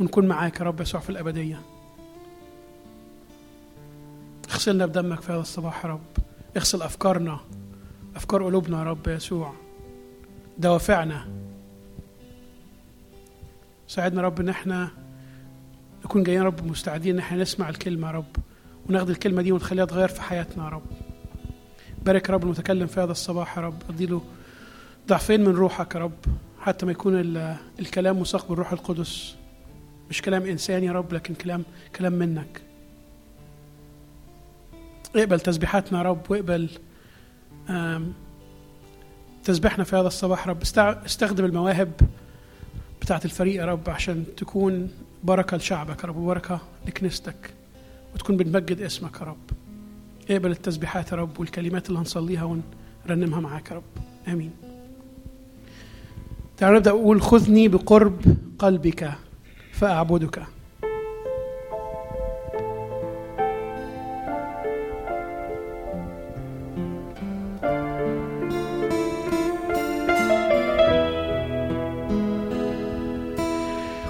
[0.00, 1.60] ونكون معاك يا رب يسوع في الأبدية.
[4.50, 6.00] اغسلنا بدمك في هذا الصباح يا رب.
[6.56, 7.40] اغسل أفكارنا
[8.16, 9.52] أفكار قلوبنا يا رب يسوع.
[10.58, 11.28] دوافعنا.
[13.88, 14.88] ساعدنا رب إن إحنا
[16.04, 18.36] نكون جايين رب مستعدين إن إحنا نسمع الكلمة يا رب.
[18.88, 20.82] وناخد الكلمة دي ونخليها تغير في حياتنا يا رب.
[22.02, 23.82] بارك رب المتكلم في هذا الصباح يا رب.
[23.90, 24.22] اديله
[25.08, 26.12] ضعفين من روحك يا رب.
[26.60, 29.34] حتى ما يكون ال- الكلام مساق بالروح القدس.
[30.10, 31.62] مش كلام انساني يا رب لكن كلام
[31.96, 32.60] كلام منك.
[35.16, 36.68] اقبل تسبيحاتنا يا رب واقبل
[39.44, 40.62] تسبيحنا في هذا الصباح رب.
[40.78, 41.92] استخدم المواهب
[43.02, 44.90] بتاعت الفريق يا رب عشان تكون
[45.24, 47.54] بركة لشعبك يا رب وبركة لكنيستك
[48.14, 49.50] وتكون بنمجد اسمك يا رب.
[50.30, 52.60] اقبل التسبيحات يا رب والكلمات اللي هنصليها
[53.06, 53.82] ونرنمها معاك يا رب.
[54.28, 54.50] آمين.
[56.56, 59.14] تعالوا نبدأ نقول خذني بقرب قلبك.
[59.80, 60.42] فأعبدك.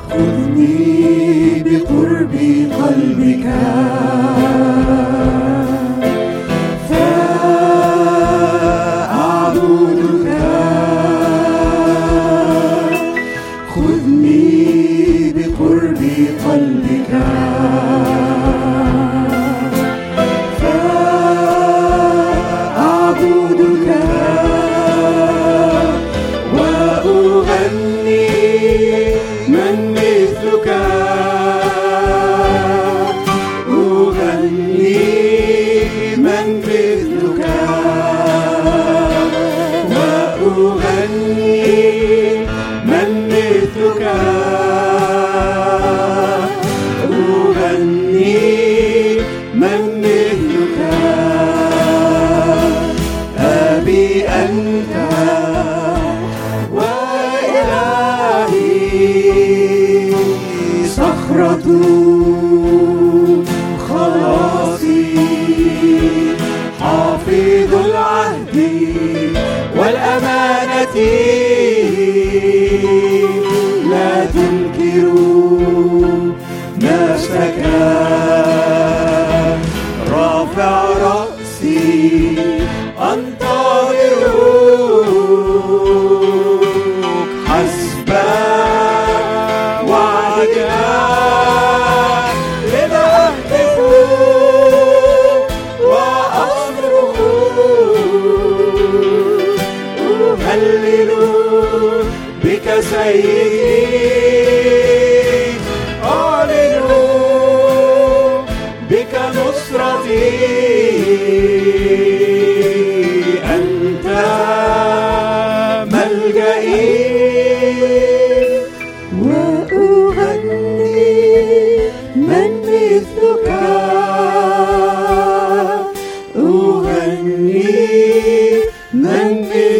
[0.08, 2.34] خذني بقرب
[2.80, 4.23] قلبك.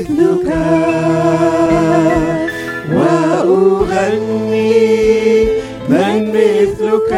[0.04, 0.48] مثلك
[2.92, 4.74] وأغني
[5.88, 7.12] من مثلك.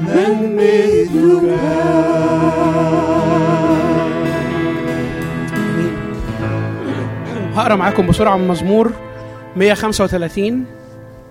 [0.06, 1.58] من مثلك.
[7.54, 8.92] هقرأ معاكم بسرعة من مزمور
[9.56, 10.64] 135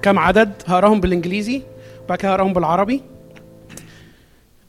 [0.02, 1.62] كم عدد؟ هقراهم بالإنجليزي
[2.06, 3.15] وبعد كده هقراهم بالعربي.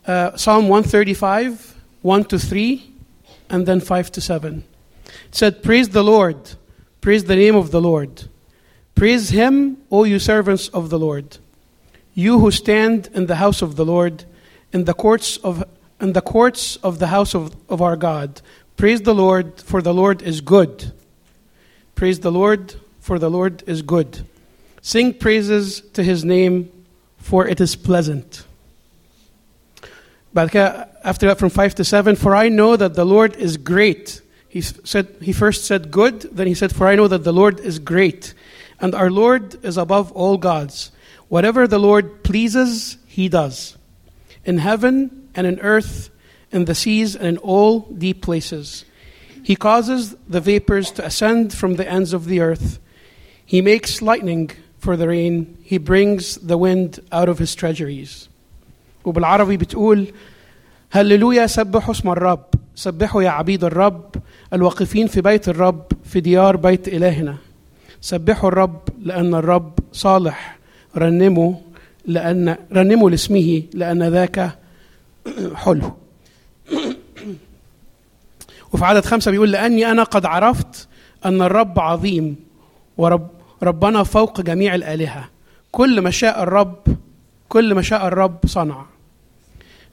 [0.07, 2.93] Uh, Psalm 135 1 to 3
[3.51, 4.65] and then 5 to 7
[5.07, 6.37] it said praise the Lord.
[7.01, 8.25] Praise the name of the Lord.
[8.95, 11.39] Praise him O you servants of the Lord.
[12.15, 14.25] You who stand in the house of the Lord
[14.73, 15.65] in the courts of
[16.01, 18.41] in the courts of the house of, of our God.
[18.77, 20.93] Praise the Lord for the Lord is good.
[21.97, 24.27] Praise the Lord, for the Lord is good.
[24.83, 26.71] Sing praises to his name,
[27.17, 28.45] for it is pleasant.
[30.37, 34.21] But after that, from 5 to 7, for I know that the Lord is great.
[34.51, 37.59] He, said, he first said good, then he said, For I know that the Lord
[37.59, 38.35] is great,
[38.79, 40.93] and our Lord is above all gods.
[41.29, 43.79] Whatever the Lord pleases, he does.
[44.45, 46.11] In heaven and in earth,
[46.53, 48.85] in the seas and in all deep places.
[49.43, 52.79] He causes the vapors to ascend from the ends of the earth.
[53.47, 55.57] He makes lightning for the rain.
[55.63, 58.29] He brings the wind out of his treasuries.
[59.07, 60.07] وبالعربي بتقول
[60.91, 62.45] هللويا سبحوا اسم الرب
[62.75, 64.15] سبحوا يا عبيد الرب
[64.53, 67.37] الواقفين في بيت الرب في ديار بيت إلهنا.
[68.01, 70.59] سبحوا الرب لأن الرب صالح
[70.97, 71.55] رنموا
[72.07, 74.59] لأن رنموا لاسمه لأن ذاك
[75.55, 75.93] حلو.
[78.73, 80.89] وفي عدد خمسة بيقول لأني أنا قد عرفت
[81.25, 82.37] أن الرب عظيم
[82.97, 83.29] ورب
[83.63, 85.29] ربنا فوق جميع الآلهة.
[85.73, 86.79] كل ما شاء الرب
[87.49, 88.96] كل ما شاء الرب صنع.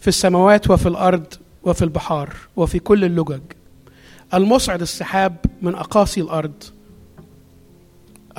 [0.03, 1.25] في السماوات وفي الأرض
[1.63, 3.41] وفي البحار وفي كل اللجج.
[4.33, 6.63] المصعد السحاب من أقاصي الأرض.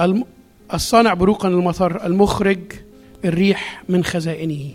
[0.00, 0.24] الم...
[0.74, 2.58] الصانع بروقا المطر المخرج
[3.24, 4.70] الريح من خزائنه.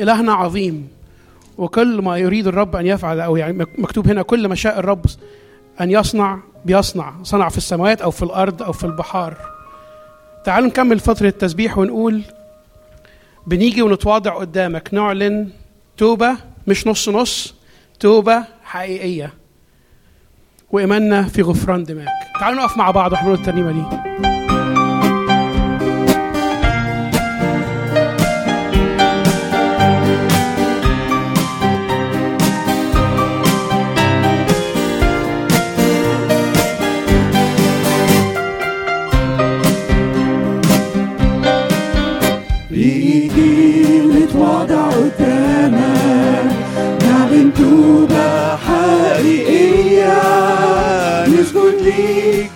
[0.00, 0.88] إلهنا عظيم
[1.58, 5.06] وكل ما يريد الرب أن يفعل أو يعني مكتوب هنا كل ما شاء الرب
[5.80, 7.14] أن يصنع بيصنع.
[7.22, 9.36] صنع في السماوات أو في الأرض أو في البحار.
[10.44, 12.22] تعالوا نكمل فترة التسبيح ونقول
[13.46, 14.94] بنيجي ونتواضع قدامك.
[14.94, 15.59] نعلن
[16.00, 16.36] توبة
[16.66, 17.54] مش نص نص
[18.00, 19.32] توبة حقيقية.
[20.70, 22.06] وإيماننا في غفران دماغ
[22.40, 24.39] تعالوا نقف مع بعض ونقول الترنيمة دي.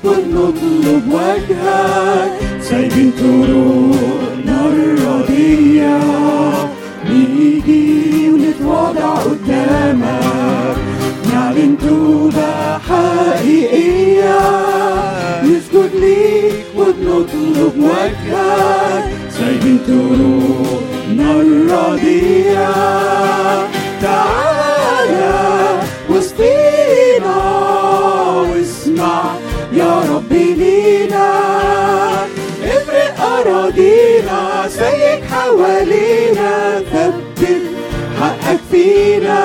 [0.05, 5.99] ليك ونطلب وجهك سايبين طرقنا الرضية
[7.11, 10.77] نيجي ونتواضع قدامك
[11.33, 14.39] نعلن توبة حقيقية.
[15.43, 22.69] نسجد ليك ونطلب وجهك سايبين طرقنا الرضية
[24.03, 24.54] تعالى
[33.45, 37.49] أراضينا سيك حوالينا ثبت
[38.21, 39.43] حقك فينا.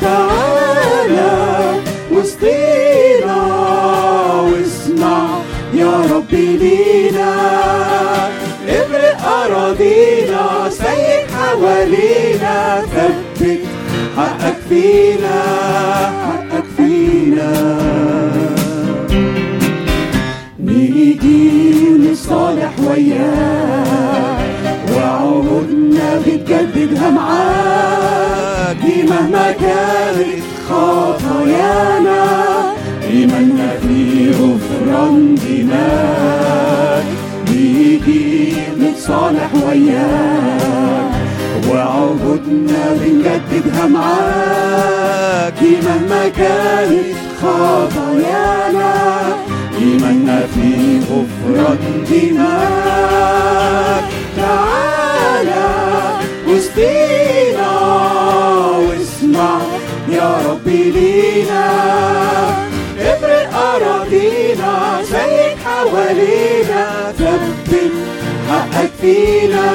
[0.00, 1.32] تعالى
[2.12, 3.38] وسطينا
[4.52, 5.28] واسمع
[5.74, 7.32] يا رب لينا.
[8.68, 13.58] افرق أراضينا سيك حوالينا ثبت
[14.16, 15.38] حقك فينا.
[22.90, 24.38] وياك
[24.96, 32.24] وعهودنا بتجددها معاك دي مهما كانت خطايانا
[33.10, 37.02] إيماننا في غفران دماغ
[37.50, 41.08] نيجي نتصالح وياك.
[41.70, 48.92] وعهودنا بنجددها معاك مهما كانت خطايانا
[49.88, 54.00] إيماننا في غفران دماغ
[54.36, 55.68] تعالى
[56.48, 57.72] وسطينا
[58.78, 59.60] واسمع
[60.08, 61.66] يا رب لينا.
[63.00, 64.72] افرق أراضينا
[65.04, 67.12] سيك حوالينا.
[67.18, 67.72] ثبت
[68.48, 69.68] حقك فينا.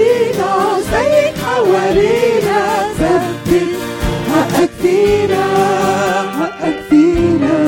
[0.00, 2.60] أراضينا سيك حوالينا
[2.98, 3.68] ثبت
[4.32, 5.44] حقك فينا
[6.38, 7.58] حقك فينا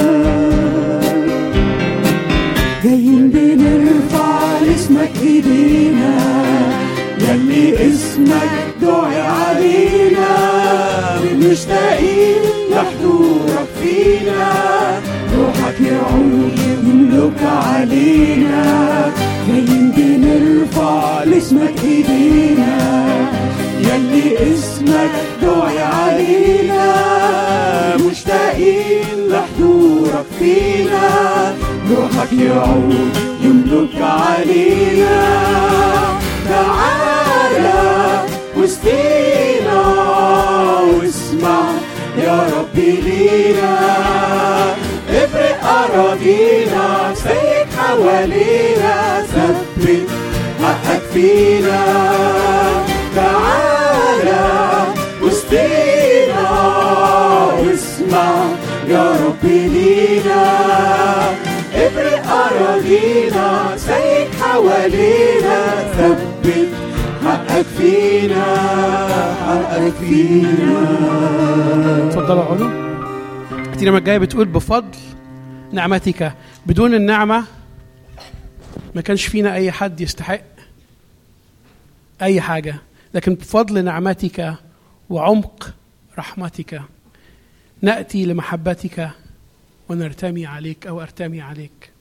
[2.85, 6.15] جايين بنرفع لاسمك إيدينا
[7.19, 10.33] يلي اسمك دعي علينا.
[11.37, 14.53] مشتاقين لحضورك فينا
[15.37, 18.63] روحك يعود يملك علينا.
[19.49, 22.77] جايين بنرفع لاسمك ايدينا
[23.81, 25.11] يلي اسمك
[25.43, 26.93] دعي علينا
[27.97, 31.09] مشتاقين لحضورك فينا
[31.91, 35.23] روحك يعود يملك علينا
[36.49, 38.25] تعالى
[38.57, 39.83] وسطينا
[40.99, 41.63] واسمع
[42.19, 43.79] يا رب لينا
[45.11, 47.62] افرق أراضينا سيك
[47.93, 50.09] حوالينا ثبت
[50.63, 51.85] حقك فينا
[53.17, 54.45] تعالى
[55.23, 56.51] وسطينا
[57.61, 58.33] واسمع
[58.89, 60.45] يا رب لينا
[61.75, 65.59] افرق أراضينا سيك حوالينا
[65.97, 66.69] ثبت
[67.25, 68.45] حقك فينا
[69.47, 70.79] حقك فينا
[72.09, 72.69] اتفضلوا علو
[73.73, 74.99] الترنيمة الجاية بتقول بفضل
[75.73, 76.33] نعمتك
[76.67, 77.45] بدون النعمة.
[78.95, 80.43] ما كانش فينا أي حد يستحق
[82.23, 82.77] أي حاجة.
[83.15, 84.55] لكن بفضل نعمتك
[85.11, 85.75] وعمق
[86.19, 86.83] رحمتك
[87.83, 89.11] نأتي لمحبتك
[89.89, 91.92] ونرتمي عليك أو أرتمي عليك.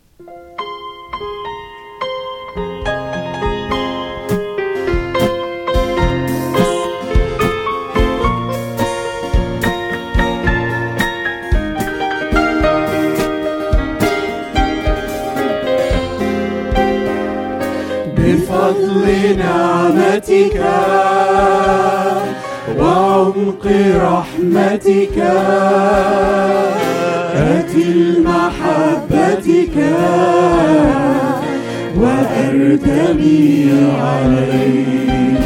[20.31, 20.61] نعمتك
[22.79, 25.17] وعمق رحمتك.
[27.35, 29.75] آتي لمحبتك
[31.97, 33.71] وأرتمي
[34.01, 35.41] عليك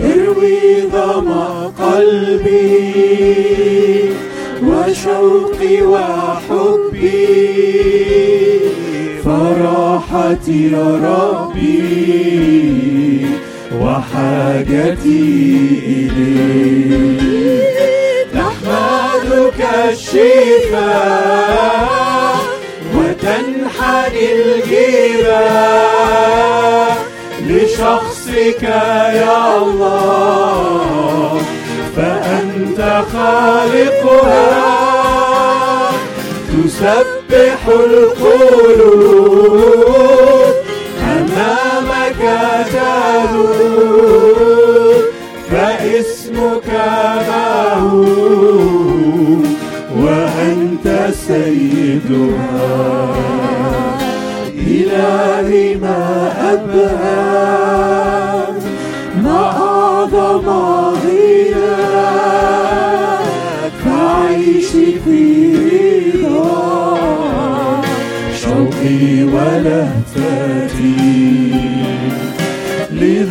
[0.00, 0.60] اروي
[0.92, 2.92] ظمأ قلبي.
[4.62, 7.26] وشوقي وحبي.
[9.24, 12.91] فرحتي يا ربي.
[13.82, 15.28] وحاجتي
[15.86, 17.22] إليك.
[18.34, 19.60] نحمدك
[19.90, 21.32] الشفاء
[22.94, 25.32] وتنحني الجبال
[27.46, 31.42] لشخصك يا الله.
[31.96, 32.80] فأنت
[33.12, 34.48] خالقها.
[36.48, 39.22] تسبح القلوب.
[45.50, 46.68] فاسمك
[47.28, 48.62] مهوب
[49.96, 50.86] وأنت
[51.26, 52.62] سيدها.
[54.66, 56.02] إلهي ما
[56.52, 57.31] أبهى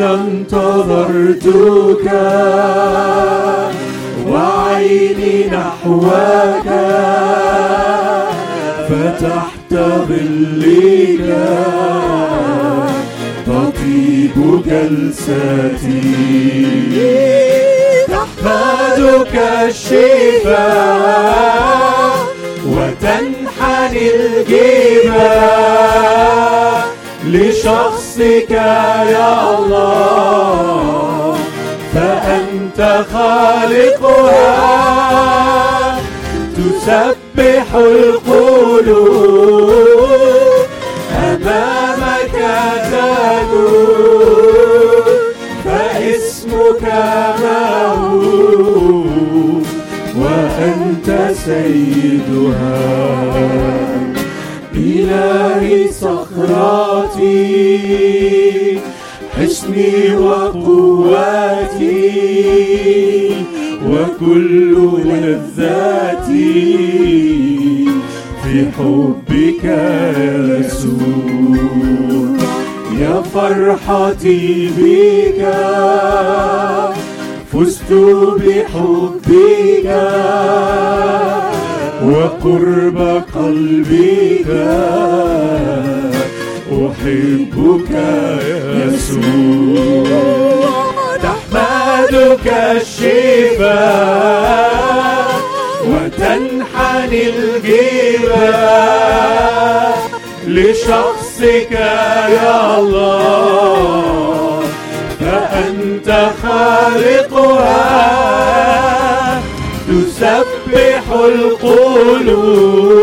[0.01, 2.05] لذا انتظرتك
[4.27, 6.67] وعيني نحوك.
[8.89, 11.29] فتحت ظلك.
[13.46, 16.01] تطيب جلستي
[18.08, 20.51] تحمدك الشفاء.
[22.67, 25.62] وتنحني الجبال
[28.12, 31.38] لشخصك يا الله
[31.94, 32.80] فأنت
[33.13, 34.51] خالقها.
[36.58, 39.01] تسبح القلوب
[41.24, 42.38] أمامك
[42.91, 44.25] تدور
[45.65, 46.84] فاسمك
[48.03, 48.84] مهوب
[50.18, 51.10] وأنت
[51.46, 52.80] سيدها.
[55.12, 57.32] إلهي صخرتي
[59.38, 61.82] حصني وقوتي
[63.88, 64.75] وكل
[65.06, 66.51] لذاتي
[68.44, 72.38] في حبك يا يسوع
[73.00, 75.41] يا فرحتي بك
[77.51, 77.91] فزت
[78.39, 79.88] بحبك.
[82.12, 84.50] وقرب قلبك.
[86.72, 87.91] أحبك
[88.86, 90.06] يسوع
[91.24, 92.48] تحمدك
[92.82, 94.01] الشفاء
[95.88, 98.41] وتنحني الجبال
[100.48, 104.63] لشخصك يا الله
[105.20, 106.10] فأنت
[112.37, 112.97] القلوب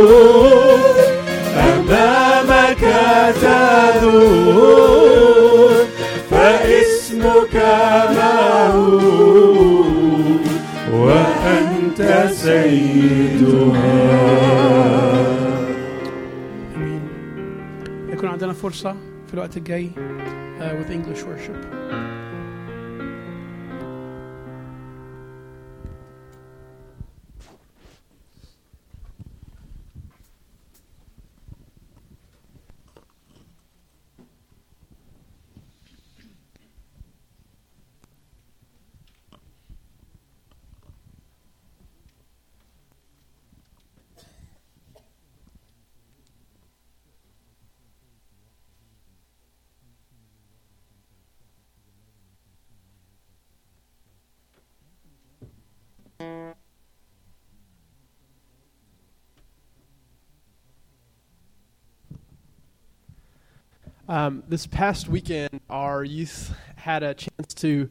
[1.57, 2.83] أمامك
[4.33, 5.71] تذوب
[6.31, 7.55] فاسمك
[8.15, 9.73] مهوب
[10.93, 11.99] وأنت
[12.31, 13.93] سيدها
[16.75, 17.01] امين
[18.09, 18.95] يكون عندنا فرصه
[19.27, 19.89] في الوقت الجاي
[20.59, 21.76] uh, with English worship
[64.10, 67.90] Um, this past weekend, our youth had a chance to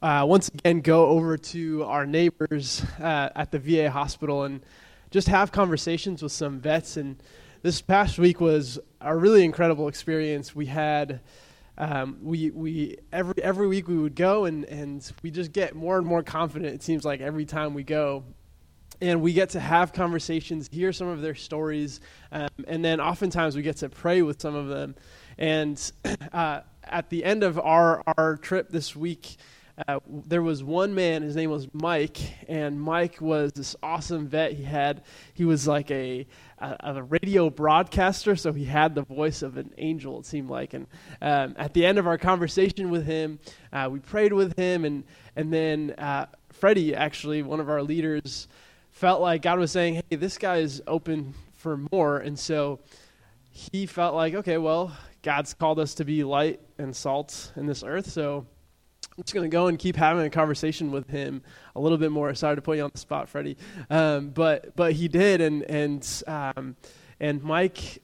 [0.00, 4.64] uh, once again go over to our neighbors uh, at the VA hospital and
[5.10, 6.96] just have conversations with some vets.
[6.96, 7.20] And
[7.62, 10.54] this past week was a really incredible experience.
[10.54, 11.18] We had
[11.76, 15.98] um, we we every every week we would go and and we just get more
[15.98, 16.72] and more confident.
[16.72, 18.22] It seems like every time we go,
[19.00, 23.56] and we get to have conversations, hear some of their stories, um, and then oftentimes
[23.56, 24.94] we get to pray with some of them.
[25.38, 25.92] And
[26.32, 29.36] uh, at the end of our, our trip this week,
[29.88, 34.52] uh, there was one man, his name was Mike, and Mike was this awesome vet.
[34.52, 36.26] He had, he was like a,
[36.58, 40.74] a, a radio broadcaster, so he had the voice of an angel, it seemed like.
[40.74, 40.86] And
[41.22, 43.38] um, at the end of our conversation with him,
[43.72, 45.04] uh, we prayed with him, and,
[45.36, 48.48] and then uh, Freddie, actually, one of our leaders,
[48.90, 52.18] felt like God was saying, hey, this guy is open for more.
[52.18, 52.80] And so
[53.48, 57.84] he felt like, okay, well, God's called us to be light and salt in this
[57.84, 58.46] earth, so
[59.16, 61.42] I'm just going to go and keep having a conversation with him
[61.76, 62.34] a little bit more.
[62.34, 63.56] Sorry to put you on the spot, Freddie,
[63.90, 66.76] um, but but he did, and and um,
[67.20, 68.02] and Mike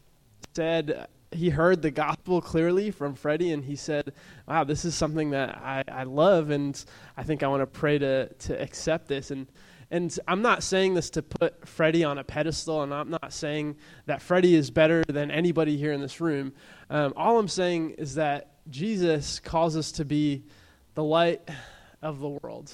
[0.55, 4.13] said he heard the gospel clearly from Freddie, and he said,
[4.47, 6.83] "Wow, this is something that I, I love, and
[7.17, 9.47] I think I want to pray to to accept this." And
[9.91, 13.77] and I'm not saying this to put Freddie on a pedestal, and I'm not saying
[14.05, 16.53] that Freddie is better than anybody here in this room.
[16.91, 20.45] Um, all I'm saying is that Jesus calls us to be
[20.95, 21.41] the light
[22.03, 22.71] of the world,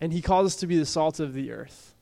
[0.00, 1.94] and He calls us to be the salt of the earth.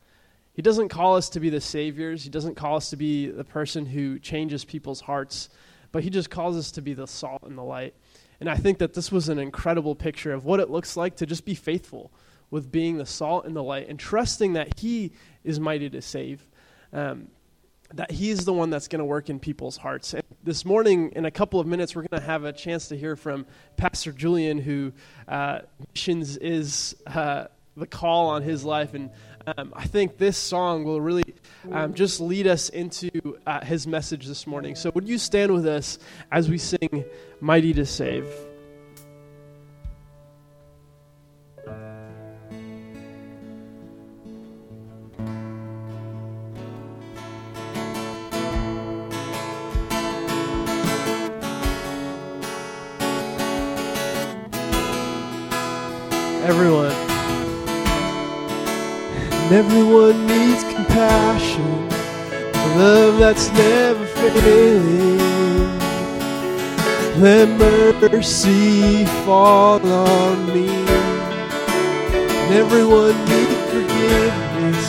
[0.53, 3.45] He doesn't call us to be the saviors, He doesn't call us to be the
[3.45, 5.49] person who changes people's hearts,
[5.91, 7.95] but He just calls us to be the salt and the light.
[8.39, 11.27] And I think that this was an incredible picture of what it looks like to
[11.27, 12.13] just be faithful
[12.51, 15.13] with being the salt and the light and trusting that He
[15.45, 16.47] is mighty to save.
[16.93, 17.29] Um,
[17.95, 20.15] that He's the one that's going to work in people's hearts.
[20.15, 22.97] And this morning, in a couple of minutes, we're going to have a chance to
[22.97, 24.93] hear from Pastor Julian, who
[25.29, 25.61] uh,
[25.93, 28.95] missions is uh, the call on his life.
[28.95, 29.11] And
[29.47, 31.35] um, I think this song will really
[31.73, 33.11] um, just lead us into
[33.47, 34.75] uh, his message this morning.
[34.75, 35.99] So, would you stand with us
[36.31, 37.05] as we sing
[37.41, 38.50] Mighty to Save?
[63.33, 65.19] That's never failing.
[67.21, 67.49] Let
[68.11, 70.67] mercy fall on me.
[72.41, 74.83] And everyone need forgiveness,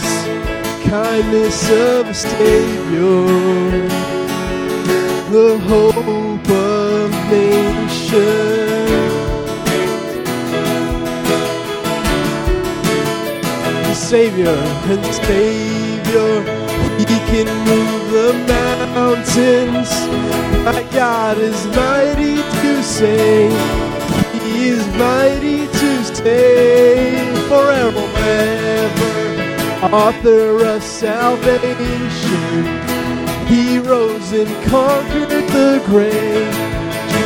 [0.89, 3.27] kindness of a Savior,
[5.29, 8.01] the hope of nations.
[13.93, 14.57] Savior
[14.89, 16.60] and Savior.
[17.09, 19.89] He can move the mountains.
[20.65, 23.51] My God is mighty to save.
[24.43, 29.95] He is mighty to save forever, ever.
[29.95, 32.65] Author of salvation.
[33.47, 36.53] He rose and conquered the grave.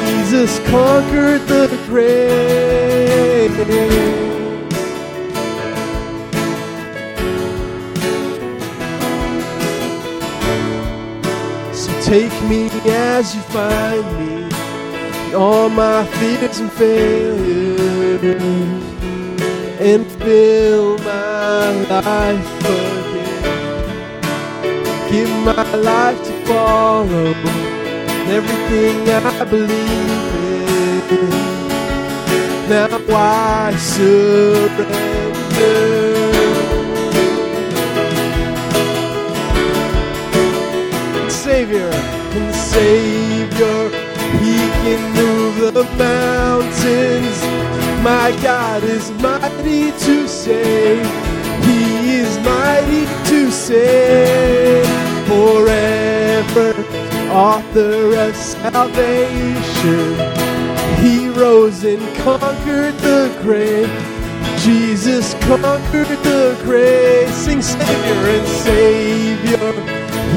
[0.08, 3.52] Jesus conquered the grave.
[12.06, 18.44] Take me as you find me, all my fears and failures,
[19.82, 24.22] and fill my life again.
[25.10, 27.34] Give my life to follow
[28.38, 31.30] everything I believe in.
[32.70, 35.15] Now I surrender.
[42.76, 43.90] Savior.
[44.44, 47.38] He can move the mountains.
[48.04, 51.06] My God is mighty to save.
[51.64, 54.86] He is mighty to save
[55.26, 56.74] forever.
[57.32, 60.06] Author of salvation.
[61.02, 63.90] He rose and conquered the grave.
[64.60, 67.32] Jesus conquered the grave.
[67.34, 69.55] Sing Savior and Savior.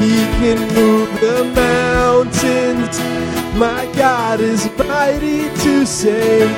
[0.09, 2.97] He can move the mountains.
[3.55, 6.49] My God is mighty to save.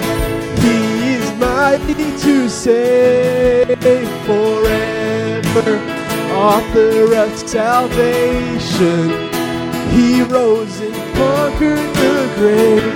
[0.63, 3.77] He is mighty to save
[4.25, 5.75] forever.
[6.31, 9.09] Author of salvation.
[9.91, 12.95] He rose and conquered the grave.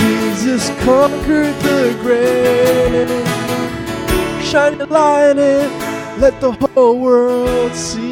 [0.00, 3.10] Jesus conquered the grave.
[4.42, 5.68] Shine your light in,
[6.18, 8.11] let the whole world see.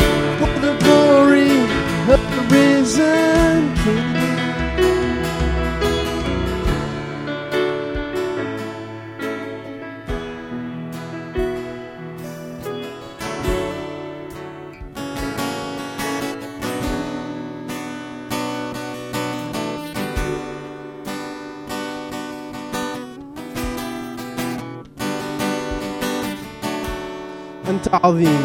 [28.03, 28.41] عظيم.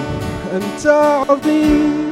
[0.54, 2.06] أنت عظيم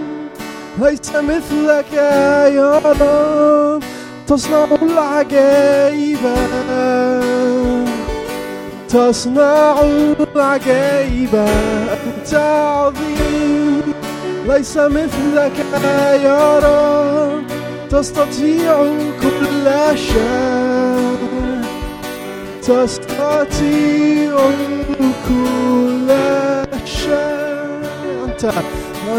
[0.78, 3.82] ليس مثلك يا رب
[4.26, 6.18] تصنع العجائب.
[8.88, 9.80] تصنع
[10.36, 11.34] العجائب.
[12.06, 13.82] أنت عظيم
[14.48, 15.52] ليس مثلك
[16.24, 17.44] يا رب
[17.90, 18.84] تستطيع
[19.22, 19.66] كل
[19.98, 21.18] شيء.
[22.62, 24.36] تستطيع
[25.28, 26.53] كل شيء
[28.24, 28.44] أنت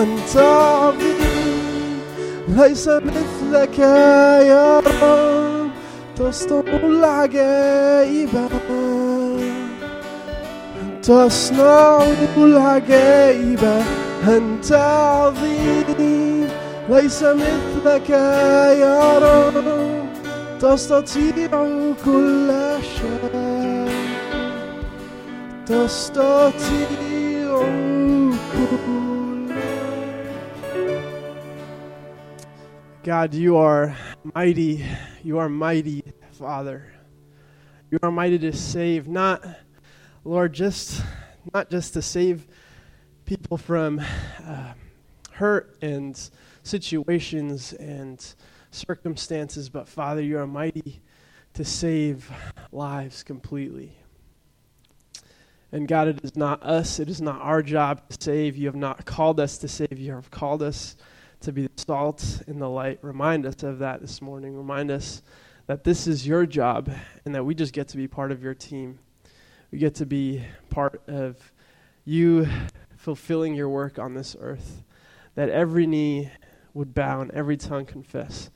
[0.01, 1.99] أنت عظيم
[2.47, 5.69] ليس مثلك يا رب.
[6.15, 8.29] تصنع العجائب
[11.03, 12.03] تصنع
[12.37, 13.83] العجائب
[14.27, 16.47] أنت عظيم
[16.89, 18.09] ليس مثلك
[18.79, 19.63] يا رب
[20.59, 21.49] تستطيع
[22.05, 22.51] كل
[22.95, 23.89] شيء.
[25.65, 27.14] تستطيع
[33.05, 33.95] God, you are
[34.33, 34.83] mighty.
[35.21, 36.91] You are mighty, Father.
[37.91, 39.45] You are mighty to save, not,
[40.23, 41.03] Lord, just
[41.53, 42.47] not just to save
[43.25, 44.01] people from
[44.43, 44.73] uh,
[45.33, 46.19] hurt and
[46.63, 48.25] situations and
[48.71, 50.99] circumstances, but Father, you are mighty
[51.53, 52.27] to save
[52.71, 53.95] lives completely.
[55.71, 58.57] And God, it is not us, it is not our job to save.
[58.57, 60.95] You have not called us to save, you have called us
[61.45, 62.97] to be the salt and the light.
[63.03, 64.57] Remind us of that this morning.
[64.57, 65.21] Remind us
[65.67, 66.91] that this is your job
[67.23, 68.97] and that we just get to be part of your team.
[69.71, 71.53] We get to be part of
[72.03, 72.47] you
[72.97, 74.83] fulfilling your work on this earth.
[75.35, 76.31] That every knee
[76.73, 78.49] would bow and every tongue confess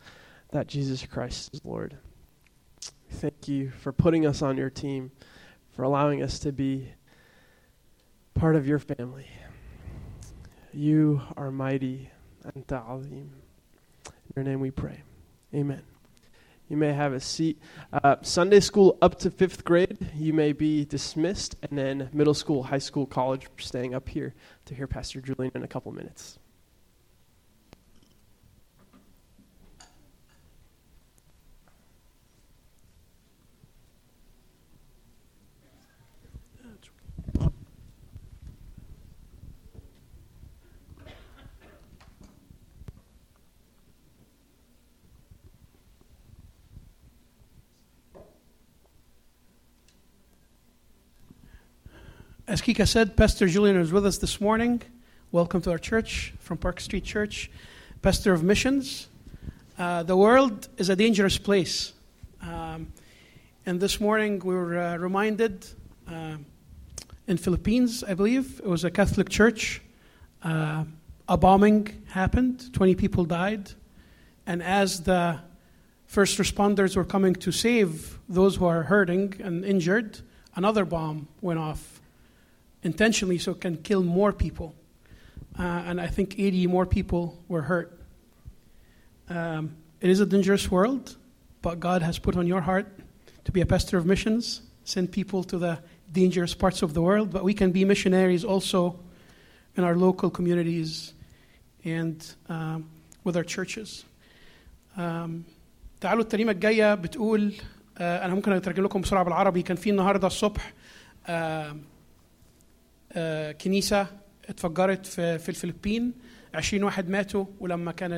[0.52, 1.96] that Jesus Christ is Lord.
[3.12, 5.12] Thank you for putting us on your team,
[5.76, 6.92] for allowing us to be
[8.34, 9.28] part of your family.
[10.74, 12.10] You are mighty
[12.56, 13.32] and ta'zim.
[14.06, 15.04] In your name we pray.
[15.54, 15.82] Amen.
[16.68, 17.60] You may have a seat.
[17.92, 22.64] Uh, Sunday school up to fifth grade, you may be dismissed, and then middle school,
[22.64, 24.34] high school, college, staying up here
[24.66, 26.39] to hear Pastor Julian in a couple minutes.
[52.50, 54.82] As Kika said, Pastor Julian is with us this morning.
[55.32, 57.52] Welcome to our church from Park Street Church,
[58.02, 59.08] Pastor of Missions.
[59.78, 61.94] Uh, the world is a dangerous place.
[62.42, 62.92] Um,
[63.68, 65.64] and this morning we were uh, reminded
[66.08, 66.38] uh,
[67.28, 69.84] in Philippines, I believe, it was a Catholic church.
[70.42, 70.86] Uh,
[71.28, 73.70] a bombing happened, 20 people died.
[74.48, 75.40] And as the
[76.08, 80.22] first responders were coming to save those who are hurting and injured,
[80.56, 81.99] another bomb went off
[82.83, 84.75] intentionally so it can kill more people.
[85.59, 87.99] Uh, and I think 80 more people were hurt.
[89.29, 91.17] Um, it is a dangerous world,
[91.63, 92.87] but God has put on your heart
[93.45, 95.79] to be a pastor of missions, send people to the
[96.13, 98.99] dangerous parts of the world, but we can be missionaries also
[99.77, 101.15] in our local communities
[101.85, 102.89] and um,
[103.25, 104.05] with our churches.
[104.97, 105.45] Um,
[106.01, 107.53] تعالوا الترنيمة الجاية بتقول
[107.99, 110.73] آه أنا ممكن أترجم لكم بسرعة بالعربي كان في النهاردة الصبح
[113.14, 114.08] آه كنيسة
[114.50, 116.14] اتفجرت في, الفلبين.
[116.54, 118.14] 20 واحد ماتوا ولما كان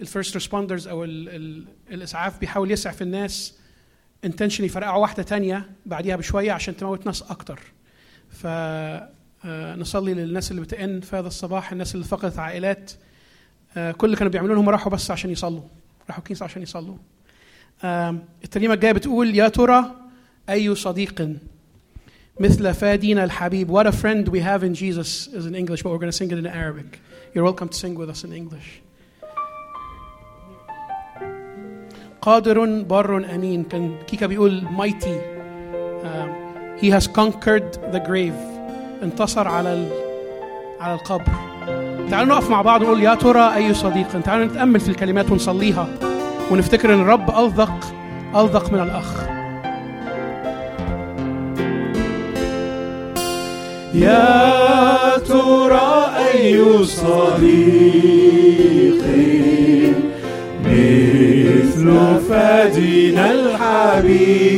[0.00, 3.58] الفيرست ريسبوندرز أو ال ال الإسعاف بيحاول يسعف الناس
[4.24, 7.60] انتشنلي يفرقعوا واحدة تانية بعديها بشوية عشان تموت ناس أكتر.
[8.30, 8.46] ف
[9.44, 12.92] آه، للناس اللي بتئن في هذا الصباح الناس اللي فقدت عائلات.
[13.76, 15.62] آه، كل اللي كانوا بيعملوه هم راحوا بس عشان يصلوا.
[16.08, 16.96] راحوا كنيسة عشان يصلوا.
[18.44, 19.94] الترنيمه الجاية بتقول يا ترى
[20.50, 21.36] أي صديق
[22.40, 23.70] مثل فادينا الحبيب.
[23.70, 26.30] What a friend we have in Jesus is in English but we're going to sing
[26.30, 26.98] it in Arabic.
[27.34, 28.82] You're welcome to sing with us in English.
[32.22, 33.64] قادر بر أمين.
[33.64, 35.18] كان كيكا بيقول mighty.
[36.04, 36.30] Um,
[36.78, 38.34] he has conquered the grave.
[39.02, 39.88] انتصر على ال...
[40.80, 41.32] على القبر.
[42.10, 44.20] تعالوا نقف مع بعض ونقول يا ترى أي صديق.
[44.20, 45.88] تعالوا نتأمل في الكلمات ونصليها.
[46.50, 47.94] ونفتكر إن الرب ألذق
[48.36, 49.39] ألذق من الأخ.
[53.94, 58.20] يا ترى أي صديق
[60.64, 61.86] مثل
[62.28, 64.50] فادنا الحبيب؟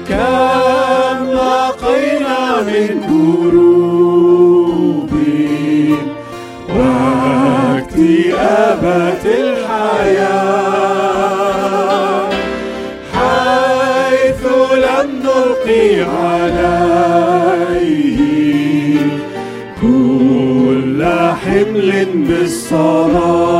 [0.08, 3.92] كم لقينا من كروب
[7.88, 10.52] واكتئابات الحياة
[13.14, 17.38] حيث لم نلقي عليه
[19.82, 21.00] كل
[21.44, 23.51] حمل بالصلاة.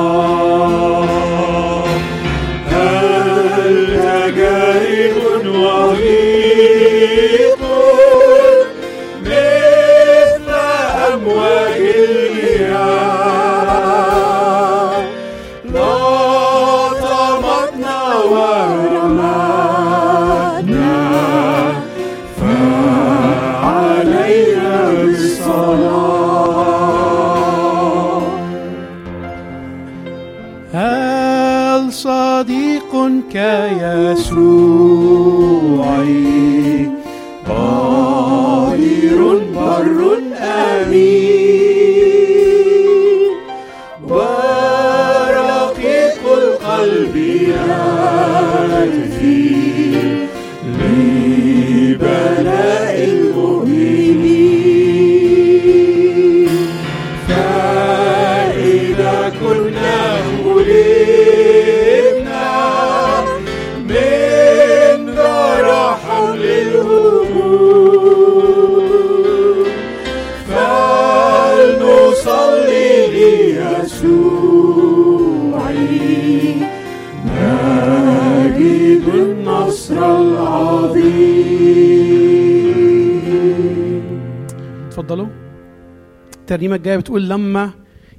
[86.82, 87.70] الجاية بتقول لما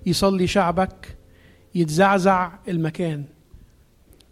[0.06, 1.18] يصلي شعبك
[1.76, 3.24] يتزعزع المكان.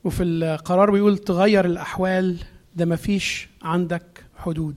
[0.03, 2.37] وفي القرار بيقول تغير الأحوال
[2.75, 4.75] ده مفيش عندك حدود.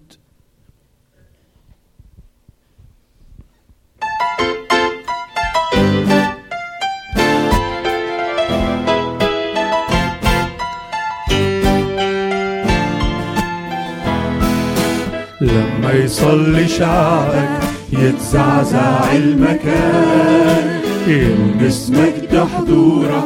[15.40, 20.80] لما يصلي شعبك يتزعزع المكان.
[21.06, 23.24] يلمس مجد حضورك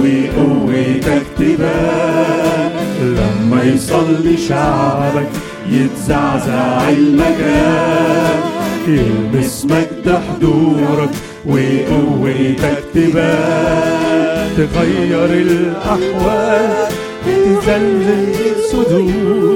[0.00, 5.28] وقوتك تبان لما يصلي شعبك
[5.70, 8.40] يتزعزع المكان.
[8.88, 11.10] يلمس مجد حضورك
[11.46, 16.88] وقوتك تبان تغير الأحوال
[17.26, 19.55] تزلزل الصدور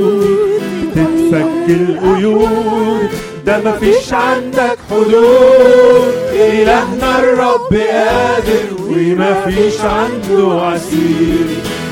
[1.30, 3.10] تتفك القيود
[3.46, 6.14] ده مفيش عندك حدود.
[6.32, 11.46] إلهنا الرب قادر ومفيش عنده عسير.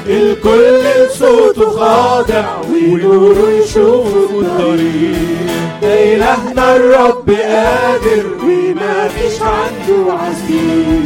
[0.07, 5.16] الكل لصوته خاضع ونوره يشوف الطريق
[5.83, 11.03] إلهنا الرب قادر ومفيش عنده عسير.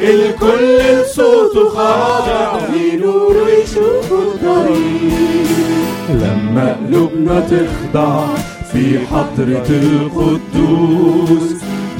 [0.00, 5.79] الكل لصوته خاضع ونوره يشوف الطريق
[6.12, 8.26] لما قلوبنا تخضع
[8.72, 11.48] في حضرة القدوس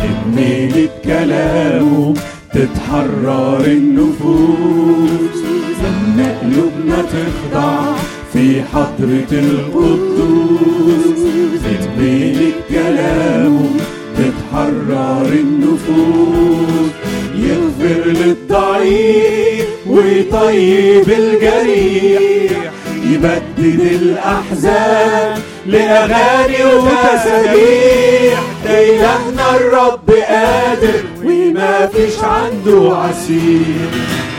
[0.01, 2.15] بميلة كلامه
[2.53, 5.37] تتحرر النفوس.
[5.83, 7.97] لما قلوبنا تخضع
[8.33, 11.21] في حضرة القدوس
[11.65, 13.71] بميلة كلامه
[14.19, 16.91] تتحرر النفوس.
[17.35, 22.71] يغفر للضعيف ويطيب الجريح
[23.15, 33.91] يبدد الأحزان لأغاني وتسابيح إلهنا الرب قادر وما فيش عنده عسير.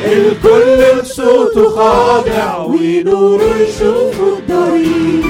[0.05, 5.25] الكل بصوته خاضع ونوره يشوفه الضرير.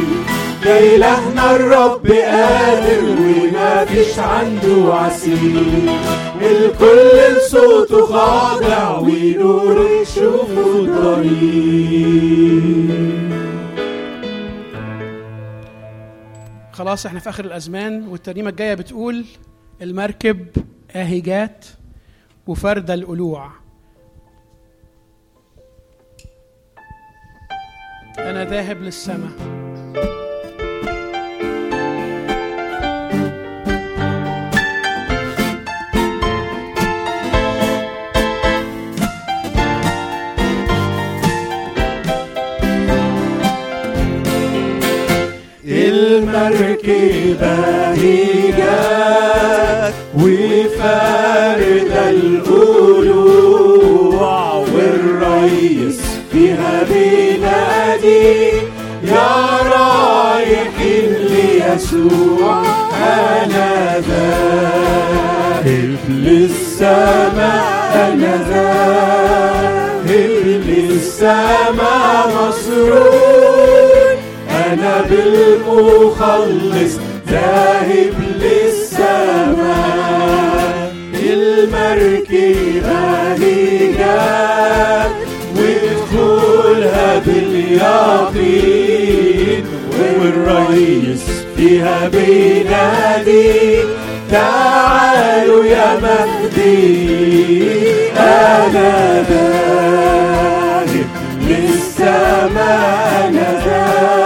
[0.65, 5.63] ده إلهنا الرب قادر وما فيش عنده عسير.
[6.41, 12.40] الكل بصوته خاضع ونوره يشوفه الضرير.
[16.81, 19.25] خلاص إحنا في آخر الأزمان والترنيمه الجاية بتقول
[19.81, 20.47] المركب
[20.95, 21.65] اهي جات
[22.47, 23.51] وفرد القلوع.
[28.19, 29.31] أنا ذاهب للسماء
[46.51, 47.55] المركبة
[47.93, 51.91] هي جات وفارد
[53.01, 55.99] القلوع والريس
[56.31, 58.51] فيها بينادي
[59.03, 62.63] يا رايحين ليسوع
[63.03, 70.07] أنا ذاهب للسماء أنا ذاهب
[70.67, 73.40] للسماء مسرور
[74.73, 76.93] أنا بالمخلص
[77.29, 79.71] ذاهب للسماء.
[81.23, 82.99] المركبة
[83.34, 85.12] هي جات
[85.55, 88.81] ودخولها باليقين
[90.19, 91.23] والريس
[91.57, 93.79] فيها بينادي
[94.31, 97.71] تعالوا يا مهدي.
[98.17, 98.91] أنا
[99.29, 101.07] ذاهب
[101.41, 104.20] للسماء أنا ذاهب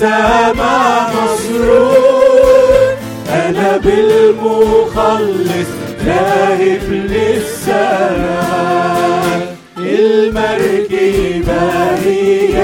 [0.00, 2.96] للسماء مسرور.
[3.28, 5.68] أنا بالمخلص
[6.04, 8.40] ذاهب للسماء
[9.78, 11.62] المركبة
[12.04, 12.56] هي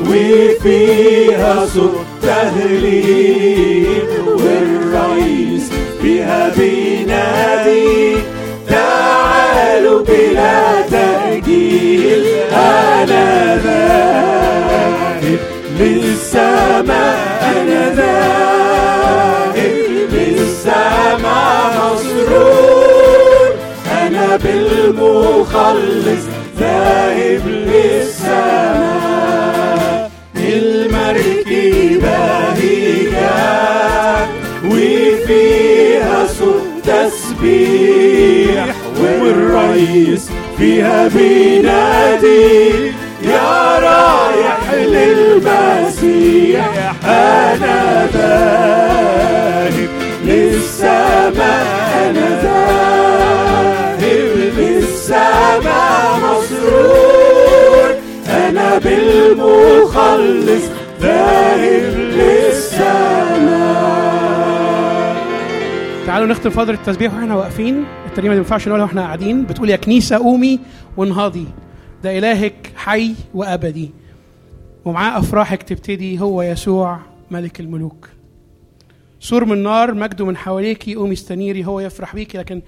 [0.00, 5.70] وفيها صوت تهليل والرئيس
[6.02, 8.16] فيها بينادي
[16.32, 17.18] للسماء
[17.56, 19.56] أنا ذاهب
[20.12, 23.48] للسماء مسرور
[24.06, 26.24] أنا بالمخلص
[26.58, 28.72] ذاهب للسماء.
[30.36, 32.18] المركبة
[32.52, 33.12] هي
[34.64, 38.66] وفيها صوت تسبيح.
[39.00, 40.24] والرئيس
[40.58, 42.92] فيها بينادي
[43.22, 44.58] يا رايح
[44.94, 46.64] للمسيح
[47.04, 49.88] أنا ذاهب
[50.24, 51.66] للسماء
[52.04, 54.02] أنا ذاهب
[54.58, 57.88] للسماء مسرور
[58.28, 60.64] أنا بالمخلص
[61.00, 63.32] ذاهب للسماء.
[66.06, 67.84] تعالوا نختم فضل التسبيح وإحنا واقفين.
[68.06, 69.44] الترنيمة دي ما ينفعش نقولها وإحنا قاعدين.
[69.44, 70.60] بتقول يا كنيسة قومي
[70.96, 71.46] وانهضي
[72.04, 73.90] ده إلهك حي وأبدي.
[74.84, 76.98] ومعاه افراحك تبتدي هو يسوع
[77.30, 78.08] ملك الملوك.
[79.20, 82.62] سور من نار مجده من حواليكي قومي استنيري هو يفرح بيكي لكن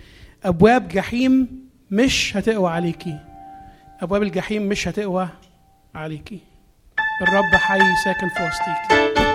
[0.44, 1.48] أبواب جحيم
[1.90, 3.18] مش هتقوى عليكي
[4.00, 5.28] أبواب الجحيم مش هتقوى
[5.94, 6.38] عليكي
[7.22, 9.33] الرب حي ساكن في وسطيكي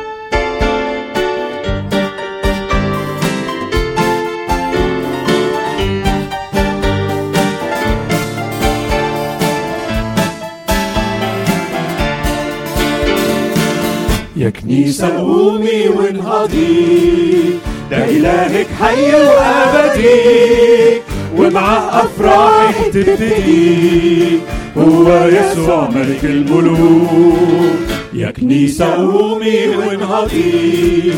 [14.49, 17.59] يا كنيسة قومي وانهضي
[17.91, 21.01] ده إلهك حي وأبدي.
[21.37, 24.39] ومعاه أفراح تبتدي
[24.77, 27.89] هو يسوع ملك الملوك.
[28.13, 31.13] يا كنيسة قومي وانهضي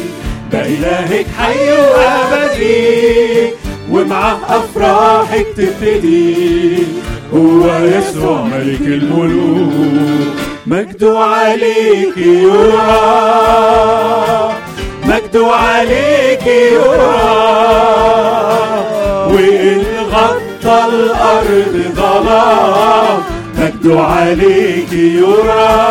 [0.51, 3.49] ده إلهك حي وأبدي.
[3.91, 6.77] ومعاه أفراحك تبتدي
[7.33, 10.50] هو يسوع ملك الملوك.
[10.67, 12.81] مجد عليك يرى.
[15.03, 17.41] مجد عليك يرى.
[19.27, 23.23] وإن غطى الأرض ظلام
[23.57, 25.81] مجد عليك يرى.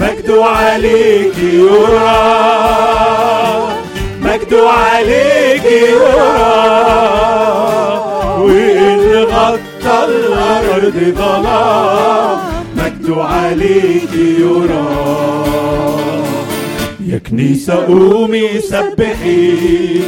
[0.00, 2.32] مجد عليك يرى.
[4.22, 6.32] مجد عليك يرى.
[8.38, 12.51] وإن غطى الأرض ظلام
[13.02, 14.86] مجد عليك يرى.
[17.06, 20.00] يا كنيسة قومي سبحي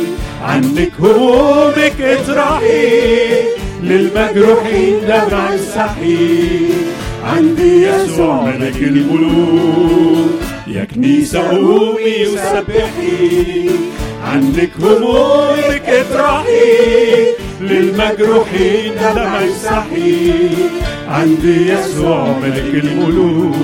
[0.43, 2.87] عنك همومك اطرحي
[3.83, 6.59] للمجروحين دمع السحي
[7.25, 10.31] عندي يسوع ملك الملوك
[10.67, 13.71] يا كنيسة قومي وسبحي
[14.35, 17.27] عندك همومك اطرحي
[17.61, 20.33] للمجروحين دمع السحي
[21.09, 23.57] عندي يسوع ملك الملوك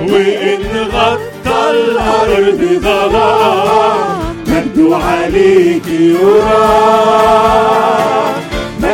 [0.00, 3.98] وإن غطى الأرض ظلام
[4.46, 7.36] مجد عليك يرى.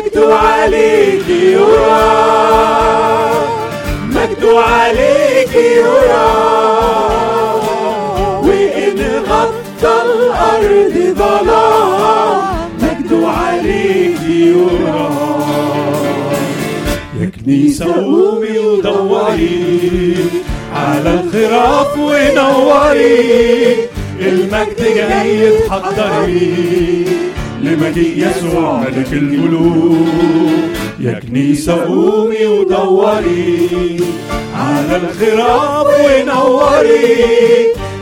[0.03, 2.03] مجد عليك يرى.
[4.09, 6.31] مجد عليك يرى.
[8.43, 12.41] وإن غطى الأرض ظلام
[12.83, 15.11] مجد عليك يرى.
[17.21, 20.17] يا كنيسة قومي ودوري
[20.75, 23.77] على الخراف ونوري
[24.21, 27.07] المجد جاي تحضري
[27.63, 30.09] لمجيء يسوع ملك الملوك
[31.01, 34.01] يا كنيسة قومي ودوري
[34.55, 37.17] على الخراف ونوري.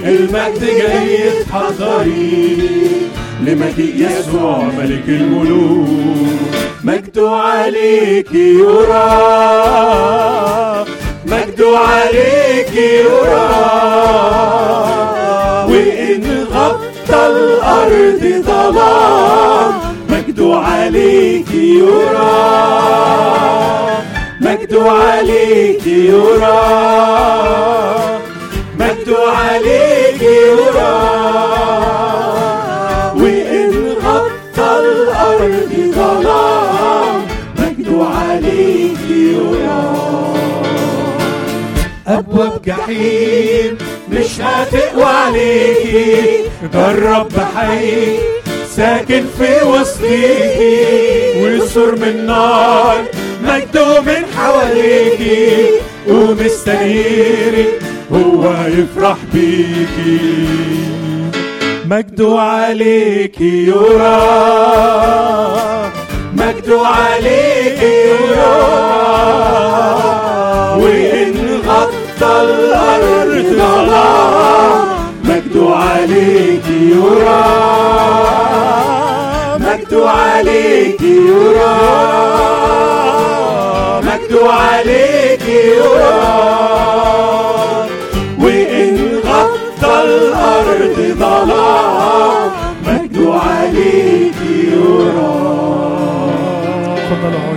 [0.04, 2.58] المجد جاي تحضري
[3.46, 5.88] لمجيء يسوع ملك الملوك
[6.84, 9.10] مجد عليك يرى.
[11.26, 13.50] مجد عليك يرى.
[15.68, 19.29] وإن غطى الأرض ظلام.
[20.40, 22.30] مجد عليك يرى.
[24.40, 26.60] مجد عليك يرى.
[28.78, 30.96] مجد عليك يرى.
[33.16, 37.22] وإن غطى الأرض ظلام
[37.58, 39.94] مجد عليك يرى.
[42.06, 43.78] أبواب جحيم
[44.12, 48.39] مش هتقوى عليكي الرب حي.
[48.76, 50.86] ساكن في وسطيكي
[51.44, 53.04] وسور من نار
[53.44, 55.66] مجده من حواليكي
[56.08, 57.66] ومستنيري
[58.12, 60.18] هو يفرح بيكي.
[61.86, 64.20] مجده عليك يرى
[66.32, 68.60] مجده عليك يرى
[70.82, 71.34] وإن
[71.68, 74.88] غطى الأرض ظلام
[75.24, 77.44] مجده عليك يرى
[79.70, 81.76] مجده عليك يرى.
[84.02, 86.20] مجده عليك يرى.
[88.38, 92.50] وإن غطى الأرض ظلام
[92.86, 94.40] مجده عليك
[94.72, 95.34] يرى.
[96.96, 97.49] اتفضلوا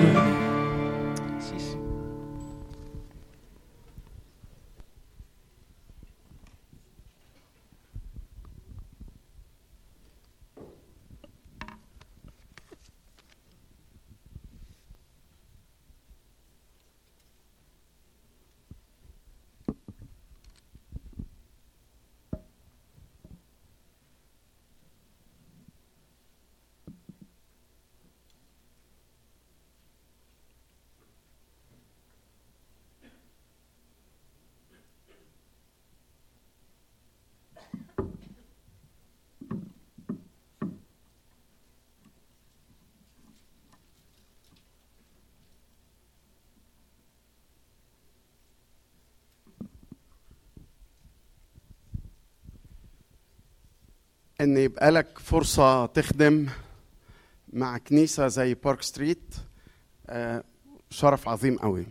[54.43, 56.47] إن يبقى لك فرصة تخدم
[57.53, 59.35] مع كنيسة زي بارك ستريت
[60.07, 60.43] آه،
[60.89, 61.85] شرف عظيم قوي.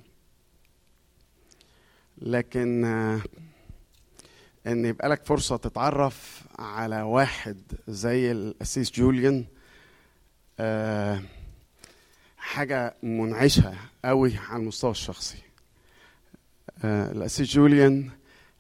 [2.19, 3.21] لكن آه،
[4.67, 9.45] إن يبقى لك فرصة تتعرف على واحد زي القسيس جوليان
[10.61, 11.23] آه،
[12.37, 13.75] حاجة منعشة
[14.05, 15.39] قوي على المستوى الشخصي.
[16.85, 18.11] القسيس جوليان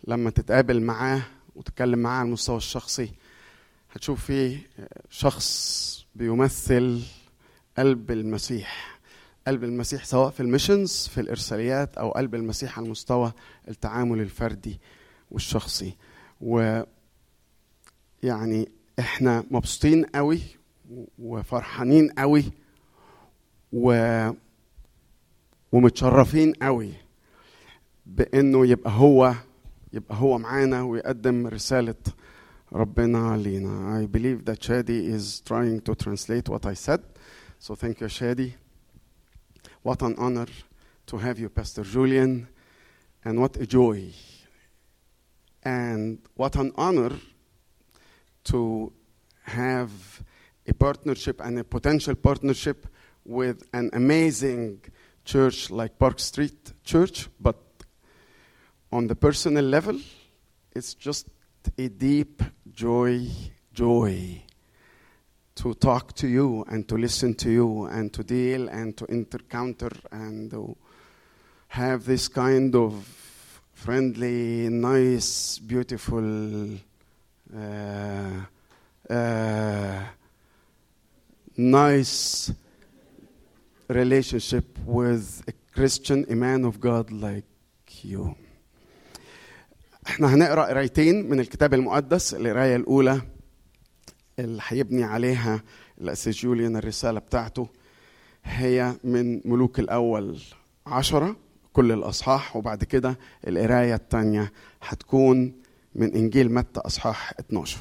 [0.07, 1.23] لما تتقابل معاه
[1.57, 3.13] وتتكلم معاه على المستوى الشخصي
[3.93, 4.71] هتشوف فيه
[5.11, 7.03] شخص بيمثل
[7.79, 9.01] قلب المسيح
[9.47, 13.33] قلب المسيح سواء في الميشنز في الإرساليات أو قلب المسيح على المستوى
[13.69, 14.81] التعامل الفردي
[15.31, 15.97] والشخصي.
[16.41, 16.83] و
[18.23, 18.69] يعني
[18.99, 20.41] إحنا مبسوطين قوي
[21.19, 22.45] وفرحانين قوي
[23.73, 24.29] و
[25.73, 26.93] ومتشرفين قوي
[28.07, 29.35] بإنه يبقى هو
[29.93, 31.95] يبقى هو معانا ويقدم رسالة
[32.72, 34.04] ربنا لينا.
[34.04, 37.02] I believe that Shadi is trying to translate what I said.
[37.60, 38.54] So thank you, Shadi.
[39.82, 40.48] What an honor
[41.08, 42.48] to have you, Pastor Julian,
[43.24, 44.12] and what a joy.
[45.64, 47.12] And what an honor
[48.46, 48.92] to
[49.44, 49.92] have
[50.68, 52.88] a partnership and a potential partnership
[53.24, 54.82] with an amazing
[55.24, 57.58] church like Park Street Church, but
[58.92, 60.00] on the personal level,
[60.74, 61.28] it's just
[61.78, 62.42] a deep
[62.75, 63.29] joy,
[63.73, 64.43] joy
[65.55, 69.91] to talk to you and to listen to you and to deal and to encounter
[70.11, 70.77] and to
[71.69, 72.93] have this kind of
[73.75, 76.75] friendly, nice, beautiful,
[77.57, 78.31] uh,
[79.11, 80.03] uh,
[81.57, 82.53] nice
[83.89, 87.45] relationship with a Christian, a man of God like
[88.03, 88.37] you.
[90.07, 93.23] إحنا هنقرأ قرايتين من الكتاب المقدس القراية الأولى
[94.39, 95.63] اللي هيبني عليها
[96.01, 97.69] الاسيس جوليان الرسالة بتاعته
[98.45, 100.41] هي من ملوك الأول
[100.87, 101.37] عشرة
[101.73, 105.53] كل الأصحاح وبعد كده القراية الثانية هتكون
[105.95, 107.79] من إنجيل متى أصحاح 12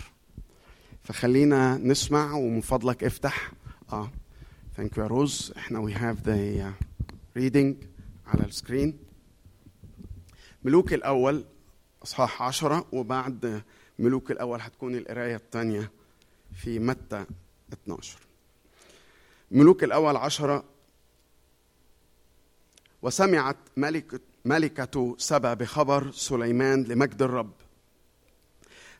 [1.04, 3.52] فخلينا نسمع ومن فضلك افتح.
[3.94, 4.10] آه.
[4.78, 6.74] ثانك يو يا روز إحنا وي هاف ذا
[7.38, 7.76] ريدنج
[8.28, 8.98] على السكرين.
[10.64, 11.44] ملوك الأول
[12.04, 13.64] أصحاح عشرة وبعد
[14.00, 15.92] ملوك الأول هتكون القراية الثانية
[16.56, 17.26] في متى
[17.74, 18.20] 12
[19.52, 20.64] ملوك الأول عشرة
[23.02, 27.52] وسمعت ملكة ملكة سبأ بخبر سليمان لمجد الرب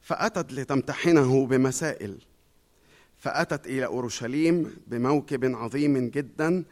[0.02, 2.18] فأتت لتمتحنه بمسائل
[3.18, 6.64] فأتت إلى أورشليم بموكب عظيم جدا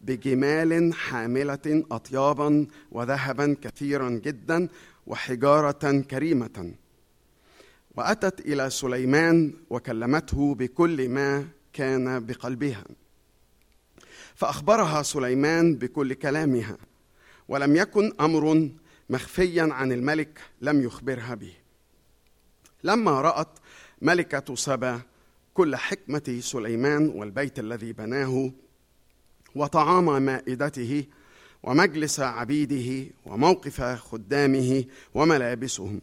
[0.00, 4.68] بجمال حاملة أطيابا وذهبا كثيرا جدا
[5.06, 6.74] وحجارة كريمة.
[7.96, 12.84] وأتت إلى سليمان وكلمته بكل ما كان بقلبها.
[14.34, 16.76] فأخبرها سليمان بكل كلامها
[17.48, 18.70] ولم يكن أمر
[19.10, 21.52] مخفيا عن الملك لم يخبرها به.
[22.84, 23.58] لما رأت
[24.02, 25.00] ملكة سبا
[25.54, 28.52] كل حكمة سليمان والبيت الذي بناه
[29.54, 31.04] وطعام مائدته
[31.64, 34.84] ومجلس عبيده وموقف خدامه
[35.14, 36.00] وملابسهم.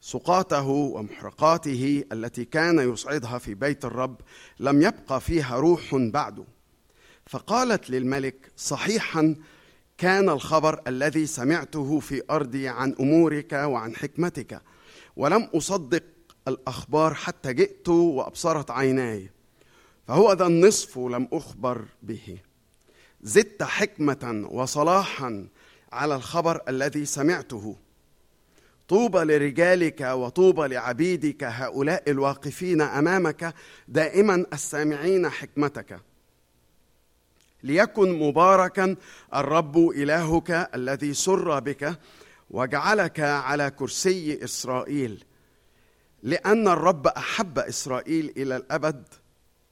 [0.00, 4.20] سقاته ومحرقاته التي كان يصعدها في بيت الرب
[4.60, 6.44] لم يبقى فيها روح بعد.
[7.26, 9.36] فقالت للملك صحيحا
[9.98, 14.62] كان الخبر الذي سمعته في أرضي عن أمورك وعن حكمتك
[15.16, 16.02] ولم أصدق
[16.48, 19.30] الأخبار حتى جئت وأبصرت عيناي
[20.06, 22.38] فهو ذا النصف لم أخبر به.
[23.24, 25.48] زدت حكمة وصلاحا
[25.92, 27.76] على الخبر الذي سمعته.
[28.88, 33.54] طوبى لرجالك وطوبى لعبيدك هؤلاء الواقفين أمامك
[33.88, 36.00] دائما السامعين حكمتك.
[37.62, 38.96] ليكن مباركا
[39.34, 41.98] الرب إلهك الذي سر بك
[42.50, 45.24] وجعلك على كرسي إسرائيل.
[46.22, 49.04] لأن الرب أحب إسرائيل إلى الأبد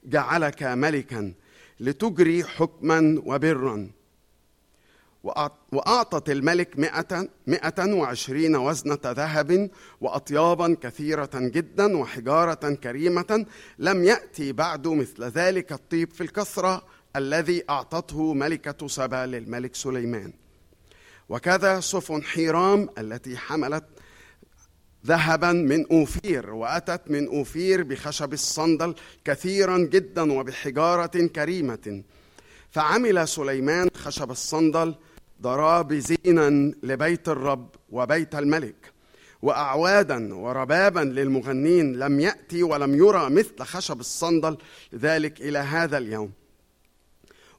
[0.05, 1.33] جعلك ملكا.
[1.83, 3.91] لتجري حكما وبرا.
[5.73, 9.71] وأعطت الملك مئة, مئة وعشرين وزنة ذهب
[10.01, 13.47] وأطيابا كثيرة جدا وحجارة كريمة
[13.79, 16.83] لم يأتي بعد مثل ذلك الطيب في الكثرة
[17.17, 20.33] الذي أعطته ملكة سبا للملك سليمان.
[21.29, 23.85] وكذا سفن حيرام التي حملت
[25.07, 28.95] ذهبا من أوفير وأتت من أوفير بخشب الصندل
[29.25, 32.03] كثيرا جدا وبحجارة كريمة.
[32.71, 34.95] فعمل سليمان خشب الصندل
[35.43, 38.93] ضراب زينا لبيت الرب وبيت الملك
[39.43, 41.99] واعوادا وربابا للمغنين.
[41.99, 44.59] لم يأتي ولم يرى مثل خشب الصندل
[44.95, 46.33] ذلك إلى هذا اليوم.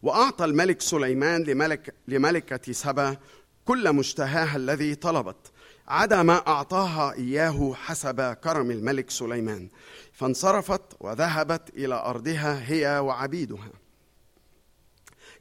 [0.01, 3.17] وأعطى الملك سليمان لملك لملكة سبا
[3.65, 5.51] كل مشتهاها الذي طلبت.
[5.87, 9.69] عدا ما أعطاها إياه حسب كرم الملك سليمان
[10.13, 13.69] فانصرفت وذهبت إلى أرضها هي وعبيدها.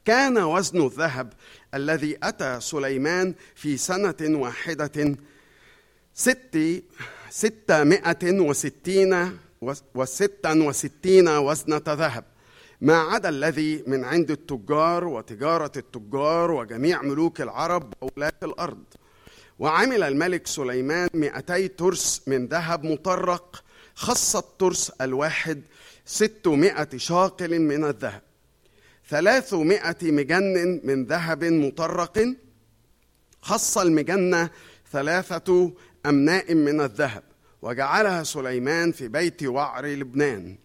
[0.05, 1.33] كان وزن الذهب
[1.75, 5.17] الذي أتى سليمان في سنة واحدة
[6.15, 6.83] ست
[7.31, 9.39] ستمائة وستين
[9.95, 12.25] وستا وستين وزنة ذهب.
[12.81, 18.85] ما عدا الذي من عند التجار وتجارة التجار وجميع ملوك العرب وولاة الأرض.
[19.63, 25.63] وعمل الملك سليمان مئتي ترس من ذهب مطرق خص الترس الواحد
[26.07, 28.23] ستمائة شاقل من الذهب.
[29.09, 32.35] ثلاثمائة مجن من ذهب مطرق
[33.43, 34.51] خص المجنة
[34.93, 35.73] ثلاثة
[36.07, 37.23] أمناء من الذهب
[37.63, 40.57] وجعلها سليمان في بيت وعر لبنان.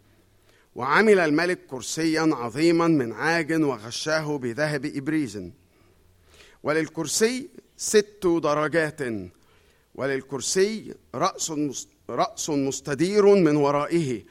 [0.75, 5.51] وعمل الملك كرسيا عظيما من عاج وغشاه بذهب إبريز.
[6.63, 8.99] وللكرسي ست درجات.
[9.95, 11.51] وللكرسي رأس
[12.09, 14.23] رأس مستدير من ورائه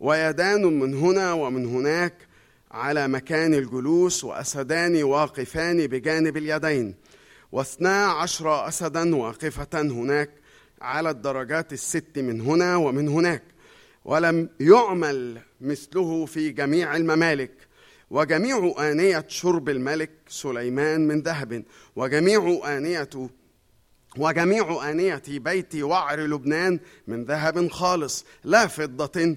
[0.00, 2.14] ويدان من هنا ومن هناك
[2.70, 6.94] على مكان الجلوس وأسدان واقفان بجانب اليدين.
[7.52, 10.30] واثنا عشر أسدا واقفة هناك
[10.80, 13.42] على الدرجات الست من هنا ومن هناك.
[14.04, 17.63] ولم يعمل مثله في جميع الممالك.
[18.10, 21.64] وجميع آنية شرب الملك سليمان من ذهب
[21.96, 23.10] وجميع آنية
[24.16, 29.36] وجميع آنية بيت وعر لبنان من ذهب خالص لا فضة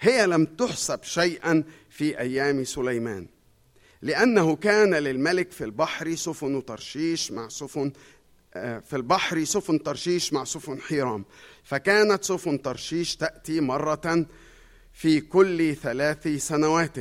[0.00, 3.26] هي لم تحسب شيئا في أيام سليمان.
[4.02, 7.92] لأنه كان للملك في البحر سفن ترشيش مع سفن
[8.54, 11.24] في البحر سفن ترشيش مع سفن حيرام
[11.64, 14.26] فكانت سفن ترشيش تأتي مرة
[14.92, 16.96] في كل ثلاث سنوات.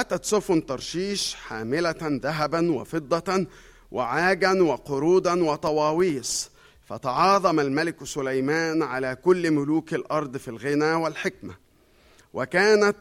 [0.00, 3.46] أتت سفن ترشيش حاملة ذهبا وفضة
[3.92, 6.50] وعاجا وقرودا وطواويس
[6.86, 11.54] فتعاظم الملك سليمان على كل ملوك الأرض في الغنى والحكمة.
[12.34, 12.96] وكانت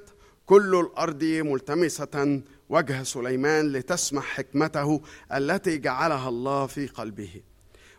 [0.45, 5.01] كل الأرض ملتمسة وجه سليمان لتسمع حكمته
[5.33, 7.41] التي جعلها الله في قلبه.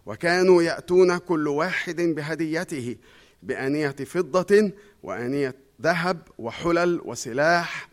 [0.06, 2.96] وكانوا يأتون كل واحد بهديته
[3.42, 4.72] بأنية فضة
[5.02, 7.87] وأنية ذهب وحلل وسلاح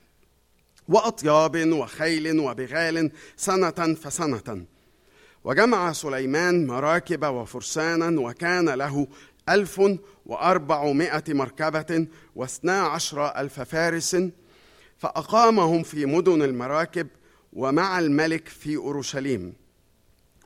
[0.88, 4.66] وأطياب وخيل وبغال سنة فسنة.
[5.44, 9.08] وجمع سليمان مراكب وفرسانا وكان له
[9.50, 9.82] ألف
[10.26, 14.18] وأربعمائة مركبة واثنا عشر ألف فارس
[14.98, 17.08] فأقامهم في مدن المراكب
[17.54, 19.54] ومع الملك في أورشليم.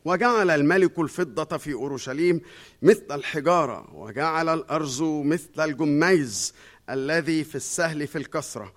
[0.05, 2.41] وجعل الملك الفضة في أورشليم
[2.81, 6.53] مثل الحجارة وجعل الأرز مثل الجميز
[6.89, 8.73] الذي في السهل في الكسرة.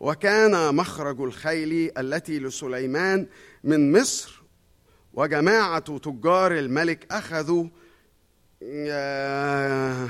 [0.00, 3.26] وكان مخرج الخيل التي لسليمان
[3.64, 4.42] من مصر
[5.12, 7.66] وجماعة تجار الملك أخذوا
[8.62, 10.08] آه،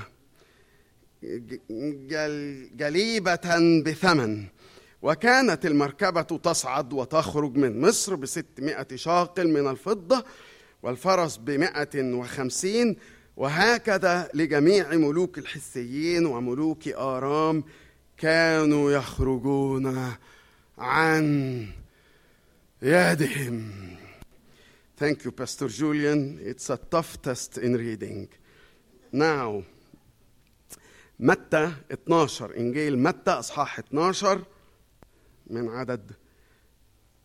[2.08, 4.44] جل- جليبة بثمن.
[5.02, 10.24] وكانت المركبة تصعد وتخرج من مصر بستمائة شاقل من الفضة
[10.82, 12.96] والفرس بمائة وخمسين
[13.36, 17.64] وهكذا لجميع ملوك الحسيين وملوك آرام
[18.18, 20.14] كانوا يخرجون
[20.78, 21.68] عن
[22.82, 23.94] يدهم.
[24.96, 26.38] Thank you, Pastor Julian.
[26.40, 28.28] It's a tough test in reading.
[29.12, 29.62] Now,
[31.20, 34.44] متى 12 إنجيل متى إصحاح 12
[35.46, 36.12] من عدد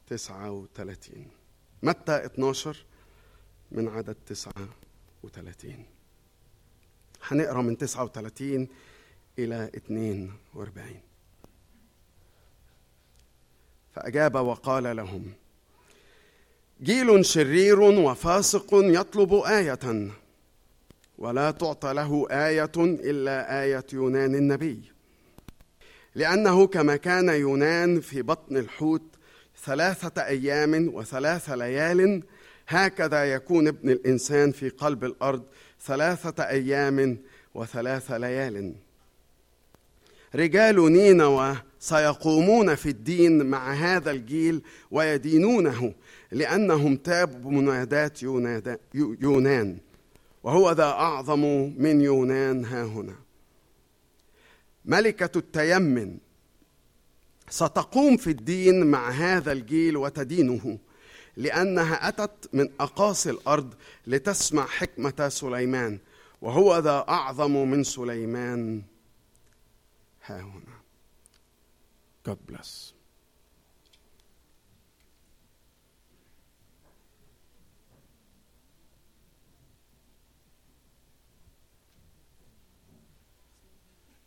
[0.08, 1.28] 39
[1.84, 2.86] متى 12
[3.72, 5.86] من عدد 39
[7.28, 8.68] هنقرأ من 39
[9.40, 10.86] إلى 42
[13.96, 15.34] فأجاب وقال لهم
[16.82, 20.10] جيل شرير وفاسق يطلب آية
[21.18, 24.82] ولا تعطى له آية إلا آية يونان النبي.
[26.16, 29.04] لأنه كما كان يونان في بطن الحوت
[29.64, 32.24] ثلاثة أيام وثلاث ليال
[32.68, 35.44] هكذا يكون ابن الإنسان في قلب الأرض
[35.82, 37.18] ثلاثة أيام
[37.54, 38.76] وثلاث ليال.
[40.36, 44.62] رجال نينوى سيقومون في الدين مع هذا الجيل
[44.92, 45.94] ويدينونه
[46.32, 47.52] لأنهم تابوا
[48.94, 49.78] يو- يونان.
[50.44, 53.16] وهو ذا أعظم من يونان ها هنا.
[54.86, 56.18] ملكة التيمن
[57.50, 60.78] ستقوم في الدين مع هذا الجيل وتدينه
[61.38, 63.74] لأنها أتت من أقاصي الأرض
[64.08, 66.00] لتسمع حكمة سليمان.
[66.42, 68.82] وهو ذا أعظم من سليمان.
[72.22, 72.94] God bless.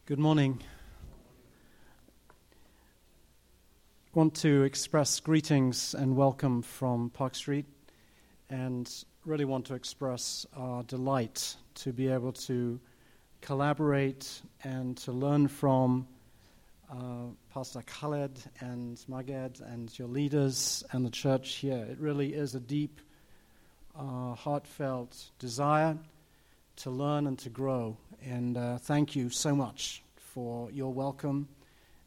[0.06, 0.60] Good morning.
[2.28, 7.66] I want to express greetings and welcome from Park Street
[8.50, 8.92] and
[9.24, 12.80] really want to express our delight to be able to
[13.42, 16.06] collaborate and to learn from
[16.90, 21.84] uh, Pastor Khaled and Maged and your leaders and the church here.
[21.90, 23.00] It really is a deep,
[23.98, 25.98] uh, heartfelt desire
[26.76, 27.96] to learn and to grow.
[28.24, 31.48] And uh, thank you so much for your welcome.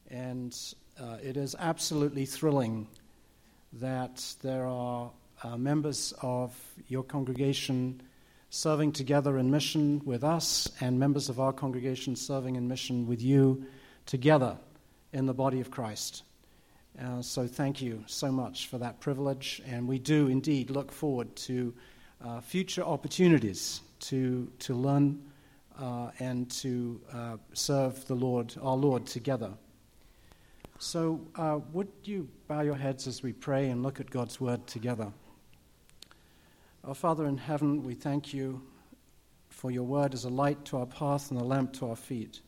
[0.10, 0.58] And
[1.00, 2.88] uh, it is absolutely thrilling
[3.74, 5.12] that there are
[5.44, 6.58] uh, members of
[6.88, 8.02] your congregation
[8.56, 13.22] serving together in mission with us and members of our congregation serving in mission with
[13.22, 13.66] you
[14.06, 14.58] together
[15.12, 16.24] in the body of Christ.
[16.98, 21.36] Uh, so thank you so much for that privilege, and we do indeed look forward
[21.36, 21.74] to
[22.24, 25.22] uh, future opportunities to, to learn
[25.78, 29.52] uh, and to uh, serve the Lord, our Lord, together.
[30.80, 34.66] So, uh, would you bow your heads as we pray and look at God's word
[34.66, 35.12] together?
[36.88, 38.62] Our Father in heaven, we thank you
[39.50, 42.42] for your word as a light to our path and a lamp to our feet.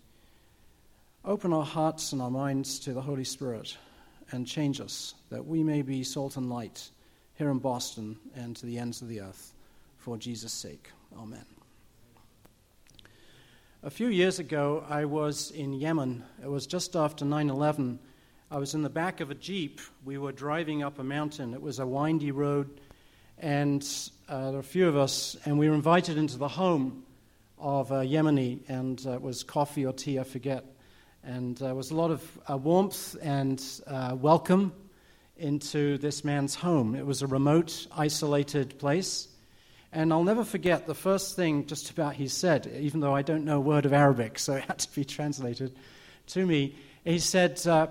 [1.25, 3.75] Open our hearts and our minds to the Holy Spirit
[4.29, 6.87] and change us that we may be salt and light
[7.33, 9.53] here in Boston and to the ends of the earth
[9.97, 10.91] for Jesus' sake.
[11.17, 11.45] Amen.
[13.81, 16.23] A few years ago, I was in Yemen.
[16.43, 17.97] It was just after 9 11.
[18.51, 19.81] I was in the back of a Jeep.
[20.05, 21.55] We were driving up a mountain.
[21.55, 22.79] It was a windy road,
[23.39, 23.83] and
[24.27, 27.03] there were a few of us, and we were invited into the home
[27.57, 30.65] of a Yemeni, and uh, it was coffee or tea, I forget.
[31.23, 34.73] And there was a lot of uh, warmth and uh, welcome
[35.37, 36.95] into this man's home.
[36.95, 39.29] It was a remote, isolated place.
[39.93, 43.45] And I'll never forget the first thing just about he said, even though I don't
[43.45, 45.73] know a word of Arabic, so it had to be translated
[46.27, 46.75] to me.
[47.05, 47.87] He said, uh,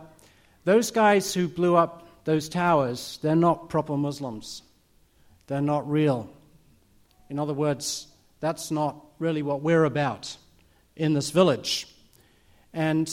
[0.64, 4.62] Those guys who blew up those towers, they're not proper Muslims.
[5.46, 6.30] They're not real.
[7.30, 8.06] In other words,
[8.40, 10.36] that's not really what we're about
[10.94, 11.86] in this village.
[12.72, 13.10] And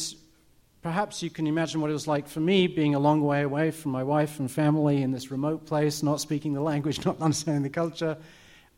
[0.81, 3.71] perhaps you can imagine what it was like for me being a long way away
[3.71, 7.63] from my wife and family in this remote place, not speaking the language, not understanding
[7.63, 8.17] the culture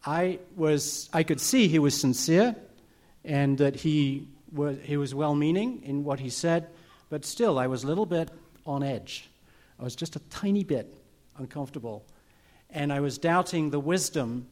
[0.05, 2.55] I, was, I could see he was sincere
[3.23, 6.67] and that he was, he was well meaning in what he said,
[7.09, 8.29] but still, I was a little bit
[8.65, 9.29] on edge.
[9.79, 10.93] I was just a tiny bit
[11.37, 12.05] uncomfortable.
[12.69, 14.47] And I was doubting the wisdom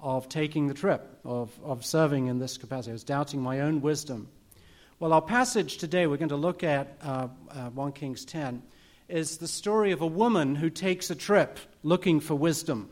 [0.00, 2.90] of taking the trip, of, of serving in this capacity.
[2.90, 4.28] I was doubting my own wisdom.
[5.00, 8.62] Well, our passage today, we're going to look at uh, uh, 1 Kings 10,
[9.08, 12.90] is the story of a woman who takes a trip looking for wisdom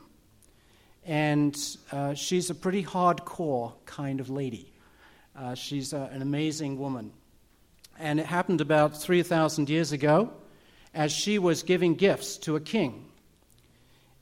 [1.06, 1.56] and
[1.92, 4.72] uh, she's a pretty hardcore kind of lady.
[5.36, 7.12] Uh, she's uh, an amazing woman.
[7.98, 10.32] And it happened about 3,000 years ago
[10.92, 13.05] as she was giving gifts to a king.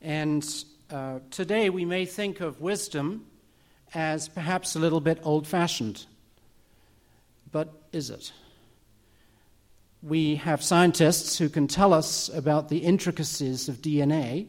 [0.05, 0.47] And
[0.91, 3.25] uh, today we may think of wisdom
[3.91, 6.05] as perhaps a little bit old fashioned.
[7.51, 8.31] But is it?
[10.03, 14.45] We have scientists who can tell us about the intricacies of DNA.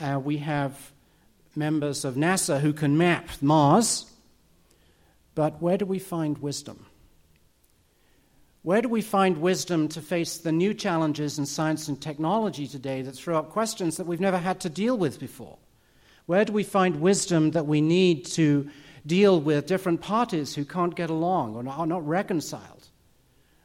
[0.00, 0.92] Uh, we have
[1.56, 4.12] members of NASA who can map Mars.
[5.34, 6.86] But where do we find wisdom?
[8.68, 13.00] Where do we find wisdom to face the new challenges in science and technology today
[13.00, 15.56] that throw up questions that we've never had to deal with before?
[16.26, 18.68] Where do we find wisdom that we need to
[19.06, 22.88] deal with different parties who can't get along or are not reconciled?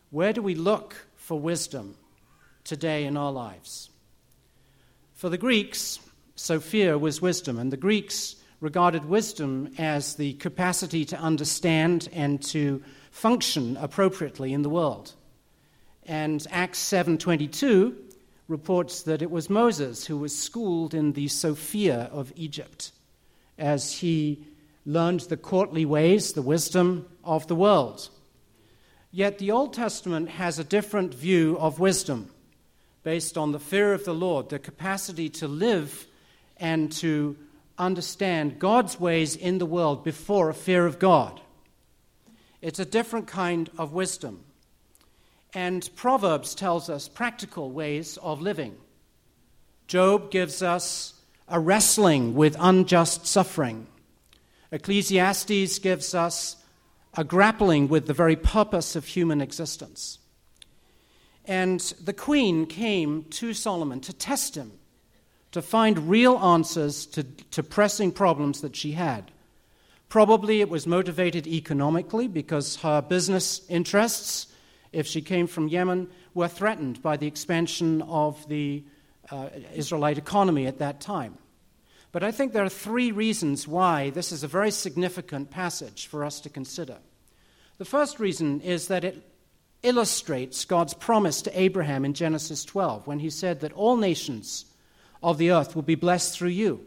[0.09, 1.97] Where do we look for wisdom
[2.63, 3.89] today in our lives?
[5.15, 5.99] For the Greeks,
[6.35, 12.81] Sophia was wisdom, and the Greeks regarded wisdom as the capacity to understand and to
[13.13, 15.13] function appropriately in the world.
[16.05, 17.95] And Acts 7:22
[18.47, 22.91] reports that it was Moses who was schooled in the Sophia of Egypt
[23.57, 24.43] as he
[24.85, 28.09] learned the courtly ways, the wisdom of the world.
[29.11, 32.31] Yet the Old Testament has a different view of wisdom
[33.03, 36.07] based on the fear of the Lord, the capacity to live
[36.57, 37.37] and to
[37.77, 41.39] understand God's ways in the world before a fear of God.
[42.63, 44.39] It's a different kind of wisdom.
[45.53, 48.77] And Proverbs tells us practical ways of living.
[49.85, 51.13] Job gives us
[51.49, 53.87] a wrestling with unjust suffering.
[54.71, 56.55] Ecclesiastes gives us
[57.17, 60.19] a grappling with the very purpose of human existence.
[61.43, 64.71] And the queen came to Solomon to test him
[65.51, 69.32] to find real answers to, to pressing problems that she had.
[70.13, 74.45] Probably it was motivated economically because her business interests,
[74.91, 78.83] if she came from Yemen, were threatened by the expansion of the
[79.31, 81.39] uh, Israelite economy at that time.
[82.11, 86.23] But I think there are three reasons why this is a very significant passage for
[86.23, 86.99] us to consider.
[87.79, 89.27] The first reason is that it
[89.81, 94.65] illustrates God's promise to Abraham in Genesis 12 when he said that all nations
[95.23, 96.85] of the earth will be blessed through you.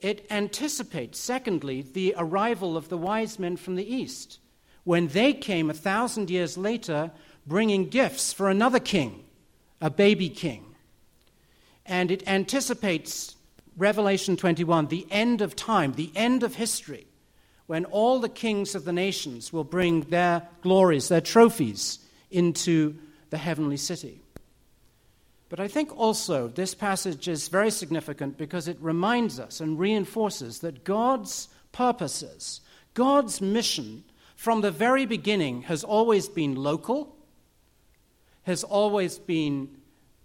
[0.00, 4.38] It anticipates, secondly, the arrival of the wise men from the east
[4.84, 7.10] when they came a thousand years later
[7.46, 9.24] bringing gifts for another king,
[9.80, 10.64] a baby king.
[11.84, 13.36] And it anticipates
[13.76, 17.06] Revelation 21, the end of time, the end of history,
[17.66, 21.98] when all the kings of the nations will bring their glories, their trophies,
[22.30, 22.96] into
[23.30, 24.22] the heavenly city.
[25.48, 30.58] But I think also this passage is very significant because it reminds us and reinforces
[30.60, 32.60] that God's purposes,
[32.94, 34.02] God's mission
[34.34, 37.16] from the very beginning has always been local,
[38.42, 39.68] has always been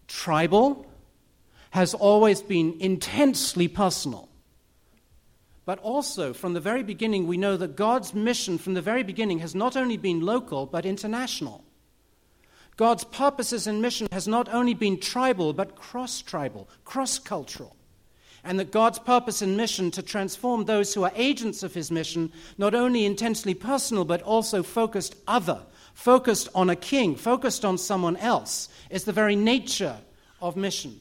[0.08, 0.88] tribal,
[1.70, 4.28] has always been intensely personal.
[5.66, 9.40] But also, from the very beginning, we know that God's mission from the very beginning
[9.40, 11.64] has not only been local, but international.
[12.82, 17.76] God's purposes and mission has not only been tribal, but cross tribal, cross cultural.
[18.44, 22.32] And that God's purpose and mission to transform those who are agents of his mission,
[22.58, 25.62] not only intensely personal, but also focused other,
[25.94, 29.98] focused on a king, focused on someone else, is the very nature
[30.42, 31.00] of mission.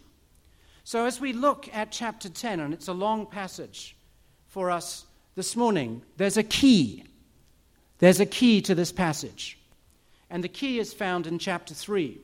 [0.84, 3.96] So, as we look at chapter 10, and it's a long passage
[4.48, 7.04] for us this morning, there's a key.
[8.00, 9.56] There's a key to this passage.
[10.30, 12.20] And the key is found in chapter 3.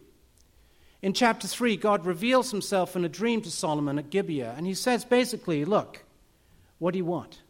[1.02, 4.74] In chapter 3, God reveals himself in a dream to Solomon at Gibeah, and he
[4.74, 6.04] says basically, Look,
[6.78, 7.42] what do you want?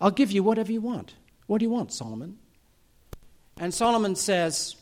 [0.00, 1.14] I'll give you whatever you want.
[1.46, 2.38] What do you want, Solomon?
[3.58, 4.76] And Solomon says,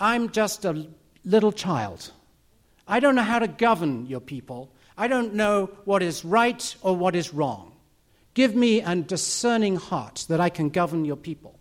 [0.00, 0.86] I'm just a
[1.24, 2.10] little child.
[2.88, 4.72] I don't know how to govern your people.
[4.96, 7.72] I don't know what is right or what is wrong.
[8.34, 11.55] Give me a discerning heart that I can govern your people.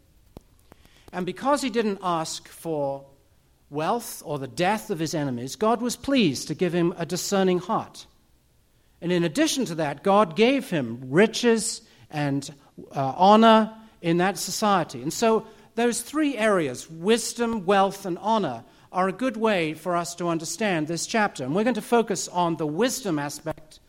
[1.15, 3.05] And because he didn't ask for
[3.69, 7.59] wealth or the death of his enemies, God was pleased to give him a discerning
[7.59, 8.05] heart.
[9.01, 12.53] And in addition to that, God gave him riches and
[12.93, 15.01] uh, honor in that society.
[15.01, 20.15] And so, those three areas wisdom, wealth, and honor are a good way for us
[20.15, 21.45] to understand this chapter.
[21.45, 23.79] And we're going to focus on the wisdom aspect,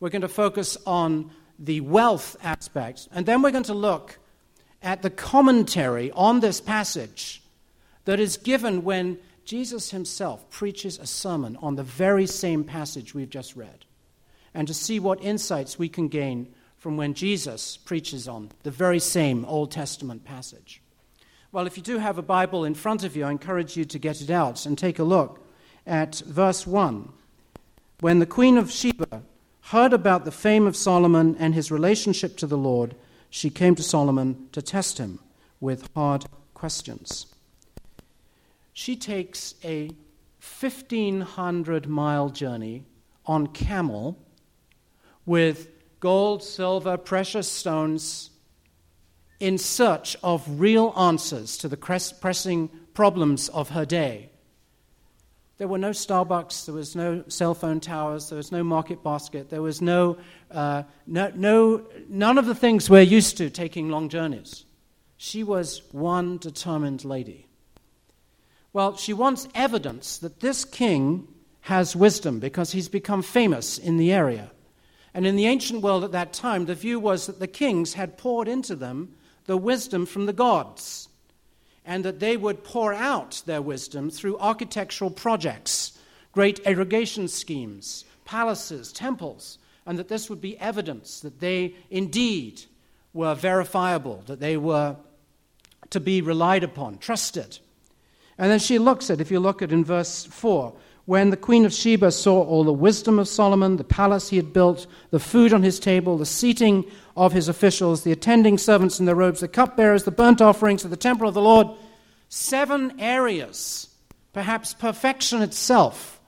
[0.00, 4.18] we're going to focus on the wealth aspect, and then we're going to look
[4.82, 7.42] at the commentary on this passage
[8.04, 13.30] that is given when Jesus himself preaches a sermon on the very same passage we've
[13.30, 13.84] just read,
[14.54, 18.98] and to see what insights we can gain from when Jesus preaches on the very
[18.98, 20.80] same Old Testament passage.
[21.52, 23.98] Well, if you do have a Bible in front of you, I encourage you to
[23.98, 25.46] get it out and take a look
[25.86, 27.08] at verse 1.
[28.00, 29.22] When the Queen of Sheba
[29.66, 32.96] heard about the fame of Solomon and his relationship to the Lord,
[33.34, 35.18] she came to Solomon to test him
[35.58, 37.24] with hard questions.
[38.74, 39.90] She takes a
[40.60, 42.84] 1500 mile journey
[43.24, 44.18] on camel
[45.24, 45.68] with
[45.98, 48.28] gold, silver, precious stones
[49.40, 54.28] in search of real answers to the pressing problems of her day.
[55.62, 59.48] There were no Starbucks, there was no cell phone towers, there was no market basket,
[59.48, 60.18] there was no,
[60.50, 64.64] uh, no, no, none of the things we're used to taking long journeys.
[65.16, 67.46] She was one determined lady.
[68.72, 71.28] Well, she wants evidence that this king
[71.60, 74.50] has wisdom because he's become famous in the area.
[75.14, 78.18] And in the ancient world at that time, the view was that the kings had
[78.18, 81.08] poured into them the wisdom from the gods,
[81.84, 85.98] and that they would pour out their wisdom through architectural projects,
[86.32, 92.62] great irrigation schemes, palaces, temples, and that this would be evidence that they indeed
[93.12, 94.96] were verifiable, that they were
[95.90, 97.58] to be relied upon, trusted.
[98.38, 100.74] And then she looks at, if you look at in verse 4,
[101.04, 104.52] when the queen of Sheba saw all the wisdom of Solomon, the palace he had
[104.52, 106.84] built, the food on his table, the seating
[107.16, 110.90] of his officials, the attending servants in their robes, the cupbearers, the burnt offerings of
[110.90, 111.66] the temple of the Lord,
[112.28, 113.88] seven areas,
[114.32, 116.20] perhaps perfection itself.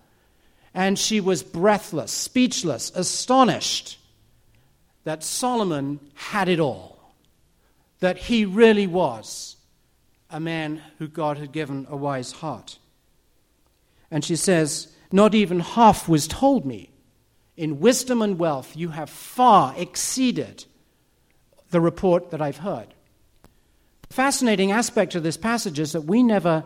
[0.75, 3.99] And she was breathless, speechless, astonished
[5.05, 7.15] that Solomon had it all,
[8.01, 9.57] that he really was
[10.31, 12.79] a man who God had given a wise heart.
[14.15, 16.93] And she says, Not even half was told me.
[17.57, 20.65] In wisdom and wealth, you have far exceeded
[21.71, 22.95] the report that I've heard.
[24.09, 26.63] The fascinating aspect of this passage is that we never,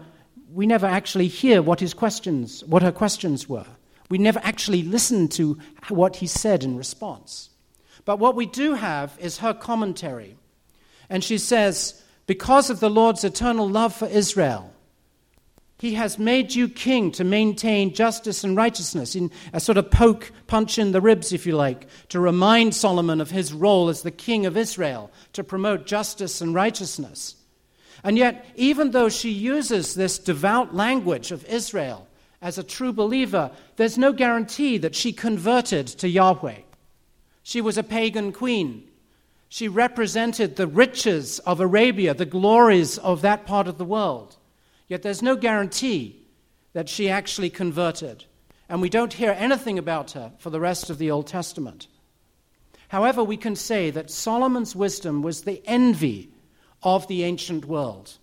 [0.52, 3.66] we never actually hear what his questions, what her questions were.
[4.10, 5.56] We never actually listen to
[5.88, 7.48] what he said in response.
[8.04, 10.36] But what we do have is her commentary.
[11.08, 14.74] And she says, Because of the Lord's eternal love for Israel,
[15.78, 20.32] He has made you king to maintain justice and righteousness, in a sort of poke,
[20.48, 24.10] punch in the ribs, if you like, to remind Solomon of his role as the
[24.10, 27.36] king of Israel, to promote justice and righteousness.
[28.02, 32.08] And yet, even though she uses this devout language of Israel
[32.42, 36.62] as a true believer, there's no guarantee that she converted to Yahweh.
[37.44, 38.82] She was a pagan queen.
[39.48, 44.37] She represented the riches of Arabia, the glories of that part of the world.
[44.88, 46.24] Yet there's no guarantee
[46.72, 48.24] that she actually converted.
[48.68, 51.86] And we don't hear anything about her for the rest of the Old Testament.
[52.88, 56.30] However, we can say that Solomon's wisdom was the envy
[56.82, 58.16] of the ancient world.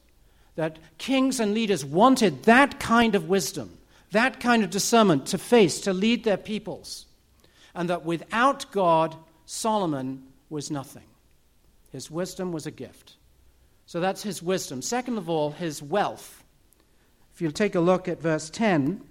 [0.55, 3.78] That kings and leaders wanted that kind of wisdom,
[4.11, 7.05] that kind of discernment to face, to lead their peoples.
[7.74, 11.03] And that without God, Solomon was nothing.
[11.91, 13.16] His wisdom was a gift.
[13.86, 14.82] So that's his wisdom.
[14.82, 16.43] Second of all, his wealth.
[17.36, 19.02] If you'll take a look at verse 10,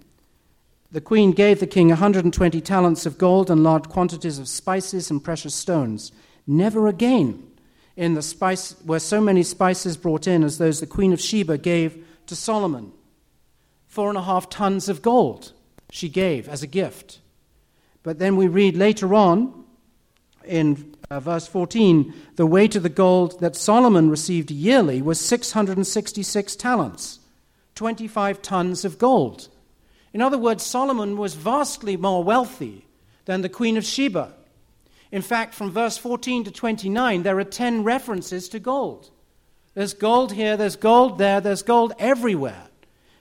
[0.91, 5.23] the queen gave the king 120 talents of gold and large quantities of spices and
[5.23, 6.11] precious stones.
[6.47, 7.51] Never again
[7.95, 11.59] in the spice were so many spices brought in as those the queen of Sheba
[11.59, 12.93] gave to Solomon.
[13.85, 15.51] Four and a half tons of gold
[15.91, 17.19] she gave as a gift.
[18.01, 19.65] But then we read later on
[20.43, 26.55] in uh, verse 14 the weight of the gold that Solomon received yearly was 666
[26.55, 27.19] talents.
[27.75, 29.49] 25 tons of gold.
[30.13, 32.85] In other words, Solomon was vastly more wealthy
[33.25, 34.33] than the Queen of Sheba.
[35.11, 39.11] In fact, from verse 14 to 29, there are 10 references to gold.
[39.73, 42.69] There's gold here, there's gold there, there's gold everywhere,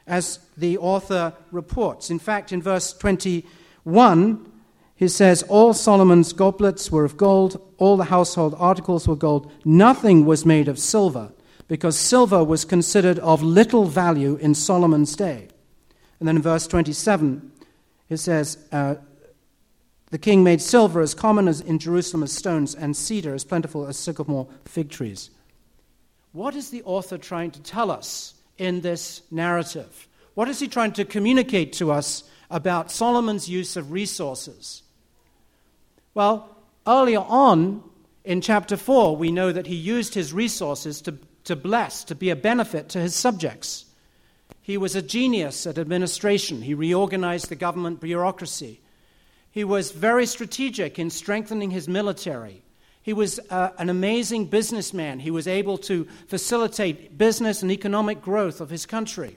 [0.06, 2.10] as the author reports.
[2.10, 4.52] In fact, in verse 21,
[4.94, 10.24] he says, All Solomon's goblets were of gold, all the household articles were gold, nothing
[10.24, 11.32] was made of silver
[11.68, 15.48] because silver was considered of little value in Solomon's day.
[16.18, 17.52] And then in verse 27,
[18.08, 18.96] it says, uh,
[20.10, 23.86] The king made silver as common as in Jerusalem as stones, and cedar as plentiful
[23.86, 25.30] as sycamore fig trees.
[26.32, 30.08] What is the author trying to tell us in this narrative?
[30.34, 34.82] What is he trying to communicate to us about Solomon's use of resources?
[36.12, 36.56] Well,
[36.86, 37.82] earlier on
[38.24, 42.30] in chapter 4, we know that he used his resources to to bless, to be
[42.30, 43.84] a benefit to his subjects.
[44.62, 46.62] He was a genius at administration.
[46.62, 48.80] He reorganized the government bureaucracy.
[49.50, 52.62] He was very strategic in strengthening his military.
[53.02, 55.20] He was uh, an amazing businessman.
[55.20, 59.36] He was able to facilitate business and economic growth of his country.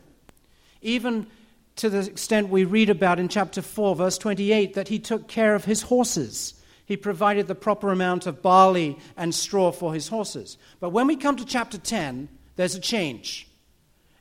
[0.81, 1.27] Even
[1.75, 5.53] to the extent we read about in chapter 4, verse 28, that he took care
[5.53, 6.53] of his horses.
[6.87, 10.57] He provided the proper amount of barley and straw for his horses.
[10.79, 13.49] But when we come to chapter 10, there's a change.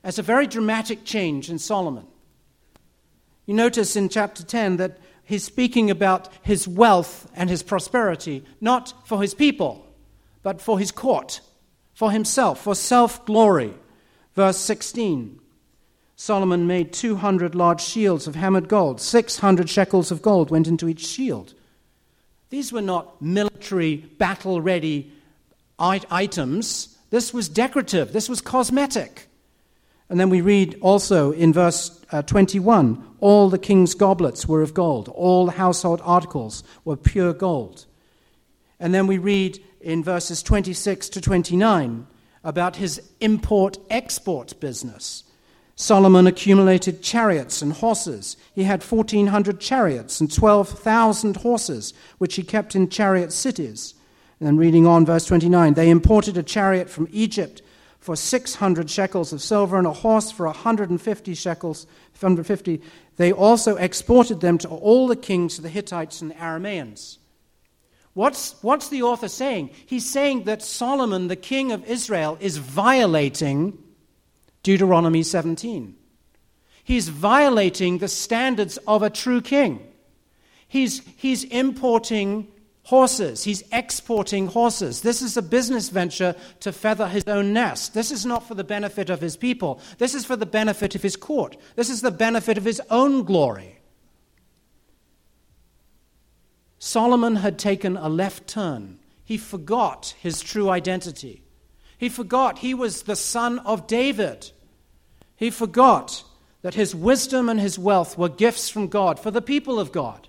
[0.03, 2.05] There's a very dramatic change in Solomon.
[3.45, 9.07] You notice in chapter 10 that he's speaking about his wealth and his prosperity, not
[9.07, 9.87] for his people,
[10.43, 11.39] but for his court,
[11.93, 13.75] for himself, for self glory.
[14.35, 15.39] Verse 16
[16.17, 21.05] Solomon made 200 large shields of hammered gold, 600 shekels of gold went into each
[21.05, 21.53] shield.
[22.49, 25.11] These were not military, battle ready
[25.79, 26.97] items.
[27.09, 29.27] This was decorative, this was cosmetic.
[30.09, 34.73] And then we read also in verse uh, 21 all the king's goblets were of
[34.73, 37.85] gold, all household articles were pure gold.
[38.79, 42.07] And then we read in verses 26 to 29
[42.43, 45.23] about his import export business.
[45.79, 48.35] Solomon accumulated chariots and horses.
[48.55, 53.93] He had 1,400 chariots and 12,000 horses, which he kept in chariot cities.
[54.39, 57.61] And then reading on, verse 29 they imported a chariot from Egypt
[57.99, 62.81] for 600 shekels of silver and a horse for 150 shekels, 150.
[63.17, 67.19] They also exported them to all the kings of the Hittites and the Arameans.
[68.15, 69.69] What's, what's the author saying?
[69.85, 73.77] He's saying that Solomon, the king of Israel, is violating
[74.67, 75.95] Deuteronomy 17.
[76.83, 79.79] He's violating the standards of a true king.
[80.67, 82.49] He's, he's importing
[82.83, 85.03] horses, he's exporting horses.
[85.03, 87.93] This is a business venture to feather his own nest.
[87.93, 91.01] This is not for the benefit of his people, this is for the benefit of
[91.01, 93.79] his court, this is the benefit of his own glory.
[96.77, 98.99] Solomon had taken a left turn.
[99.23, 101.41] He forgot his true identity.
[101.97, 104.51] He forgot he was the son of David.
[105.37, 106.23] He forgot
[106.63, 110.27] that his wisdom and his wealth were gifts from God for the people of God.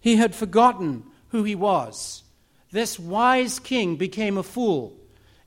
[0.00, 2.24] He had forgotten who he was.
[2.72, 4.96] This wise king became a fool.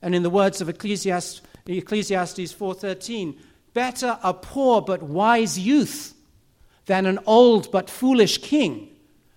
[0.00, 3.36] And in the words of Ecclesiastes, Ecclesiastes 4:13,
[3.74, 6.14] Better a poor but wise youth
[6.86, 8.88] than an old but foolish king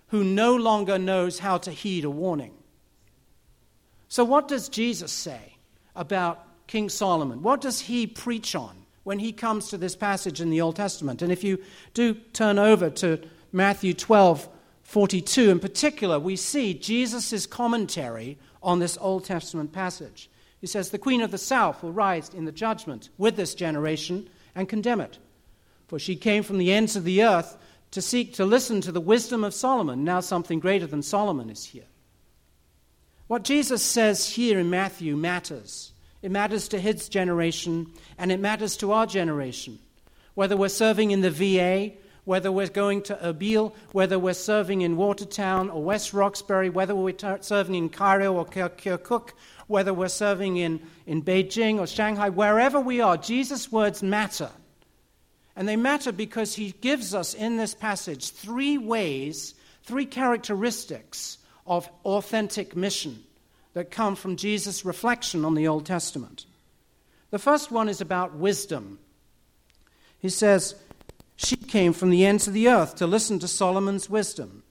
[0.08, 2.54] who no longer knows how to heed a warning.
[4.08, 5.56] So, what does Jesus say
[5.94, 7.42] about King Solomon?
[7.42, 11.22] What does he preach on when he comes to this passage in the Old Testament?
[11.22, 11.58] And if you
[11.94, 13.20] do turn over to
[13.52, 14.48] Matthew 12,
[14.82, 20.30] 42 in particular, we see Jesus' commentary on this Old Testament passage.
[20.60, 24.28] He says, The queen of the south will rise in the judgment with this generation
[24.54, 25.18] and condemn it.
[25.88, 27.56] For she came from the ends of the earth
[27.92, 30.04] to seek to listen to the wisdom of Solomon.
[30.04, 31.86] Now something greater than Solomon is here.
[33.26, 35.89] What Jesus says here in Matthew matters.
[36.22, 39.78] It matters to his generation, and it matters to our generation.
[40.34, 41.92] Whether we're serving in the VA,
[42.24, 47.16] whether we're going to Erbil, whether we're serving in Watertown or West Roxbury, whether we're
[47.40, 49.30] serving in Cairo or Kirkuk,
[49.66, 54.50] whether we're serving in, in Beijing or Shanghai, wherever we are, Jesus' words matter.
[55.56, 61.88] And they matter because he gives us in this passage three ways, three characteristics of
[62.04, 63.24] authentic mission
[63.74, 66.46] that come from Jesus' reflection on the Old Testament.
[67.30, 68.98] The first one is about wisdom.
[70.18, 70.74] He says,
[71.36, 74.64] She came from the ends of the earth to listen to Solomon's wisdom.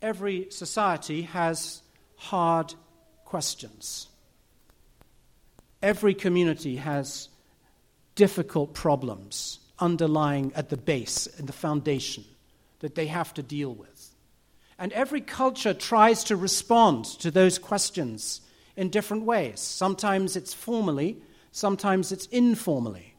[0.00, 1.82] Every society has
[2.16, 2.74] hard
[3.24, 4.08] questions.
[5.80, 7.28] Every community has
[8.14, 12.24] difficult problems underlying at the base, and the foundation
[12.78, 13.91] that they have to deal with.
[14.78, 18.40] And every culture tries to respond to those questions
[18.76, 19.60] in different ways.
[19.60, 21.18] Sometimes it's formally,
[21.52, 23.14] sometimes it's informally.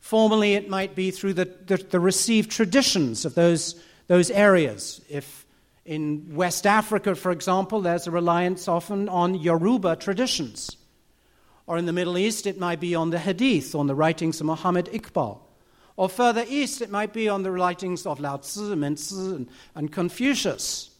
[0.00, 5.00] Formally, it might be through the, the, the, received traditions of those, those areas.
[5.08, 5.44] If
[5.84, 10.76] in West Africa, for example, there's a reliance often on Yoruba traditions.
[11.66, 14.46] Or in the Middle East, it might be on the Hadith, on the writings of
[14.46, 15.38] Muhammad Iqbal.
[15.98, 20.90] Or further east, it might be on the writings of Lao Tzu, and, and Confucius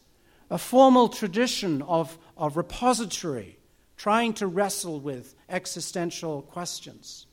[0.50, 3.60] a formal tradition of, of repository
[3.96, 7.26] trying to wrestle with existential questions.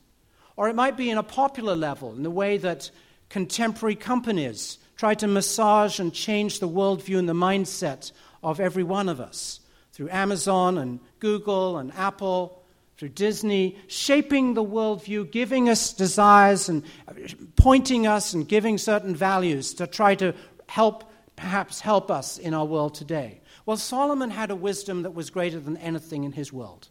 [0.54, 2.88] Or it might be in a popular level, in the way that
[3.30, 8.12] contemporary companies try to massage and change the worldview and the mindset
[8.44, 9.58] of every one of us
[9.90, 12.62] through Amazon and Google and Apple,
[12.96, 17.12] through Disney, shaping the worldview, giving us desires and uh,
[17.56, 20.34] pointing us and giving certain values to try to
[20.66, 21.04] help
[21.36, 23.40] perhaps help us in our world today?
[23.66, 26.88] Well, Solomon had a wisdom that was greater than anything in his world.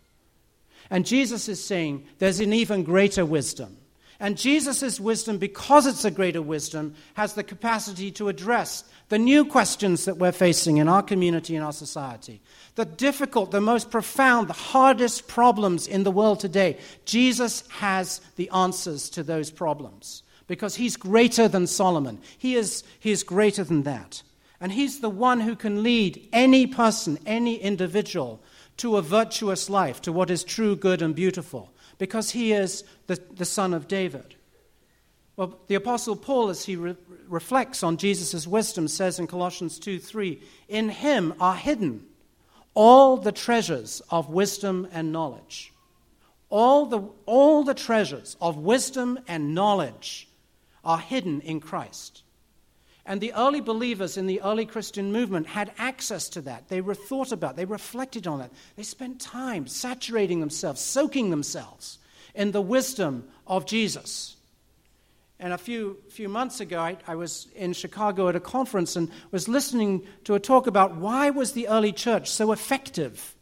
[0.89, 3.77] And Jesus is saying there's an even greater wisdom.
[4.19, 9.45] And Jesus' wisdom, because it's a greater wisdom, has the capacity to address the new
[9.45, 12.41] questions that we're facing in our community and our society.
[12.75, 16.77] The difficult, the most profound, the hardest problems in the world today.
[17.05, 22.19] Jesus has the answers to those problems because he's greater than Solomon.
[22.37, 24.23] He is, he is greater than that.
[24.59, 28.41] And He's the one who can lead any person, any individual,
[28.77, 33.19] to a virtuous life, to what is true, good, and beautiful, because He is the,
[33.35, 34.35] the Son of David.
[35.35, 36.95] Well, the Apostle Paul, as he re-
[37.29, 42.05] reflects on Jesus' wisdom, says in Colossians 2 3, In Him are hidden
[42.75, 45.73] all the treasures of wisdom and knowledge.
[46.49, 50.27] All the, all the treasures of wisdom and knowledge
[50.83, 52.21] are hidden in Christ.
[53.05, 56.69] And the early believers in the early Christian movement had access to that.
[56.69, 58.51] They were thought about, they reflected on it.
[58.75, 61.99] They spent time saturating themselves, soaking themselves
[62.33, 64.34] in the wisdom of Jesus.
[65.39, 69.11] And a few, few months ago, I, I was in Chicago at a conference and
[69.31, 73.35] was listening to a talk about why was the early church so effective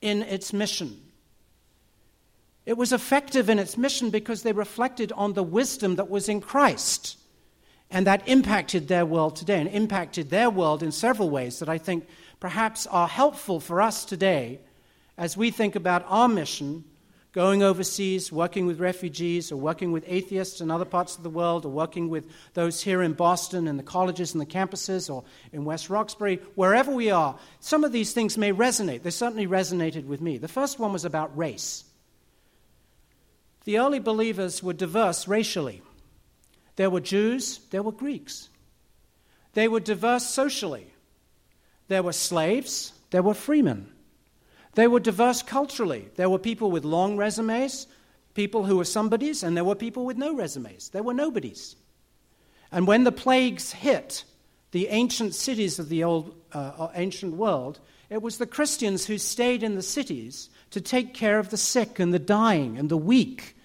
[0.00, 1.00] in its mission.
[2.64, 6.40] It was effective in its mission because they reflected on the wisdom that was in
[6.40, 7.16] Christ.
[7.92, 11.78] And that impacted their world today and impacted their world in several ways that I
[11.78, 12.08] think
[12.40, 14.58] perhaps are helpful for us today
[15.16, 16.84] as we think about our mission
[17.36, 21.66] going overseas, working with refugees, or working with atheists in other parts of the world,
[21.66, 25.22] or working with those here in Boston in the colleges and the campuses, or
[25.52, 27.38] in West Roxbury, wherever we are.
[27.60, 29.02] Some of these things may resonate.
[29.02, 30.38] They certainly resonated with me.
[30.38, 31.84] The first one was about race.
[33.64, 35.82] The early believers were diverse racially.
[36.76, 38.48] There were Jews, there were Greeks.
[39.52, 40.86] They were diverse socially.
[41.88, 43.92] There were slaves, there were freemen.
[44.76, 46.08] They were diverse culturally.
[46.14, 47.86] There were people with long resumes,
[48.34, 50.90] people who were somebodies, and there were people with no resumes.
[50.90, 51.76] There were nobodies.
[52.70, 54.24] And when the plagues hit
[54.70, 57.80] the ancient cities of the old uh, uh ancient world,
[58.10, 61.98] it was the Christians who stayed in the cities to take care of the sick
[61.98, 63.56] and the dying and the weak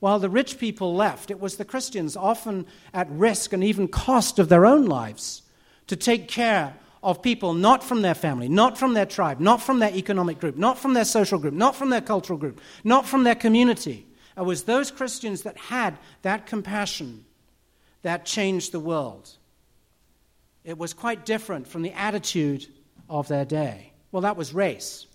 [0.00, 4.38] While the rich people left, it was the Christians, often at risk and even cost
[4.38, 5.42] of their own lives,
[5.88, 9.78] to take care of people not from their family, not from their tribe, not from
[9.78, 13.24] their economic group, not from their social group, not from their cultural group, not from
[13.24, 14.06] their community.
[14.36, 17.24] It was those Christians that had that compassion
[18.02, 19.30] that changed the world.
[20.64, 22.66] It was quite different from the attitude
[23.08, 23.92] of their day.
[24.12, 25.06] Well, that was race.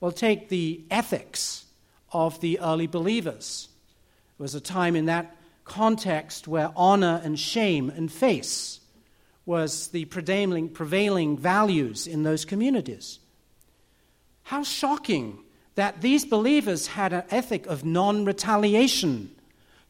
[0.00, 1.64] Well, take the ethics
[2.12, 3.68] of the early believers.
[4.38, 8.80] It was a time in that context where honor and shame and face
[9.46, 13.18] was the prevailing, prevailing values in those communities.
[14.44, 15.38] How shocking
[15.74, 19.30] that these believers had an ethic of non retaliation,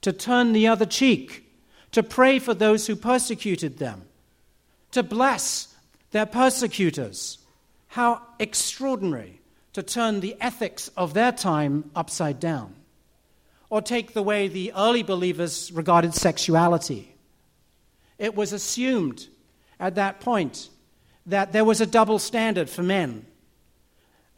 [0.00, 1.50] to turn the other cheek,
[1.92, 4.02] to pray for those who persecuted them,
[4.90, 5.74] to bless
[6.10, 7.38] their persecutors.
[7.88, 9.40] How extraordinary
[9.72, 12.74] to turn the ethics of their time upside down.
[13.70, 17.14] Or take the way the early believers regarded sexuality.
[18.18, 19.26] It was assumed
[19.84, 20.70] at that point
[21.26, 23.26] that there was a double standard for men.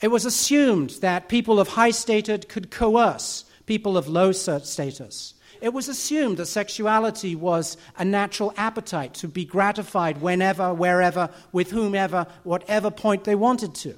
[0.00, 5.34] It was assumed that people of high status could coerce people of low status.
[5.60, 11.70] It was assumed that sexuality was a natural appetite to be gratified whenever, wherever, with
[11.70, 13.96] whomever, whatever point they wanted to.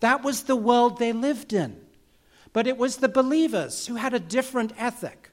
[0.00, 1.76] That was the world they lived in.
[2.52, 5.30] But it was the believers who had a different ethic.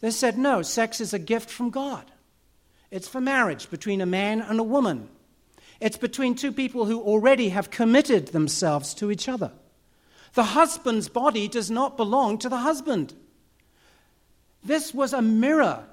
[0.00, 2.10] They said, no, sex is a gift from God.
[2.90, 5.08] It's for marriage between a man and a woman.
[5.80, 9.52] It's between two people who already have committed themselves to each other.
[10.34, 13.14] The husband's body does not belong to the husband.
[14.62, 15.84] This was a mirror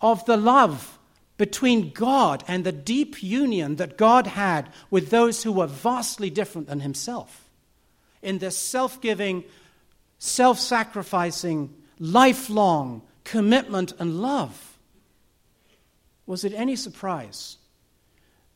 [0.00, 0.98] of the love
[1.36, 6.68] between God and the deep union that God had with those who were vastly different
[6.68, 7.50] than himself.
[8.22, 9.44] In this self giving,
[10.18, 14.71] self sacrificing, lifelong commitment and love.
[16.26, 17.58] Was it any surprise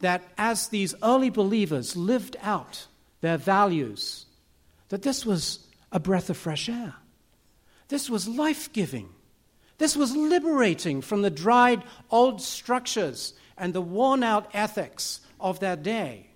[0.00, 2.86] that as these early believers lived out
[3.20, 4.26] their values,
[4.88, 5.60] that this was
[5.90, 6.94] a breath of fresh air?
[7.88, 9.08] This was life giving.
[9.78, 15.76] This was liberating from the dried old structures and the worn out ethics of their
[15.76, 16.26] day.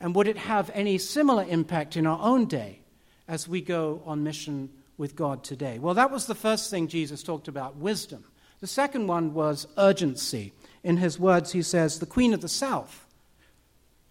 [0.00, 2.80] And would it have any similar impact in our own day
[3.26, 5.78] as we go on mission with God today?
[5.78, 8.24] Well, that was the first thing Jesus talked about wisdom.
[8.60, 10.52] The second one was urgency.
[10.82, 13.06] In his words, he says, The Queen of the South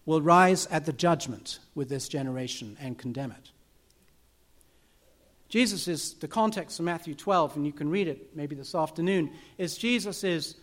[0.05, 3.51] will rise at the judgment with this generation and condemn it.
[5.49, 9.31] Jesus is, the context of Matthew 12, and you can read it maybe this afternoon,
[9.57, 10.55] is Jesus is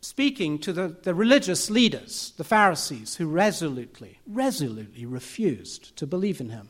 [0.00, 6.50] speaking to the, the religious leaders, the Pharisees, who resolutely, resolutely refused to believe in
[6.50, 6.68] him.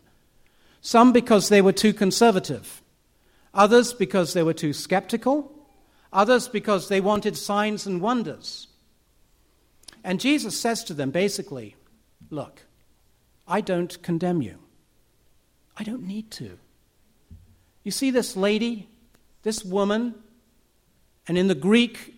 [0.80, 2.82] Some because they were too conservative,
[3.52, 5.52] others because they were too skeptical,
[6.12, 8.68] others because they wanted signs and wonders.
[10.04, 11.74] And Jesus says to them basically,
[12.30, 12.62] Look,
[13.46, 14.58] I don't condemn you.
[15.76, 16.58] I don't need to.
[17.84, 18.88] You see this lady,
[19.42, 20.14] this woman,
[21.28, 22.14] and in the Greek,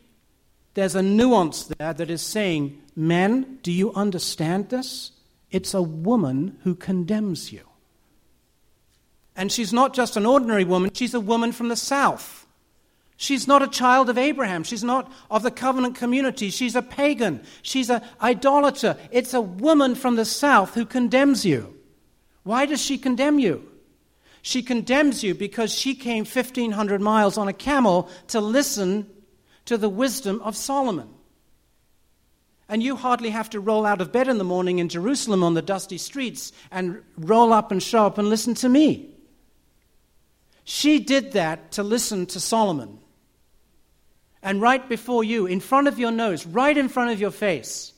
[0.75, 5.13] there's a nuance there that is saying, Men, do you understand this?
[5.51, 7.63] It's a woman who condemns you.
[9.35, 12.38] And she's not just an ordinary woman, she's a woman from the south.
[13.21, 14.63] She's not a child of Abraham.
[14.63, 16.51] She's not of the covenant community.
[16.51, 17.43] She's a pagan.
[17.63, 18.97] She's an idolater.
[19.11, 21.75] It's a woman from the south who condemns you.
[22.45, 23.69] Why does she condemn you?
[24.41, 29.11] She condemns you because she came 1,500 miles on a camel to listen
[29.65, 31.09] to the wisdom of Solomon.
[32.69, 35.55] And you hardly have to roll out of bed in the morning in Jerusalem on
[35.55, 39.11] the dusty streets and roll up and show up and listen to me.
[40.63, 43.01] She did that to listen to Solomon.
[44.43, 47.93] And right before you, in front of your nose, right in front of your face,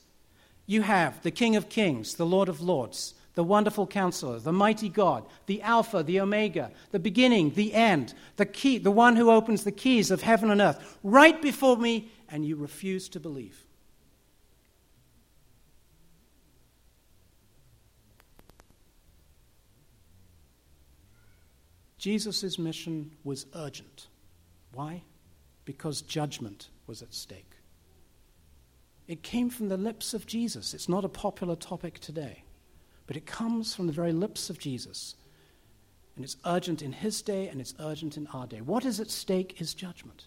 [0.66, 4.88] you have the King of Kings, the Lord of Lords, the wonderful counselor, the mighty
[4.88, 9.64] God, the Alpha, the Omega, the beginning, the end, the key, the one who opens
[9.64, 13.64] the keys of heaven and earth, right before me, and you refuse to believe.
[21.98, 24.06] Jesus' mission was urgent.
[24.72, 25.02] Why?
[25.70, 27.52] Because judgment was at stake.
[29.06, 30.74] It came from the lips of Jesus.
[30.74, 32.42] It's not a popular topic today.
[33.06, 35.14] But it comes from the very lips of Jesus.
[36.16, 38.60] And it's urgent in his day and it's urgent in our day.
[38.62, 40.26] What is at stake is judgment.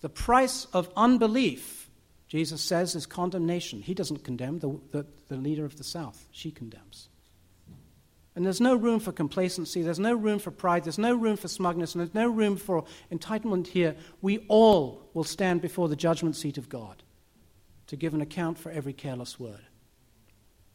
[0.00, 1.90] The price of unbelief,
[2.28, 3.82] Jesus says, is condemnation.
[3.82, 7.10] He doesn't condemn, the, the, the leader of the South, she condemns.
[8.34, 11.48] And there's no room for complacency, there's no room for pride, there's no room for
[11.48, 13.94] smugness, and there's no room for entitlement here.
[14.22, 17.02] We all will stand before the judgment seat of God
[17.88, 19.60] to give an account for every careless word.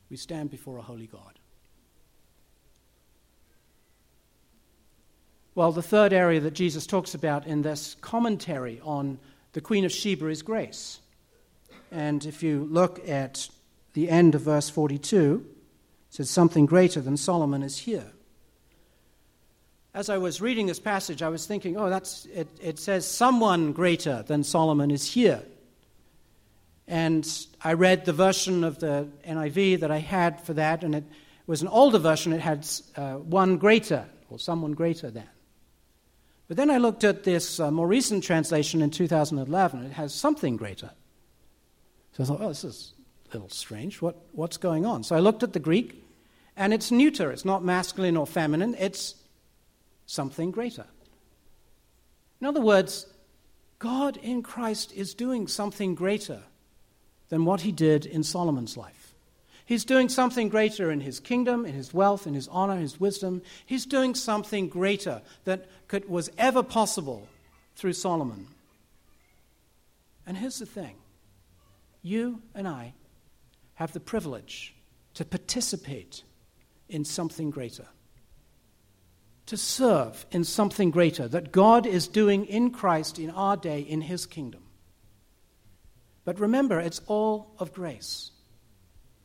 [0.10, 1.40] We stand before a holy God.
[5.56, 9.18] Well, the third area that Jesus talks about in this commentary on
[9.54, 11.00] the Queen of Sheba is grace.
[11.92, 13.50] And if you look at
[13.94, 15.44] the end of verse 42,
[16.18, 18.12] says, Something greater than Solomon is here.
[19.94, 23.72] As I was reading this passage, I was thinking, oh, that's, it, it says, Someone
[23.72, 25.44] greater than Solomon is here.
[26.88, 27.28] And
[27.64, 31.04] I read the version of the NIV that I had for that, and it
[31.46, 32.34] was an older version.
[32.34, 35.30] It had uh, one greater, or someone greater than.
[36.48, 39.84] But then I looked at this uh, more recent translation in 2011.
[39.84, 40.92] It has something greater.
[42.14, 42.94] So I thought, oh, this is
[43.30, 44.02] a little strange.
[44.02, 45.04] What, what's going on?
[45.04, 46.07] So I looked at the Greek,
[46.58, 47.32] and it's neuter.
[47.32, 48.76] It's not masculine or feminine.
[48.80, 49.16] It's
[50.08, 50.86] something greater.
[52.42, 53.06] In other words,
[53.80, 56.42] God in Christ is doing something greater
[57.30, 59.14] than what he did in Solomon's life.
[59.66, 63.42] He's doing something greater in his kingdom, in his wealth, in his honor, his wisdom.
[63.66, 67.28] He's doing something greater that could, was ever possible
[67.76, 68.48] through Solomon.
[70.26, 70.96] And here's the thing
[72.02, 72.94] you and I
[73.76, 74.74] have the privilege
[75.16, 76.24] to participate
[76.90, 77.88] in something greater,
[79.46, 84.02] to serve in something greater that God is doing in Christ in our day in
[84.02, 84.64] his kingdom.
[86.26, 88.32] But remember, it's all of grace.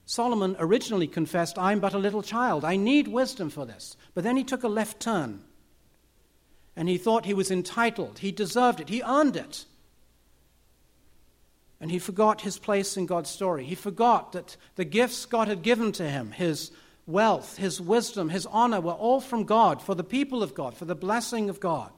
[0.05, 2.65] Solomon originally confessed, I'm but a little child.
[2.65, 3.97] I need wisdom for this.
[4.15, 5.43] But then he took a left turn.
[6.77, 8.21] And he thought he was entitled.
[8.21, 8.89] He deserved it.
[8.89, 9.65] He earned it.
[11.81, 13.65] And he forgot his place in God's story.
[13.65, 16.71] He forgot that the gifts God had given to him, his
[17.07, 20.85] wealth, his wisdom, his honor, were all from God, for the people of God, for
[20.85, 21.91] the blessing of God.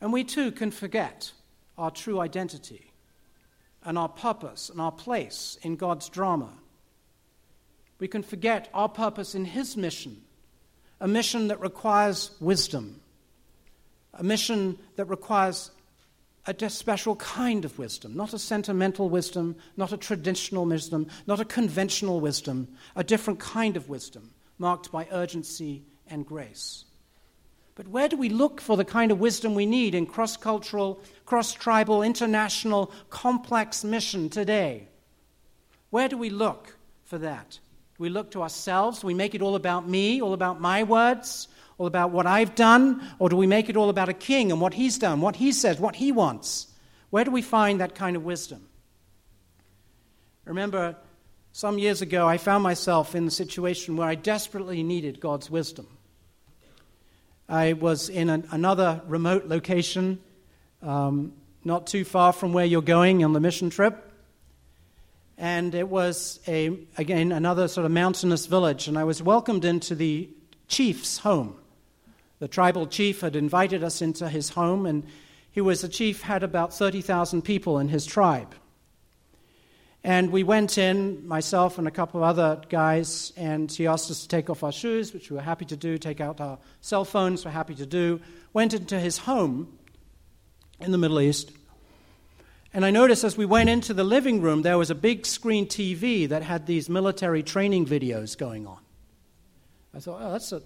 [0.00, 1.32] And we too can forget
[1.76, 2.90] our true identity
[3.84, 6.50] and our purpose and our place in God's drama.
[7.98, 10.22] We can forget our purpose in His mission,
[11.00, 13.00] a mission that requires wisdom,
[14.14, 15.70] a mission that requires
[16.46, 21.44] a special kind of wisdom, not a sentimental wisdom, not a traditional wisdom, not a
[21.44, 26.84] conventional wisdom, a different kind of wisdom marked by urgency and grace.
[27.74, 31.00] But where do we look for the kind of wisdom we need in cross cultural,
[31.24, 34.88] cross tribal, international, complex mission today?
[35.90, 37.58] Where do we look for that?
[37.98, 39.04] We look to ourselves?
[39.04, 41.48] We make it all about me, all about my words,
[41.80, 43.02] all about what I've done?
[43.18, 45.50] Or do we make it all about a king and what he's done, what he
[45.50, 46.66] says, what he wants?
[47.08, 48.68] Where do we find that kind of wisdom?
[50.44, 50.94] Remember,
[51.52, 55.86] some years ago, I found myself in a situation where I desperately needed God's wisdom.
[57.48, 60.20] I was in an, another remote location,
[60.82, 61.32] um,
[61.64, 64.12] not too far from where you're going on the mission trip.
[65.38, 68.86] And it was, a, again, another sort of mountainous village.
[68.86, 70.28] And I was welcomed into the
[70.68, 71.56] chief's home.
[72.40, 75.04] The tribal chief had invited us into his home, and
[75.50, 78.54] he was a chief, had about 30,000 people in his tribe.
[80.02, 84.22] And we went in, myself and a couple of other guys, and he asked us
[84.22, 87.04] to take off our shoes, which we were happy to do, take out our cell
[87.04, 88.18] phones, we're happy to do.
[88.54, 89.78] Went into his home
[90.80, 91.52] in the Middle East.
[92.72, 95.66] And I noticed as we went into the living room, there was a big screen
[95.66, 98.78] TV that had these military training videos going on.
[99.92, 100.62] I thought, oh, that's a,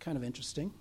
[0.00, 0.72] kind of interesting.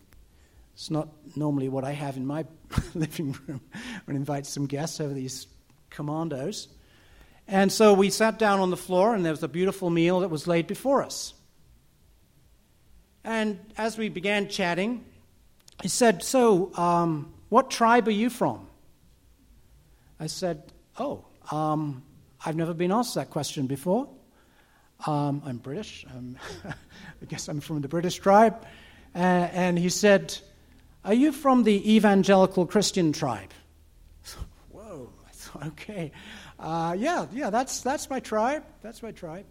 [0.82, 2.44] It's not normally what I have in my
[2.96, 3.62] living room
[4.06, 5.46] when I invite some guests over these
[5.92, 6.70] commandos.
[7.48, 10.30] And so we sat down on the floor, and there was a beautiful meal that
[10.30, 11.36] was laid before us.
[13.24, 15.06] And as we began chatting,
[15.84, 18.66] he said, So, um, what tribe are you from?
[20.20, 20.64] I said,
[20.98, 22.02] Oh, um,
[22.44, 24.10] I've never been asked that question before.
[25.06, 26.08] Um, I'm British.
[26.66, 28.66] I guess I'm from the British tribe.
[29.14, 30.36] Uh, and he said,
[31.04, 33.52] Are you from the evangelical Christian tribe?
[34.70, 35.10] Whoa,
[35.68, 36.12] okay.
[36.60, 38.64] Uh, yeah, yeah, that's, that's my tribe.
[38.84, 39.46] That's my tribe.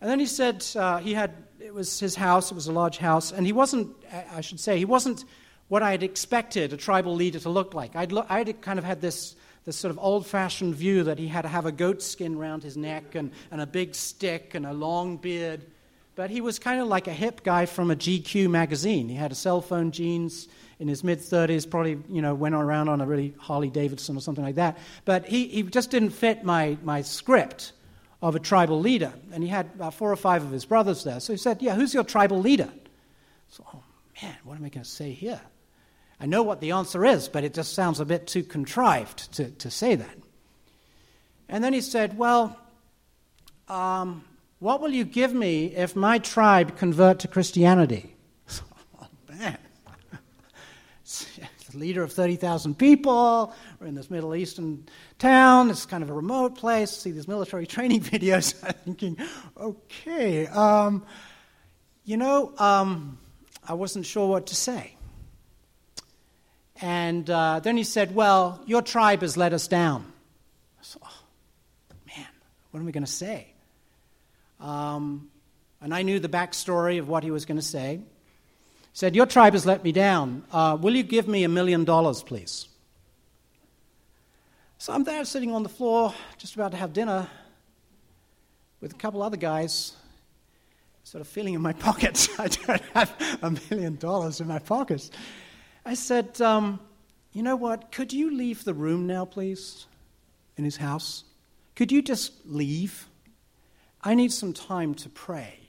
[0.00, 2.98] And then he said uh, he had, it was his house, it was a large
[2.98, 3.96] house, and he wasn't,
[4.32, 5.24] I should say, he wasn't
[5.68, 7.96] what I had expected a tribal leader to look like.
[7.96, 9.34] I'd, lo- I'd kind of had this,
[9.64, 12.62] this sort of old fashioned view that he had to have a goat skin around
[12.62, 15.64] his neck and, and a big stick and a long beard.
[16.14, 19.08] But he was kind of like a hip guy from a GQ magazine.
[19.08, 20.46] He had a cell phone, jeans,
[20.78, 24.20] in his mid 30s, probably you know went around on a really Harley Davidson or
[24.20, 24.78] something like that.
[25.04, 27.72] But he, he just didn't fit my, my script
[28.22, 29.12] of a tribal leader.
[29.32, 31.20] And he had about four or five of his brothers there.
[31.20, 32.70] So he said, Yeah, who's your tribal leader?
[33.48, 33.82] So, oh
[34.22, 35.40] man, what am I going to say here?
[36.18, 39.50] I know what the answer is, but it just sounds a bit too contrived to,
[39.50, 40.16] to say that.
[41.48, 42.58] And then he said, Well,
[43.68, 44.24] um,
[44.58, 48.16] what will you give me if my tribe convert to Christianity?
[49.00, 49.58] oh, man.
[51.04, 53.54] the leader of 30,000 people.
[53.78, 54.86] We're in this Middle Eastern
[55.18, 55.70] town.
[55.70, 56.90] It's kind of a remote place.
[56.90, 58.54] See these military training videos.
[58.66, 59.18] I'm thinking,
[59.56, 61.04] okay, um,
[62.04, 63.18] you know, um,
[63.66, 64.96] I wasn't sure what to say.
[66.80, 70.12] And uh, then he said, Well, your tribe has let us down.
[70.82, 71.24] So, oh,
[72.06, 72.26] man,
[72.70, 73.48] what am I going to say?
[74.60, 75.30] Um,
[75.80, 78.00] and I knew the backstory of what he was going to say.
[78.96, 80.42] Said, Your tribe has let me down.
[80.50, 82.66] Uh, will you give me a million dollars, please?
[84.78, 87.28] So I'm there sitting on the floor, just about to have dinner
[88.80, 89.92] with a couple other guys,
[91.04, 92.30] sort of feeling in my pockets.
[92.40, 95.10] I don't have a million dollars in my pockets.
[95.84, 96.80] I said, um,
[97.34, 97.92] You know what?
[97.92, 99.84] Could you leave the room now, please?
[100.56, 101.24] In his house?
[101.74, 103.08] Could you just leave?
[104.02, 105.65] I need some time to pray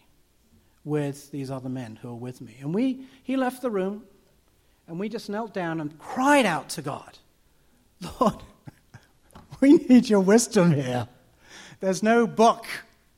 [0.87, 2.55] with these other men who were with me.
[2.61, 4.03] And we, he left the room,
[4.87, 7.17] and we just knelt down and cried out to God,
[8.19, 8.41] Lord,
[9.59, 11.07] we need your wisdom here.
[11.81, 12.65] There's no book,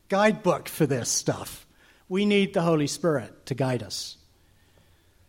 [0.09, 1.67] guidebook for this stuff.
[2.09, 4.17] We need the Holy Spirit to guide us.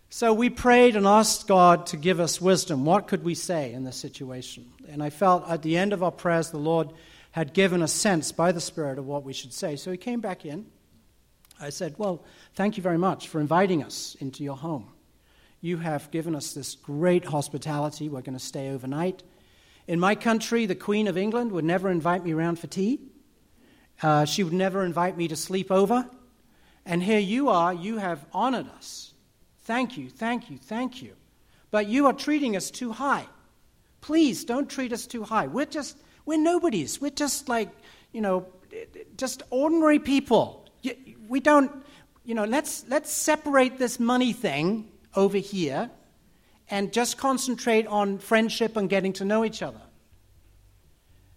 [0.08, 2.84] So we prayed and asked God to give us wisdom.
[2.84, 4.66] What could we say in this situation?
[4.88, 6.90] And I felt at the end of our prayers, the Lord
[7.32, 9.76] had given a sense by the Spirit of what we should say.
[9.76, 10.66] So he came back in.
[11.60, 12.24] I said, Well,
[12.54, 14.88] thank you very much for inviting us into your home.
[15.60, 18.08] You have given us this great hospitality.
[18.08, 19.22] We're going to stay overnight.
[19.86, 23.00] In my country, the Queen of England would never invite me around for tea.
[24.02, 26.08] Uh, she would never invite me to sleep over.
[26.86, 29.12] And here you are, you have honored us.
[29.64, 31.12] Thank you, thank you, thank you.
[31.70, 33.26] But you are treating us too high.
[34.00, 35.46] Please don't treat us too high.
[35.46, 37.00] We're just we're nobodies.
[37.00, 37.68] We're just like,
[38.12, 38.46] you know,
[39.16, 40.59] just ordinary people.
[41.30, 41.70] We don't,
[42.24, 45.88] you know, let's, let's separate this money thing over here
[46.68, 49.80] and just concentrate on friendship and getting to know each other.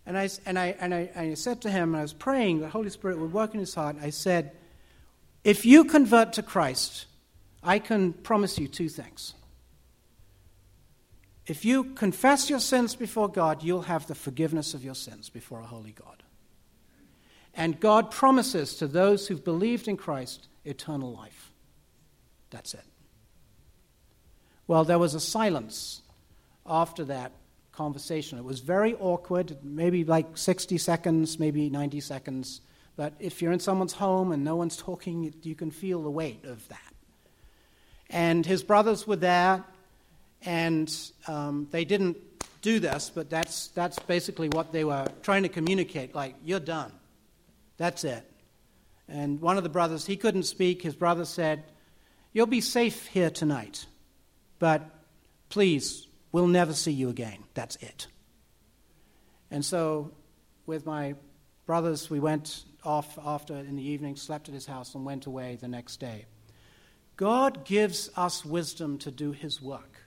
[0.08, 2.62] And I, and I, and I, and I said to him, and I was praying,
[2.62, 3.96] the Holy Spirit would work in his heart.
[4.02, 4.54] I said,
[5.44, 7.06] if you convert to Christ,
[7.62, 9.36] I can promise you two things.
[11.46, 15.60] If you confess your sins before God, you'll have the forgiveness of your sins before
[15.60, 16.24] a holy God.
[17.56, 21.52] And God promises to those who've believed in Christ eternal life.
[22.50, 22.84] That's it.
[24.68, 26.02] Well, there was a silence
[26.66, 27.34] after that
[27.74, 28.38] conversation.
[28.38, 32.62] It was very awkward, maybe like 60 seconds, maybe 90 seconds.
[32.96, 36.46] But if you're in someone's home and no one's talking, you can feel the weight
[36.46, 36.80] of that.
[38.10, 39.64] And his brothers were there,
[40.44, 40.96] and
[41.28, 42.18] um, they didn't
[42.62, 46.92] do this, but that's, that's basically what they were trying to communicate like, you're done.
[47.78, 48.30] That's it.
[49.08, 50.82] And one of the brothers, he couldn't speak.
[50.82, 51.64] His brother said,
[52.32, 53.86] You'll be safe here tonight,
[54.58, 54.90] but
[55.50, 57.44] please, we'll never see you again.
[57.54, 58.08] That's it.
[59.52, 60.12] And so,
[60.66, 61.14] with my
[61.68, 65.58] brothers, we went off after in the evening, slept at his house, and went away
[65.62, 66.26] the next day.
[67.16, 70.00] God gives us wisdom to do his work.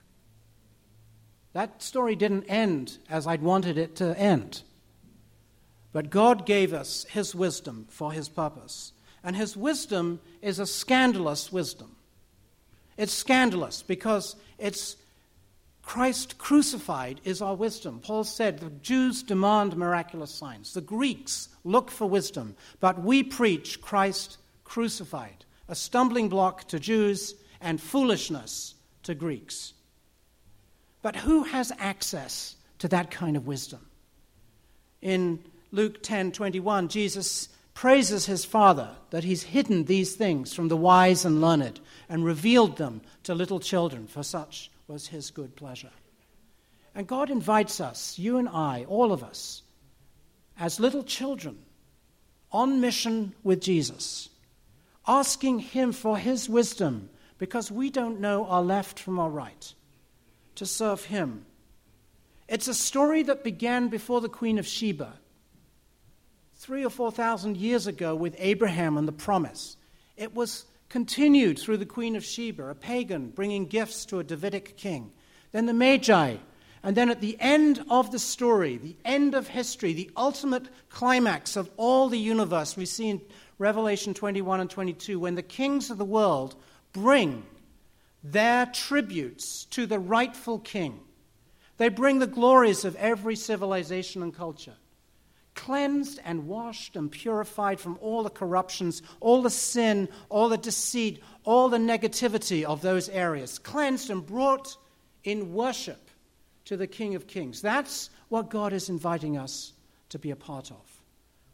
[1.53, 4.63] That story didn't end as I'd wanted it to end.
[5.97, 8.91] But God gave us His wisdom for His purpose.
[9.23, 11.95] And His wisdom is a scandalous wisdom.
[12.97, 14.95] It's scandalous because it's
[15.81, 17.99] Christ crucified is our wisdom.
[17.99, 23.81] Paul said the Jews demand miraculous signs, the Greeks look for wisdom, but we preach
[23.81, 29.73] Christ crucified, a stumbling block to Jews and foolishness to Greeks.
[31.01, 33.83] But who has access to that kind of wisdom?
[35.01, 35.39] In
[35.71, 41.41] Luke 10:21, Jesus praises his Father that he's hidden these things from the wise and
[41.41, 41.79] learned
[42.09, 45.91] and revealed them to little children, for such was his good pleasure.
[46.95, 49.61] And God invites us, you and I, all of us,
[50.59, 51.59] as little children,
[52.51, 54.29] on mission with Jesus,
[55.05, 59.73] asking him for his wisdom because we don't know our left from our right
[60.55, 61.45] to serve him.
[62.47, 65.19] It's a story that began before the Queen of Sheba,
[66.57, 69.77] three or four thousand years ago with Abraham and the promise.
[70.15, 74.77] It was continued through the Queen of Sheba, a pagan bringing gifts to a Davidic
[74.77, 75.11] king.
[75.51, 76.37] Then the Magi
[76.83, 81.55] And then at the end of the story, the end of history, the ultimate climax
[81.55, 83.21] of all the universe, we see in
[83.59, 86.55] Revelation 21 and 22, when the kings of the world
[86.93, 87.43] bring
[88.23, 90.99] their tributes to the rightful king.
[91.77, 94.75] They bring the glories of every civilization and culture,
[95.57, 101.21] cleansed and washed and purified from all the corruptions, all the sin, all the deceit,
[101.43, 104.77] all the negativity of those areas, cleansed and brought
[105.25, 106.09] in worship
[106.63, 107.61] to the King of Kings.
[107.61, 109.73] That's what God is inviting us
[110.09, 111.01] to be a part of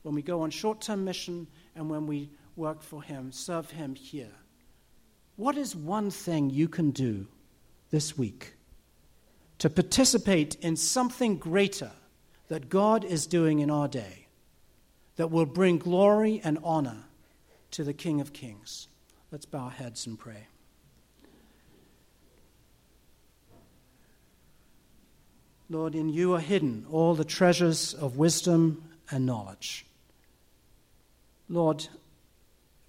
[0.04, 3.96] when we go on short term mission and when we work for Him, serve Him
[3.96, 4.36] here.
[5.38, 7.28] What is one thing you can do
[7.90, 8.54] this week
[9.60, 11.92] to participate in something greater
[12.48, 14.28] that God is doing in our day
[15.16, 17.04] that will bring glory and honor
[17.72, 18.88] to the King of Kings?
[19.32, 20.48] Let's bow our heads and pray.
[25.70, 29.86] Lord, in you are hidden all the treasures of wisdom and knowledge.
[31.50, 31.88] Lord,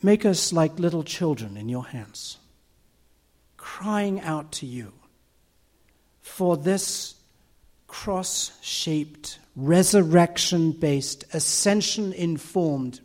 [0.02, 2.38] make us like little children in your hands,
[3.56, 4.92] crying out to you
[6.20, 7.14] for this
[7.94, 12.98] cross shaped, resurrection based, ascension informed,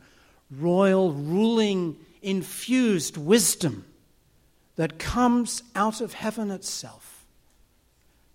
[0.50, 3.86] royal, ruling, infused wisdom
[4.78, 7.24] that comes out of heaven itself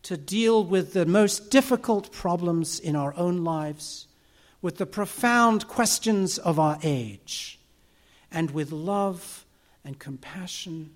[0.04, 4.06] to deal with the most difficult problems in our own lives,
[4.62, 7.58] with the profound questions of our age,
[8.30, 9.44] and with love
[9.84, 10.94] and compassion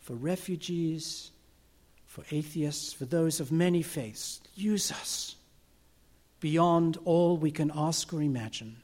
[0.00, 1.30] for refugees,
[2.04, 4.41] for atheists, for those of many faiths.
[4.54, 5.36] Use us
[6.40, 8.82] beyond all we can ask or imagine,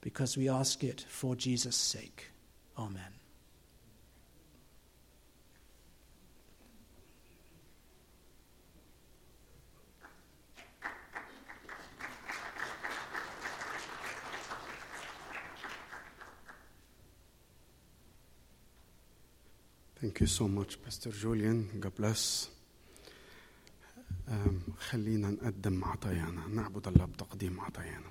[0.00, 2.30] because we ask it for Jesus' sake.
[2.78, 3.02] Amen.
[20.00, 21.68] Thank you so much, Pastor Julian.
[21.80, 22.55] God bless.
[24.78, 28.10] خلينا نقدم عطايانا نعبد الله بتقديم عطايانا.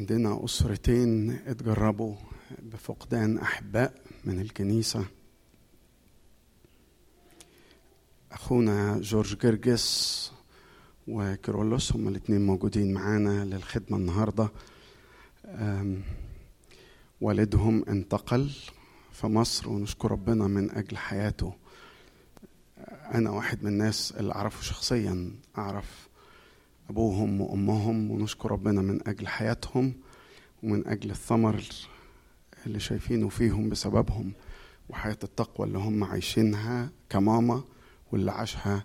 [0.00, 2.14] عندنا أسرتين اتجربوا
[2.62, 3.94] بفقدان أحباء
[4.24, 5.04] من الكنيسة.
[8.32, 10.32] أخونا جورج جرجس
[11.08, 14.48] وكيرولوس هما الاتنين موجودين معانا للخدمة النهاردة.
[17.20, 18.50] والدهم انتقل
[19.12, 21.54] في مصر ونشكر ربنا من أجل حياته.
[23.14, 26.09] أنا واحد من الناس اللي أعرفه شخصيا أعرف
[26.94, 29.94] أبوهم وأمهم ونشكر ربنا من أجل حياتهم
[30.62, 31.64] ومن أجل الثمر
[32.66, 34.32] اللي شايفينه فيهم بسببهم
[34.88, 37.62] وحياة التقوى اللي هم عايشينها كماما
[38.12, 38.84] واللي عاشها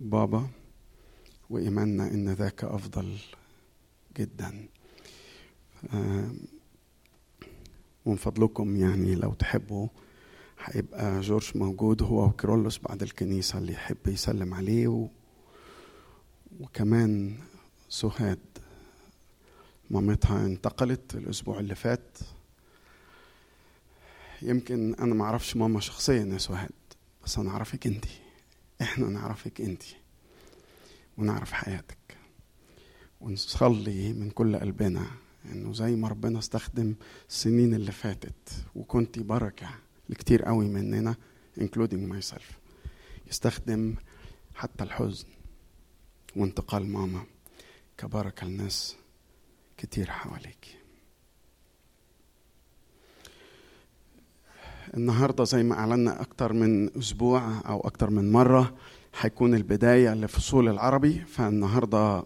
[0.00, 0.46] بابا
[1.50, 3.16] وإيماننا إن ذاك أفضل
[4.18, 4.68] جدا
[8.06, 9.88] ومن فضلكم يعني لو تحبوا
[10.64, 15.08] هيبقى جورج موجود هو وكيرلس بعد الكنيسة اللي يحب يسلم عليه.
[16.60, 17.38] وكمان
[17.88, 18.38] سهاد
[19.90, 22.18] مامتها انتقلت الأسبوع اللي فات.
[24.42, 26.70] يمكن أنا ما أعرفش ماما شخصيا يا سهاد
[27.24, 28.04] بس أنا أعرفك أنت.
[28.82, 29.82] إحنا نعرفك أنت.
[31.18, 31.98] ونعرف حياتك.
[33.20, 35.06] ونصلي من كل قلبنا
[35.52, 36.94] إنه زي ما ربنا استخدم
[37.28, 39.68] السنين اللي فاتت وكنتي بركة
[40.08, 41.14] لكتير قوي مننا
[41.60, 42.42] including myself
[43.28, 43.94] يستخدم
[44.54, 45.26] حتى الحزن.
[46.36, 47.22] وانتقال ماما.
[47.98, 48.96] كبركة لناس
[49.76, 50.76] كتير حواليك.
[54.94, 58.74] النهاردة زي ما أعلنا أكتر من أسبوع أو أكتر من مرة
[59.20, 62.24] هيكون البداية لفصول العربي فالنهاردة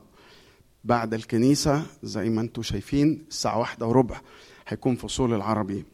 [0.84, 4.20] بعد الكنيسة زي ما أنتم شايفين الساعة واحدة وربع
[4.68, 5.84] هيكون فصول العربي.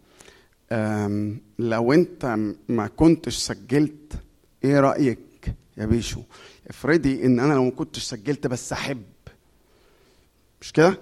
[1.59, 2.37] لو انت
[2.69, 4.12] ما كنتش سجلت
[4.65, 5.19] إيه رأيك؟
[5.81, 6.23] يا بيشو
[6.70, 9.02] افرضي إن أنا لو ما كنتش سجلت بس أحب.
[10.61, 11.01] مش كده؟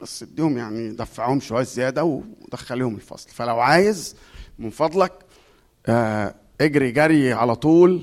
[0.00, 3.30] بس اديهم يعني دفعهم شوية زيادة ودخليهم الفصل.
[3.30, 4.16] فلو عايز
[4.58, 5.12] من فضلك
[5.86, 8.02] آه اجري جري على طول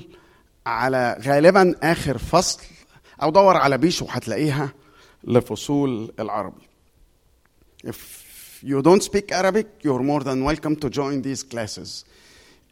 [0.66, 2.60] على غالبا آخر فصل
[3.22, 4.72] أو دور على بيشو هتلاقيها
[5.24, 6.62] لفصول العربي.
[7.86, 7.96] If
[8.64, 12.04] you don't speak Arabic you're more than welcome to join these classes.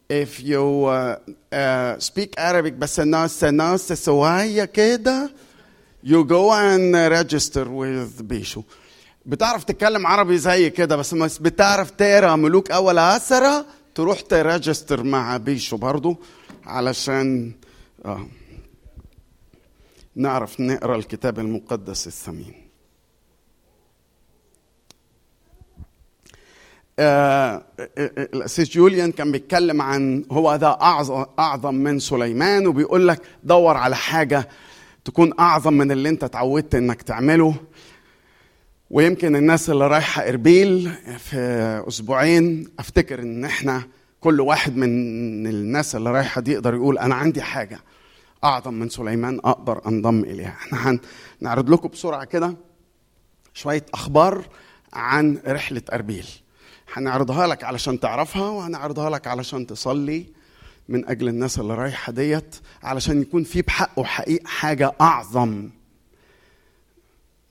[0.09, 1.17] If you uh,
[1.51, 5.31] uh, speak Arabic بس الناس الناس سواية كده
[6.05, 8.63] you go and register with بيشو
[9.25, 13.65] بتعرف تتكلم عربي زي كده بس مش بتعرف تقرأ ملوك أول عشرة
[13.95, 16.17] تروح تريجستر مع بيشو برضو
[16.65, 17.51] علشان
[18.05, 18.27] آه
[20.15, 22.68] نعرف نقرأ الكتاب المقدس الثمين.
[26.99, 33.07] آه، آه، آه، الاستاذ جوليان كان بيتكلم عن هو ده أعظم, أعظم من سليمان وبيقول
[33.07, 34.49] لك دور على حاجة
[35.05, 37.55] تكون أعظم من اللي أنت اتعودت إنك تعمله.
[38.89, 41.37] ويمكن الناس اللي رايحة إربيل في
[41.87, 43.83] أسبوعين أفتكر إن إحنا
[44.21, 47.79] كل واحد من الناس اللي رايحة دي يقدر يقول أنا عندي حاجة
[48.43, 50.49] أعظم من سليمان أقدر أنضم إليها.
[50.61, 50.99] إحنا
[51.41, 52.55] هنعرض لكم بسرعة كده
[53.53, 54.45] شوية أخبار
[54.93, 56.25] عن رحلة أربيل.
[56.93, 60.25] هنعرضها لك علشان تعرفها وهنعرضها لك علشان تصلي
[60.89, 65.69] من أجل الناس اللي رايحة ديت علشان يكون في بحقه حقيقة حاجة أعظم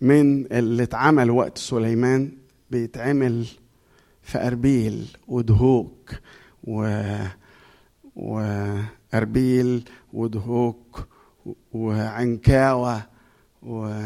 [0.00, 2.32] من اللي اتعمل وقت سليمان
[2.70, 3.46] بيتعمل
[4.22, 6.10] في أربيل ودهوك
[6.64, 7.04] و
[8.16, 11.06] واربيل ودهوك
[11.72, 13.02] وعنكاوة
[13.62, 14.00] و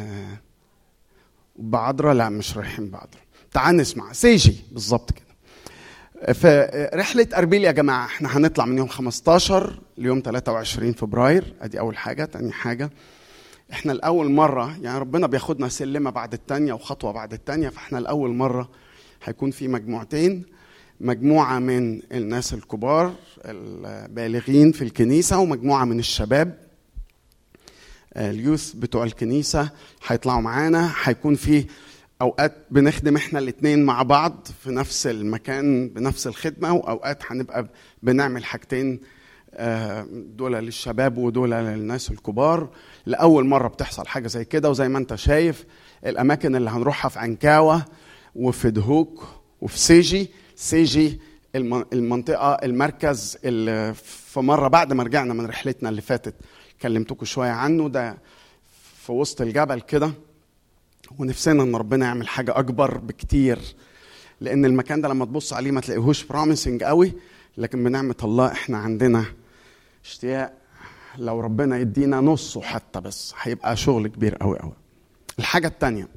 [1.57, 3.22] بعذرة لا مش رايحين بعذرة
[3.53, 4.57] تعال نسمع سيجي.
[4.73, 5.23] بالظبط كده.
[6.33, 11.55] في رحلة أربيل يا جماعة إحنا هنطلع من يوم 15 ليوم 23 فبراير.
[11.61, 12.25] ادي أول حاجة.
[12.25, 12.91] تاني حاجة
[13.73, 18.69] إحنا لأول مرة يعني ربنا بياخدنا سلمة بعد التانية وخطوة بعد التانية فاحنا لأول مرة
[19.25, 20.45] هيكون في مجموعتين.
[21.01, 23.15] مجموعة من الناس الكبار
[23.45, 26.59] البالغين في الكنيسة ومجموعة من الشباب.
[28.17, 29.71] اليوث بتوع الكنيسة
[30.07, 30.93] هيطلعوا معانا.
[31.03, 31.65] هيكون في
[32.23, 37.69] أوقات بنخدم إحنا الاثنين مع بعض في نفس المكان بنفس الخدمة وأوقات هنبقى
[38.03, 39.01] بنعمل حاجتين
[40.13, 42.69] دول للشباب ودول للناس الكبار.
[43.07, 45.65] لأول مرة بتحصل حاجة زي كده وزي ما أنت شايف
[46.07, 47.85] الأماكن اللي هنروحها في عنكاوه
[48.35, 49.29] وفي دهوك
[49.61, 50.31] وفي سيجي.
[50.57, 51.21] سيجي
[51.93, 56.35] المنطقة المركز اللي في مرة بعد ما رجعنا من رحلتنا اللي فاتت
[56.83, 57.89] كلمتكم شوية عنه.
[57.89, 58.19] ده
[59.07, 60.13] في وسط الجبل كده.
[61.19, 63.59] ونفسنا إن ربنا يعمل حاجة أكبر بكتير.
[64.41, 67.13] لأن المكان ده لما تبص عليه ما تلاقيهوش بروميسنج قوي
[67.57, 69.25] لكن بنعمة الله إحنا عندنا
[70.05, 70.53] اشتياق.
[71.19, 74.73] لو ربنا يدينا نصه حتى بس هيبقى شغل كبير قوي قوي.
[75.39, 76.09] الحاجة التانية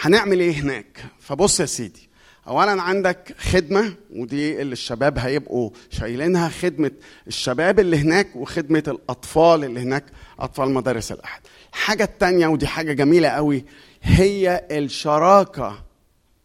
[0.00, 2.08] هنعمل إيه هناك؟ فبص يا سيدي
[2.48, 6.90] اولا عندك خدمة ودي اللي الشباب هيبقوا شايلينها خدمة
[7.26, 10.04] الشباب اللي هناك وخدمة الأطفال اللي هناك
[10.40, 11.40] أطفال مدارس الأحد.
[11.72, 13.64] الحاجة التانية ودي حاجة جميلة قوي.
[14.02, 15.84] هي الشراكة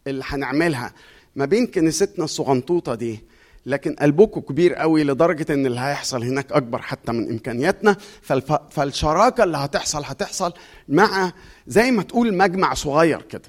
[0.06, 0.92] اللي هنعملها
[1.36, 3.20] ما بين كنيستنا الصغنطوطة دي
[3.66, 7.96] لكن قلبكم كبير قوي لدرجة إن اللي هيحصل هناك أكبر حتى من إمكانياتنا.
[8.22, 8.52] فالف...
[8.52, 10.52] فالشراكة اللي هتحصل هتحصل
[10.88, 11.32] مع
[11.66, 13.42] زي ما تقول مجمع صغير كده.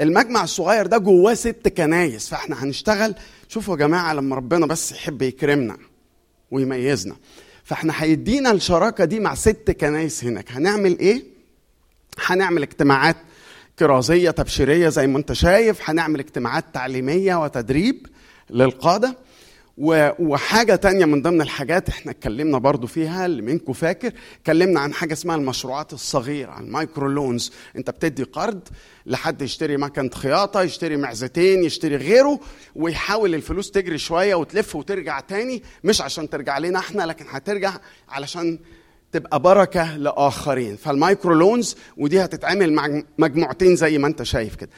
[0.00, 3.14] المجمع الصغير ده جواه ست كنايس فإحنا هنشتغل.
[3.48, 5.76] شوفوا يا جماعة لما ربنا بس يحب يكرمنا
[6.50, 7.16] ويميزنا.
[7.68, 10.52] فاحنا هيدينا الشراكة دي مع ست كنايس هناك.
[10.52, 11.24] هنعمل إيه؟
[12.26, 13.16] هنعمل اجتماعات
[13.78, 15.90] كرازيه تبشيرية زي ما أنت شايف.
[15.90, 18.06] هنعمل اجتماعات تعليمية وتدريب
[18.50, 19.16] للقادة.
[19.80, 25.12] وحاجة تانية من ضمن الحاجات إحنا اتكلمنا برضو فيها اللي منكم فاكر اتكلمنا عن حاجة
[25.12, 28.60] اسمها المشروعات الصغيرة عن لونز انت بتدي قرض
[29.06, 32.40] لحد يشتري مكنة خياطة يشتري معزتين يشتري غيره
[32.76, 37.72] ويحاول الفلوس تجري شوية وتلف وترجع تاني مش عشان ترجع لنا إحنا لكن هترجع
[38.08, 38.58] علشان
[39.12, 40.76] تبقى بركة لآخرين.
[40.76, 44.70] فالمايكرو لونز ودي هتتعمل مع مجموعتين زي ما انت شايف كده.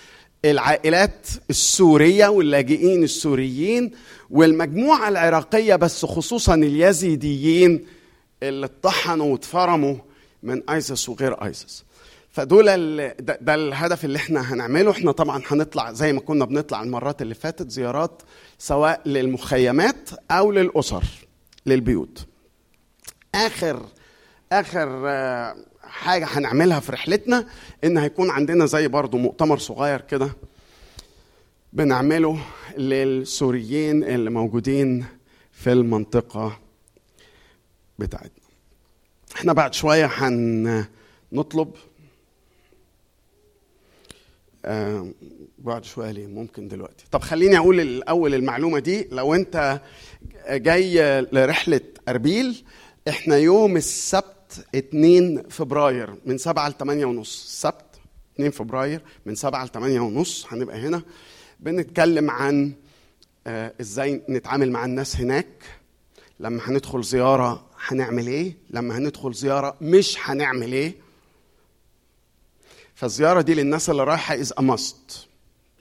[0.44, 3.90] العائلات السورية واللاجئين السوريين
[4.30, 7.86] والمجموعة العراقية بس خصوصا اليزيديين
[8.42, 9.96] اللي اتطحنوا واتفرموا
[10.42, 11.84] من آيسس وغير آيسس.
[12.30, 12.66] فدول
[13.20, 14.90] ده, ده الهدف اللي إحنا هنعمله.
[14.90, 18.22] إحنا طبعا هنطلع زي ما كنا بنطلع المرات اللي فاتت زيارات
[18.58, 21.04] سواء للمخيمات أو للأسر
[21.66, 22.26] للبيوت.
[23.34, 23.82] آخر
[24.52, 24.88] آخر
[25.82, 27.46] حاجة هنعملها في رحلتنا
[27.84, 30.30] إن هيكون عندنا زي برضو مؤتمر صغير كده
[31.72, 32.38] بنعمله
[32.78, 35.04] للسوريين اللي موجودين
[35.52, 36.58] في المنطقة
[37.98, 38.30] بتاعتنا.
[39.36, 41.70] إحنا بعد شوية هنطلب
[44.64, 45.10] آه
[45.58, 47.04] بعد شوية ليه؟ ممكن دلوقتي.
[47.10, 49.08] طب خليني أقول الأول المعلومة دي.
[49.12, 49.80] لو أنت
[50.50, 52.64] جاي لرحلة أربيل
[53.08, 57.44] إحنا يوم السبت 2 فبراير من 7 ل 8 ونص.
[57.44, 57.84] السبت
[58.34, 60.46] 2 فبراير من 7 ل 8 ونص.
[60.48, 61.02] هنبقى هنا.
[61.62, 62.72] بنتكلم عن
[63.46, 65.46] آه إزاي نتعامل مع الناس هناك.
[66.40, 70.94] لما هندخل زيارة هنعمل إيه؟ لما هندخل زيارة مش هنعمل إيه؟
[72.94, 75.26] فالزيارة دي للناس اللي رايحة از ماست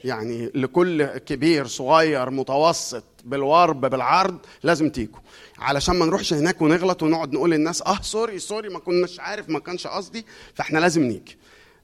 [0.04, 5.20] يعني لكل كبير صغير متوسط بالورب بالعرض لازم تيجوا.
[5.58, 9.60] علشان ما نروحش هناك ونغلط ونقعد نقول للناس آه سوري سوري ما كناش عارف ما
[9.60, 10.26] كانش قصدي.
[10.54, 11.38] فإحنا لازم نيجي.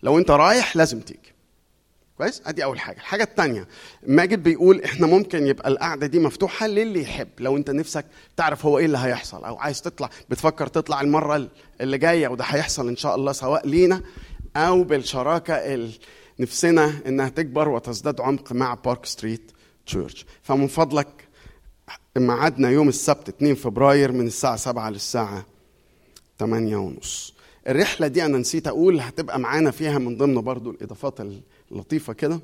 [0.04, 1.35] لو أنت رايح لازم تيجي.
[2.18, 2.96] كويس؟ ادي اول حاجة.
[2.98, 3.68] الحاجة الثانية
[4.08, 7.28] ماجد بيقول إحنا ممكن يبقى القعدة دي مفتوحة للي يحب.
[7.40, 8.06] لو أنت نفسك
[8.38, 11.48] تعرف هو إيه اللي هيحصل أو عايز تطلع بتفكر تطلع المرة
[11.82, 14.02] اللي جاية وده هيحصل إن شاء الله سواء لينا
[14.56, 15.92] أو بالشراكة اللي
[16.40, 19.52] نفسنا إنها تكبر وتزداد عمق مع بارك ستريت
[19.86, 21.08] تشيرش فمن فضلك
[22.18, 25.46] ميعادنا يوم السبت 2 فبراير من الساعة 7 للساعة
[26.40, 27.34] 8 ونص.
[27.68, 31.22] الرحلة دي أنا نسيت أقول هتبقى معانا فيها من ضمن برضو الإضافات
[31.72, 32.40] اللطيفه كده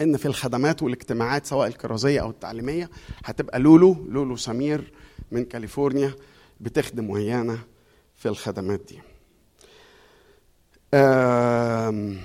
[0.00, 2.90] إن في الخدمات والاجتماعات سواء الكرازيه أو التعليمية
[3.24, 4.92] هتبقى لولو لولو سمير
[5.30, 6.14] من كاليفورنيا
[6.60, 7.58] بتخدم ويانا
[8.16, 8.98] في الخدمات دي.
[10.94, 12.18] آم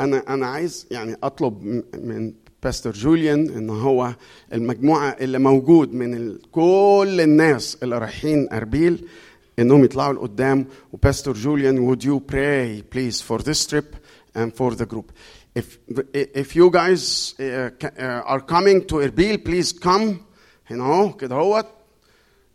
[0.00, 1.62] أنا أنا عايز يعني أطلب
[1.96, 2.32] من
[2.62, 4.14] باستور جوليان إن هو
[4.52, 9.08] المجموعة اللي موجود من كل الناس اللي رايحين أربيل
[9.58, 13.96] إنهم يطلعوا لقدام وباستور جوليان would you pray please for this trip
[14.34, 15.12] and for the group.
[15.54, 15.78] If
[16.42, 17.70] if you guys uh,
[18.32, 20.20] are coming to Erbil please come
[20.70, 21.66] هنا اهو كده اهوت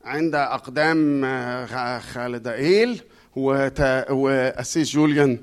[0.05, 1.25] عند أقدام
[1.99, 3.01] خالد إيل
[3.35, 5.39] وأسيس جوليان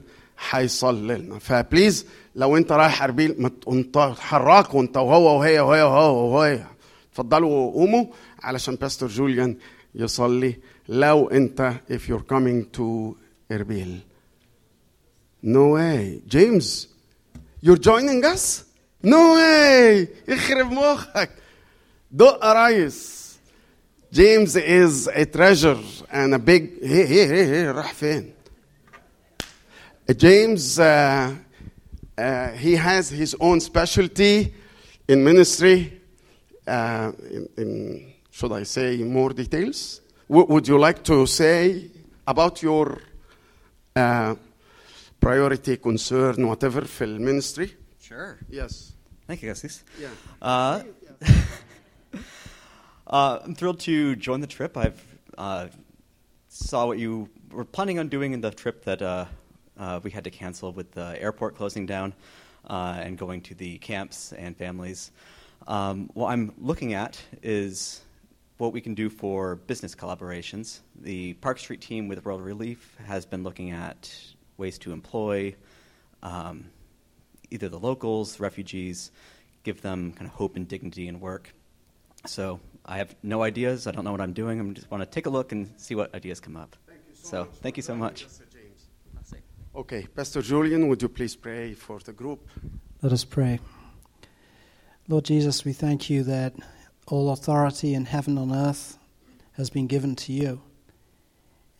[0.51, 2.07] هيصلي لنا فبليز
[2.37, 3.49] لو أنت رايح اربيل ما
[3.93, 6.65] تتحرك وأنت وهو وهي وهي وهو وهي.
[7.13, 8.05] اتفضلوا قوموا
[8.43, 9.57] علشان باستور جوليان
[9.95, 10.57] يصلي
[10.90, 13.16] لو انت if you're coming to
[13.52, 14.00] اربيل
[15.44, 16.88] no way جيمس
[17.66, 18.64] you're joining us
[19.04, 21.30] no way يخرب مخك
[22.12, 23.20] دق يا ريس
[24.14, 25.80] جيمس is a treasure
[26.12, 28.34] and a big هي هي هي, هي راح فين
[30.18, 31.36] James, uh,
[32.18, 34.52] uh, he has his own specialty
[35.08, 36.02] in ministry.
[36.66, 40.02] Uh, in, in, should I say more details?
[40.35, 41.91] W- would you like to say
[42.27, 42.99] about your
[45.21, 47.77] priority, concern, whatever, for ministry?
[48.01, 48.39] Sure.
[48.51, 48.95] Yes.
[49.29, 49.85] Thank you, Cassis.
[49.97, 50.09] Yeah.
[50.43, 50.83] Uh,
[53.07, 54.77] uh, I'm thrilled to join the trip.
[54.77, 55.01] I've
[55.39, 55.69] uh,
[56.49, 59.27] saw what you were planning on doing in the trip that uh,
[59.79, 62.13] uh, we had to cancel with the airport closing down
[62.69, 65.13] uh, and going to the camps and families.
[65.69, 68.01] Um, what I'm looking at is
[68.59, 70.81] what we can do for business collaborations.
[71.01, 74.15] The Park Street team with World Relief has been looking at
[74.57, 75.55] ways to employ
[76.23, 76.67] um,
[77.51, 79.11] either the locals, refugees,
[79.65, 81.53] give them kind of hope and dignity in work.
[82.27, 83.87] So I have no ideas.
[83.87, 84.61] I don't know what I'm doing.
[84.61, 86.77] I just want to take a look and see what ideas come up.
[86.87, 88.27] Thank you so, So, much thank you so joining much.
[89.77, 92.49] Okay, Pastor Julian, would you please pray for the group?
[93.03, 93.59] Let us pray.
[95.09, 96.55] Lord Jesus, we thank you that
[97.07, 98.99] all authority in heaven and earth
[99.53, 100.63] has been given to you,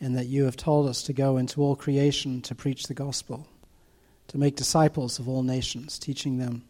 [0.01, 3.49] and that you have told us to go into all creation to preach the gospel,
[4.29, 6.65] to make disciples of all nations, teaching them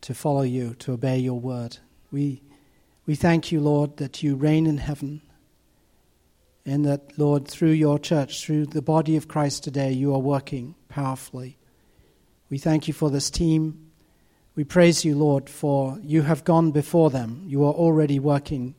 [0.00, 1.78] to follow you, to obey your word.
[2.10, 2.42] We,
[3.06, 5.22] we thank you, Lord, that you reign in heaven,
[6.64, 10.74] and that, Lord, through your church, through the body of Christ today, you are working
[10.88, 11.56] powerfully.
[12.50, 13.87] We thank you for this team.
[14.58, 17.44] We praise you, Lord, for you have gone before them.
[17.46, 18.74] You are already working,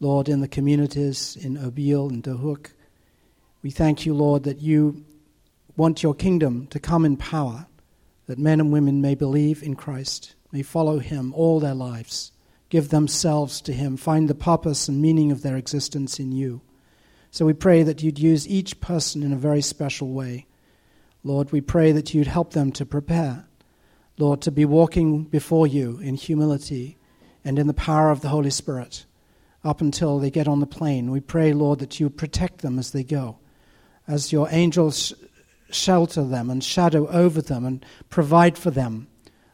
[0.00, 2.72] Lord, in the communities in Erbil and Dahuk.
[3.62, 5.04] We thank you, Lord, that you
[5.76, 7.68] want your kingdom to come in power,
[8.26, 12.32] that men and women may believe in Christ, may follow him all their lives,
[12.68, 16.60] give themselves to him, find the purpose and meaning of their existence in you.
[17.30, 20.46] So we pray that you'd use each person in a very special way.
[21.22, 23.46] Lord, we pray that you'd help them to prepare,
[24.16, 26.96] Lord, to be walking before you in humility
[27.44, 29.04] and in the power of the Holy Spirit
[29.64, 31.10] up until they get on the plane.
[31.10, 33.38] We pray, Lord, that you protect them as they go.
[34.06, 35.14] As your angels
[35.70, 39.08] shelter them and shadow over them and provide for them.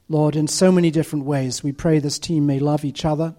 [0.09, 3.35] Lord, in so many different ways, we pray this team may love each other.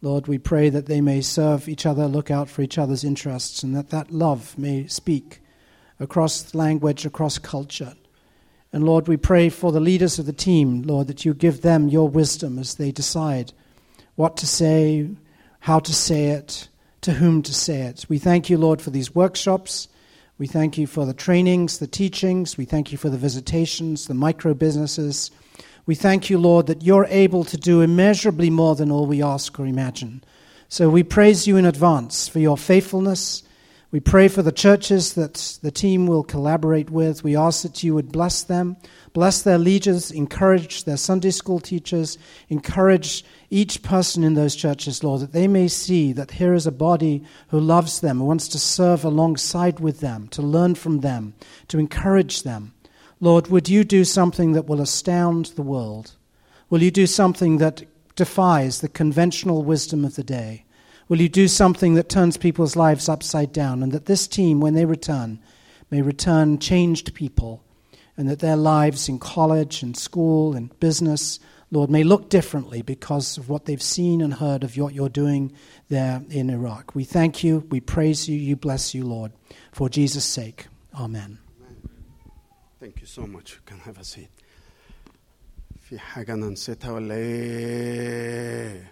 [0.00, 3.64] Lord, we pray that they may serve each other, look out for each other's interests,
[3.64, 5.42] and that that love may speak
[5.98, 7.94] across language, across culture.
[8.72, 11.88] And Lord, we pray for the leaders of the team, Lord, that you give them
[11.88, 13.52] your wisdom as they decide
[14.14, 15.08] what to say,
[15.60, 16.68] how to say it,
[17.02, 18.04] to whom to say it.
[18.08, 19.88] We thank you, Lord, for these workshops.
[20.36, 22.58] We thank you for the trainings, the teachings.
[22.58, 25.30] We thank you for the visitations, the micro businesses.
[25.86, 29.58] We thank you, Lord, that you're able to do immeasurably more than all we ask
[29.58, 30.22] or imagine.
[30.68, 33.42] So we praise you in advance for your faithfulness.
[33.90, 37.24] We pray for the churches that the team will collaborate with.
[37.24, 38.76] We ask that you would bless them,
[39.14, 42.18] bless their leaders, encourage their Sunday school teachers,
[42.50, 46.72] encourage each person in those churches, Lord, that they may see that here is a
[46.72, 51.32] body who loves them, who wants to serve alongside with them, to learn from them,
[51.68, 52.74] to encourage them.
[53.20, 56.12] Lord, would you do something that will astound the world?
[56.68, 57.84] Will you do something that
[58.16, 60.66] defies the conventional wisdom of the day?
[61.09, 63.83] Will you do something that turns people's lives upside down?
[63.83, 65.39] And that this team, when they return,
[65.91, 67.63] may return changed people,
[68.17, 71.39] and that their lives in college and school and business,
[71.71, 75.51] Lord, may look differently because of what they've seen and heard of what you're doing
[75.89, 76.95] there in Iraq.
[76.95, 79.33] We thank you, we praise you, you bless you, Lord,
[79.71, 80.67] for Jesus' sake.
[80.95, 81.39] Amen.
[82.79, 83.53] Thank you so much.
[83.53, 84.29] You can have a seat.
[85.89, 88.91] في حاجة أنا نسيتها ولا إيه؟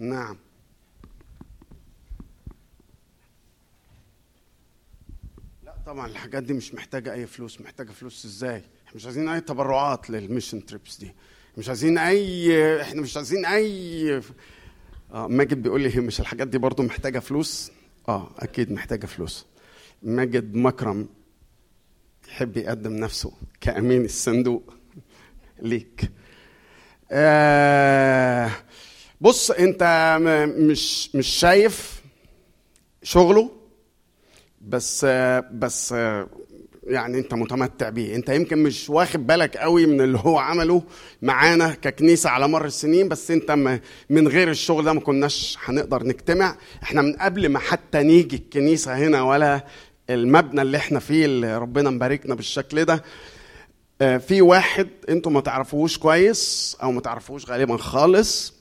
[0.00, 0.36] نعم.
[5.91, 8.57] طبعا الحاجات دي مش محتاجة أي فلوس، محتاجة فلوس إزاي؟
[8.87, 11.13] إحنا مش عايزين أي تبرعات للميشن تريبس دي.
[11.57, 14.21] مش عايزين أي إحنا مش عايزين أي
[15.13, 17.71] آه ماجد بيقول لي مش الحاجات دي برضو محتاجة فلوس؟
[18.09, 19.45] آه أكيد محتاجة فلوس.
[20.03, 21.07] ماجد مكرم
[22.27, 23.31] يحب يقدم نفسه
[23.61, 24.73] كأمين الصندوق
[25.61, 26.11] ليك
[27.11, 28.51] آه
[29.21, 29.83] بص أنت
[30.57, 32.01] مش مش شايف
[33.03, 33.60] شغله
[34.67, 35.05] بس
[35.51, 35.91] بس
[36.83, 38.15] يعني انت متمتع بيه.
[38.15, 40.83] انت يمكن مش واخد بالك قوي من اللي هو عمله
[41.21, 43.79] معانا ككنيسة على مر السنين بس انت
[44.09, 46.55] من غير الشغل ده ما كناش هنقدر نجتمع.
[46.83, 49.65] إحنا من قبل ما حتى نيجي الكنيسة هنا ولا
[50.09, 53.03] المبنى اللي إحنا فيه اللي ربنا مباركنا بالشكل ده
[54.01, 58.53] آه، في واحد أنتوا ما تعرفوش كويس أو ما تعرفوش غالبا خالص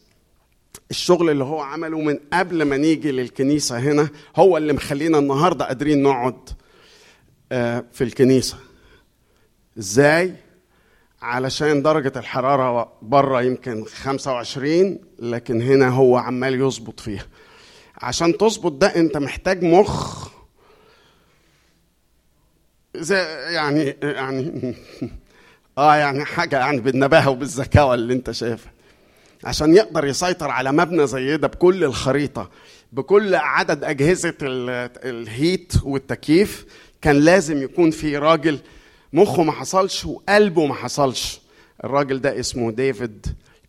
[0.91, 6.03] الشغل اللي هو عمله من قبل ما نيجي للكنيسة هنا هو اللي مخلينا النهارده قادرين
[6.03, 6.51] نقعد
[7.53, 8.57] آه، في الكنيسة.
[9.79, 10.35] إزاي؟
[11.23, 17.27] علشان درجة الحرارة بره يمكن 25 لكن هنا هو عمال يظبط فيها.
[18.03, 20.29] عشان تظبط ده انت محتاج مخ.
[22.97, 23.17] زي
[23.55, 24.75] يعني يعني
[25.79, 28.73] آه يعني حاجة يعني بالنباهة وبالذكاوة اللي انت شايفها.
[29.45, 32.51] عشان يقدر يسيطر على مبنى زي ده بكل الخريطة
[32.93, 33.85] بكل عدد
[34.43, 36.65] ال- الهيت والتكييف
[37.03, 38.59] كان لازم يكون في راجل
[39.13, 41.41] مخه ما حصلش وقلبه ما حصلش.
[41.85, 43.27] الراجل ده اسمه ديفيد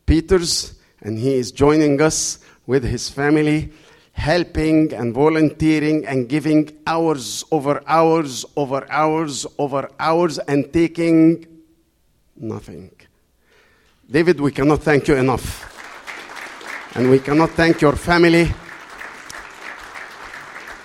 [0.07, 0.73] بيترز
[1.05, 2.37] and he is joining us
[2.67, 3.69] with his family
[4.13, 11.45] helping and volunteering and giving hours over hours over hours over hours and taking
[12.37, 12.89] nothing.
[14.11, 15.65] David, we cannot thank you enough.
[16.95, 18.51] And we cannot thank your family.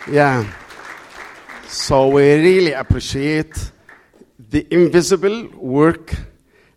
[0.09, 0.47] Yeah.
[1.67, 3.73] So we really appreciate
[4.39, 6.15] the invisible work,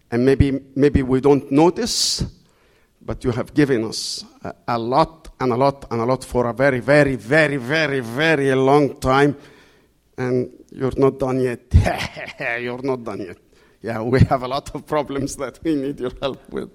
[0.09, 2.26] and maybe, maybe we don't notice,
[2.99, 6.47] but you have given us a, a lot and a lot and a lot for
[6.47, 9.38] a very, very, very, very, very long time.
[10.17, 11.61] And you're not done yet.
[12.59, 13.38] you're not done yet.
[13.81, 16.72] Yeah, we have a lot of problems that we need your help with.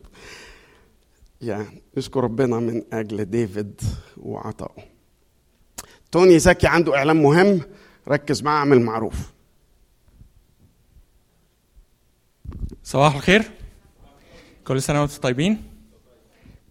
[1.41, 1.65] Yeah,
[1.97, 3.81] نشكر ربنا من أجل ديفيد
[4.17, 4.85] وعطائه.
[6.13, 7.61] توني زكي عنده إعلان مهم
[8.09, 9.33] ركز معاه اعمل معروف.
[12.85, 13.43] صباح الخير
[14.65, 15.63] كل سنة وأنتم طيبين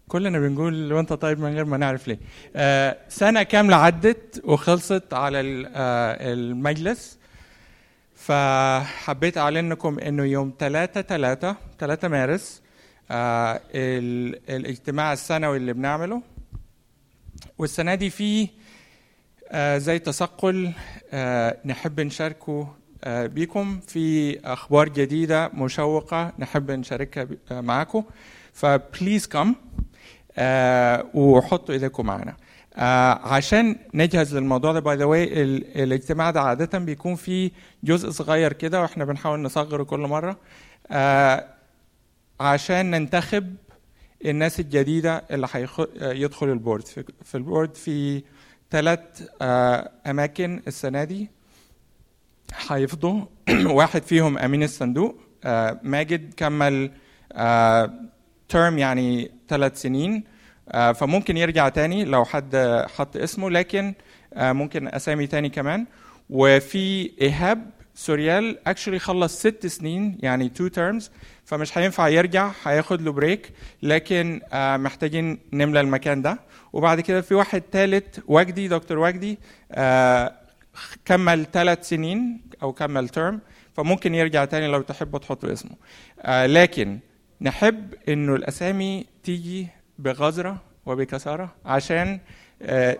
[0.08, 2.18] كلنا بنقول وانت طيب من غير ما نعرف ليه
[2.56, 7.18] آه سنة كاملة عدت وخلصت على آه المجلس
[8.26, 12.62] فحبيت أعلن لكم إنه يوم 3 3 3 مارس
[13.10, 16.22] آه ال- الاجتماع السنوي اللي بنعمله.
[17.58, 18.48] والسنة دي فيه
[19.48, 20.72] آه زي تثقل
[21.12, 22.74] آه نحب نشاركه
[23.04, 23.80] آه بيكم.
[23.80, 28.04] في أخبار جديدة مشوقة نحب نشاركها آه معاكم.
[28.52, 29.54] فبليز كم
[31.14, 32.30] وحطوا إيديكم معنا.
[32.30, 32.43] آه
[32.76, 35.42] عشان نجهز للموضوع ده باي ذا واي
[35.82, 37.50] الاجتماع ده عادة بيكون فيه
[37.84, 40.36] جزء صغير كده وإحنا بنحاول نصغره كل مرة.
[40.90, 41.44] آه
[42.40, 43.54] عشان ننتخب
[44.24, 45.48] الناس الجديدة اللي
[46.00, 46.86] هيدخل البورد.
[47.24, 48.22] في, البورد في
[48.70, 49.00] ثلاث
[49.42, 51.30] آه أماكن السنة دي.
[52.68, 53.20] هيفضوا
[53.78, 55.18] واحد فيهم أمين الصندوق.
[55.44, 56.90] آه ماجد كمل
[57.32, 57.90] آه
[58.48, 60.14] ترم يعني ثلاث سنين.
[60.14, 60.33] آه
[60.72, 63.94] فممكن يرجع تاني لو حد حط اسمه لكن
[64.34, 65.86] آه ممكن أسامي تاني كمان.
[66.30, 71.10] وفي إيهاب سوريال اكشلي خلص ست سنين يعني تو تيرمز
[71.44, 76.38] فمش هينفع يرجع هياخد له بريك لكن آه محتاجين نملى المكان ده.
[76.72, 79.38] وبعد كده في واحد ثالث وجدي دكتور وجدي
[79.72, 80.32] آه
[81.04, 83.40] كمل ثلاث سنين أو كمل ترم
[83.76, 85.76] فممكن يرجع تاني لو تحبوا تحطوا اسمه.
[86.20, 86.98] آه لكن
[87.40, 89.68] نحب إنه الأسامي تيجي
[89.98, 90.56] بغزرة
[90.86, 92.20] وبكثره عشان
[92.62, 92.96] آه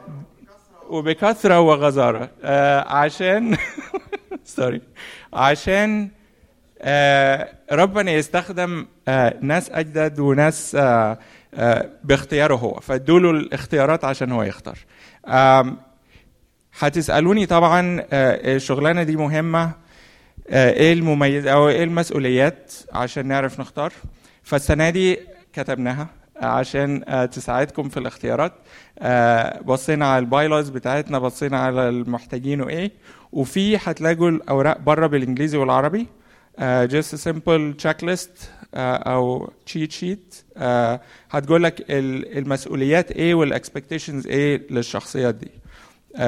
[0.88, 3.56] وبكثرة وغزارة آه عشان
[4.44, 4.80] سوري
[5.32, 6.08] عشان
[6.80, 8.86] آه ربنا يستخدم
[9.40, 10.76] ناس أجدد وناس
[12.04, 12.74] باختياره هو.
[12.80, 14.78] فادوا له الاختيارات عشان هو يختار.
[15.26, 15.76] آم
[16.78, 19.72] هتسألوني طبعا الشغلانة دي مهمة
[20.48, 23.92] آه إيه المميز أو إيه المسؤوليات عشان نعرف نختار؟
[24.42, 25.18] فالسنة دي
[25.52, 26.06] كتبناها.
[26.36, 28.52] عشان آه تساعدكم في الاختيارات.
[28.98, 32.90] آه بصينا على البايلوز بتاعتنا بصينا على المحتاجين وإيه.
[33.32, 36.06] وفي هتلاقوا الأوراق بره بالإنجليزي والعربي.
[36.58, 40.56] a simple checklist uh, أو cheat sheet.
[40.56, 40.62] uh,
[41.30, 45.50] هتقول لك المسؤوليات إيه والاكسبكتيشنز إيه للشخصيات دي.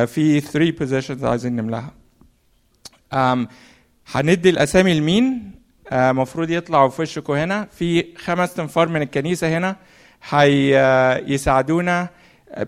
[0.06, 0.72] في 3
[1.20, 1.92] positions عايزين نملاها.
[4.14, 5.52] هندي الأسامي لمين؟
[5.92, 7.64] المفروض يطلعوا في وشكم هنا.
[7.64, 9.76] في خمس تنفار من الكنيسة هنا.
[10.28, 12.08] هيساعدونا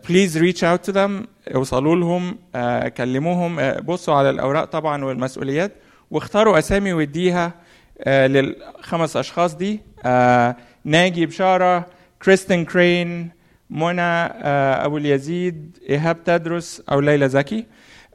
[0.09, 3.57] بليز ريتش اوت تو ذم اوصلوا لهم uh, كلموهم.
[3.59, 5.73] uh, بصوا على الأوراق طبعا والمسؤوليات
[6.11, 7.53] واختاروا أسامي واديها
[8.01, 9.81] آه للخمس أشخاص دي.
[10.05, 11.87] آه ناجي بشارة
[12.23, 13.31] كريستين كرين
[13.71, 17.67] منى آه أبو اليزيد إيهاب تدرس أو ليلى زكي.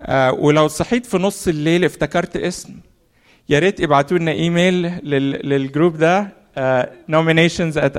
[0.01, 2.73] آه ولو صحيت في نص الليل افتكرت اسم
[3.49, 6.43] يا ريت ابعتوا لنا إيميل لل, للجروب ده.
[6.57, 7.95] آه nominations at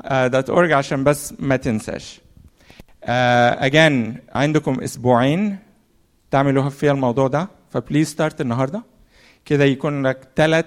[0.00, 2.20] arabicchurch.org عشان بس ما تنساش.
[3.04, 5.58] آه again عندكم أسبوعين
[6.30, 8.82] تعملوا فيها الموضوع ده فبليز ستارت النهارده.
[9.44, 10.64] كده يكون لك ثلاث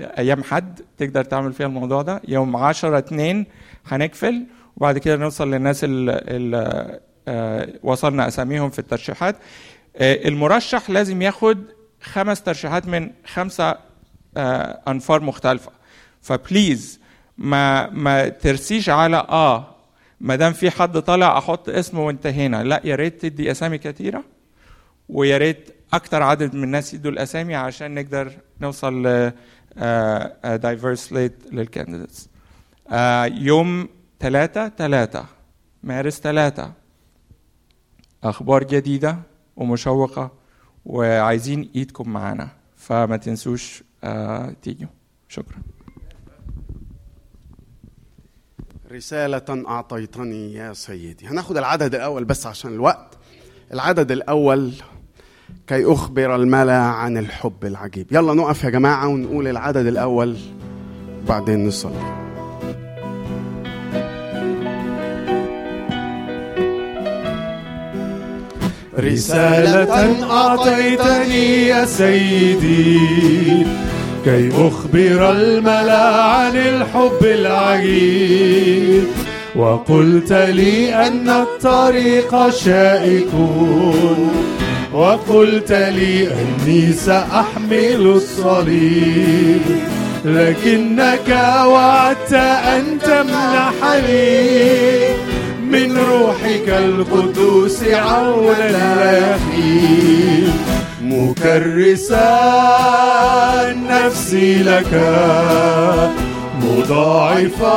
[0.00, 2.22] أيام حد تقدر تعمل فيها الموضوع ده.
[2.28, 3.46] يوم 10 2
[3.86, 4.46] هنقفل
[4.76, 7.00] وبعد كده نوصل للناس اللي
[7.82, 9.36] وصلنا أساميهم في الترشيحات.
[10.00, 11.64] المرشح لازم ياخد
[12.02, 13.76] خمس ترشيحات من خمسة
[14.88, 15.70] أنفار مختلفة.
[16.22, 17.00] فبليز
[17.38, 19.74] ما ما ترسيش على آه.
[20.20, 22.62] ما دام في حد طالع أحط اسمه وانتهينا.
[22.62, 24.24] لا يا ريت تدي أسامي كثيره
[25.08, 29.32] ويا ريت أكتر عدد من الناس يدوا الأسامي عشان نقدر نوصل ل
[30.58, 32.28] دايفرس ليت للكانديديتس
[33.42, 33.88] يوم
[34.20, 35.24] 3 3
[35.82, 36.72] مارس 3
[38.24, 39.18] أخبار جديدة
[39.56, 40.30] ومشوقة
[40.84, 42.48] وعايزين إيدكم معانا.
[42.76, 44.06] فما تنسوش uh,
[44.62, 44.88] تيجوا.
[45.28, 45.58] شكرا.
[48.94, 51.26] رسالة أعطيتني يا سيدي.
[51.26, 53.18] هناخد العدد الأول بس عشان الوقت.
[53.72, 54.72] العدد الأول
[55.66, 58.06] كي أخبر الملا عن الحب العجيب.
[58.10, 60.36] يلا نقف يا جماعة ونقول العدد الأول
[61.24, 62.24] وبعدين نصلي.
[68.98, 72.98] رسالة أعطيتني يا سيدي.
[74.24, 79.04] كي أخبر الملأ عن الحب العجيب
[79.56, 83.28] وقلت لي أن الطريق شائك
[84.92, 89.60] وقلت لي أني سأحمل الصليب
[90.24, 91.28] لكنك
[91.66, 94.44] وعدت أن تمنحني
[95.70, 100.63] من روحك القدوس عونا يحيي
[101.14, 102.30] مكرسا
[103.72, 104.92] نفسي لك
[106.60, 107.74] مضاعفا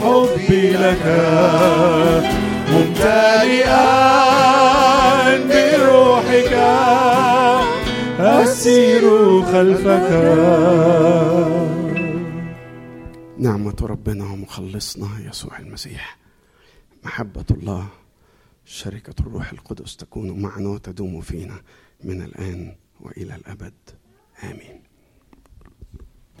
[0.00, 1.04] حبي لك
[2.70, 3.82] ممتلئا
[5.48, 6.52] بروحك
[8.20, 9.04] أسير
[9.42, 10.08] خلفك.
[13.38, 16.16] نعمة ربنا ومخلصنا يسوع المسيح.
[17.04, 17.86] محبة الله.
[18.64, 21.62] شركة الروح القدس تكون معنا وتدوم فينا
[22.04, 23.74] من الآن وإلى الأبد.
[24.42, 24.82] آمين.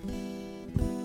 [0.04, 1.01] thank you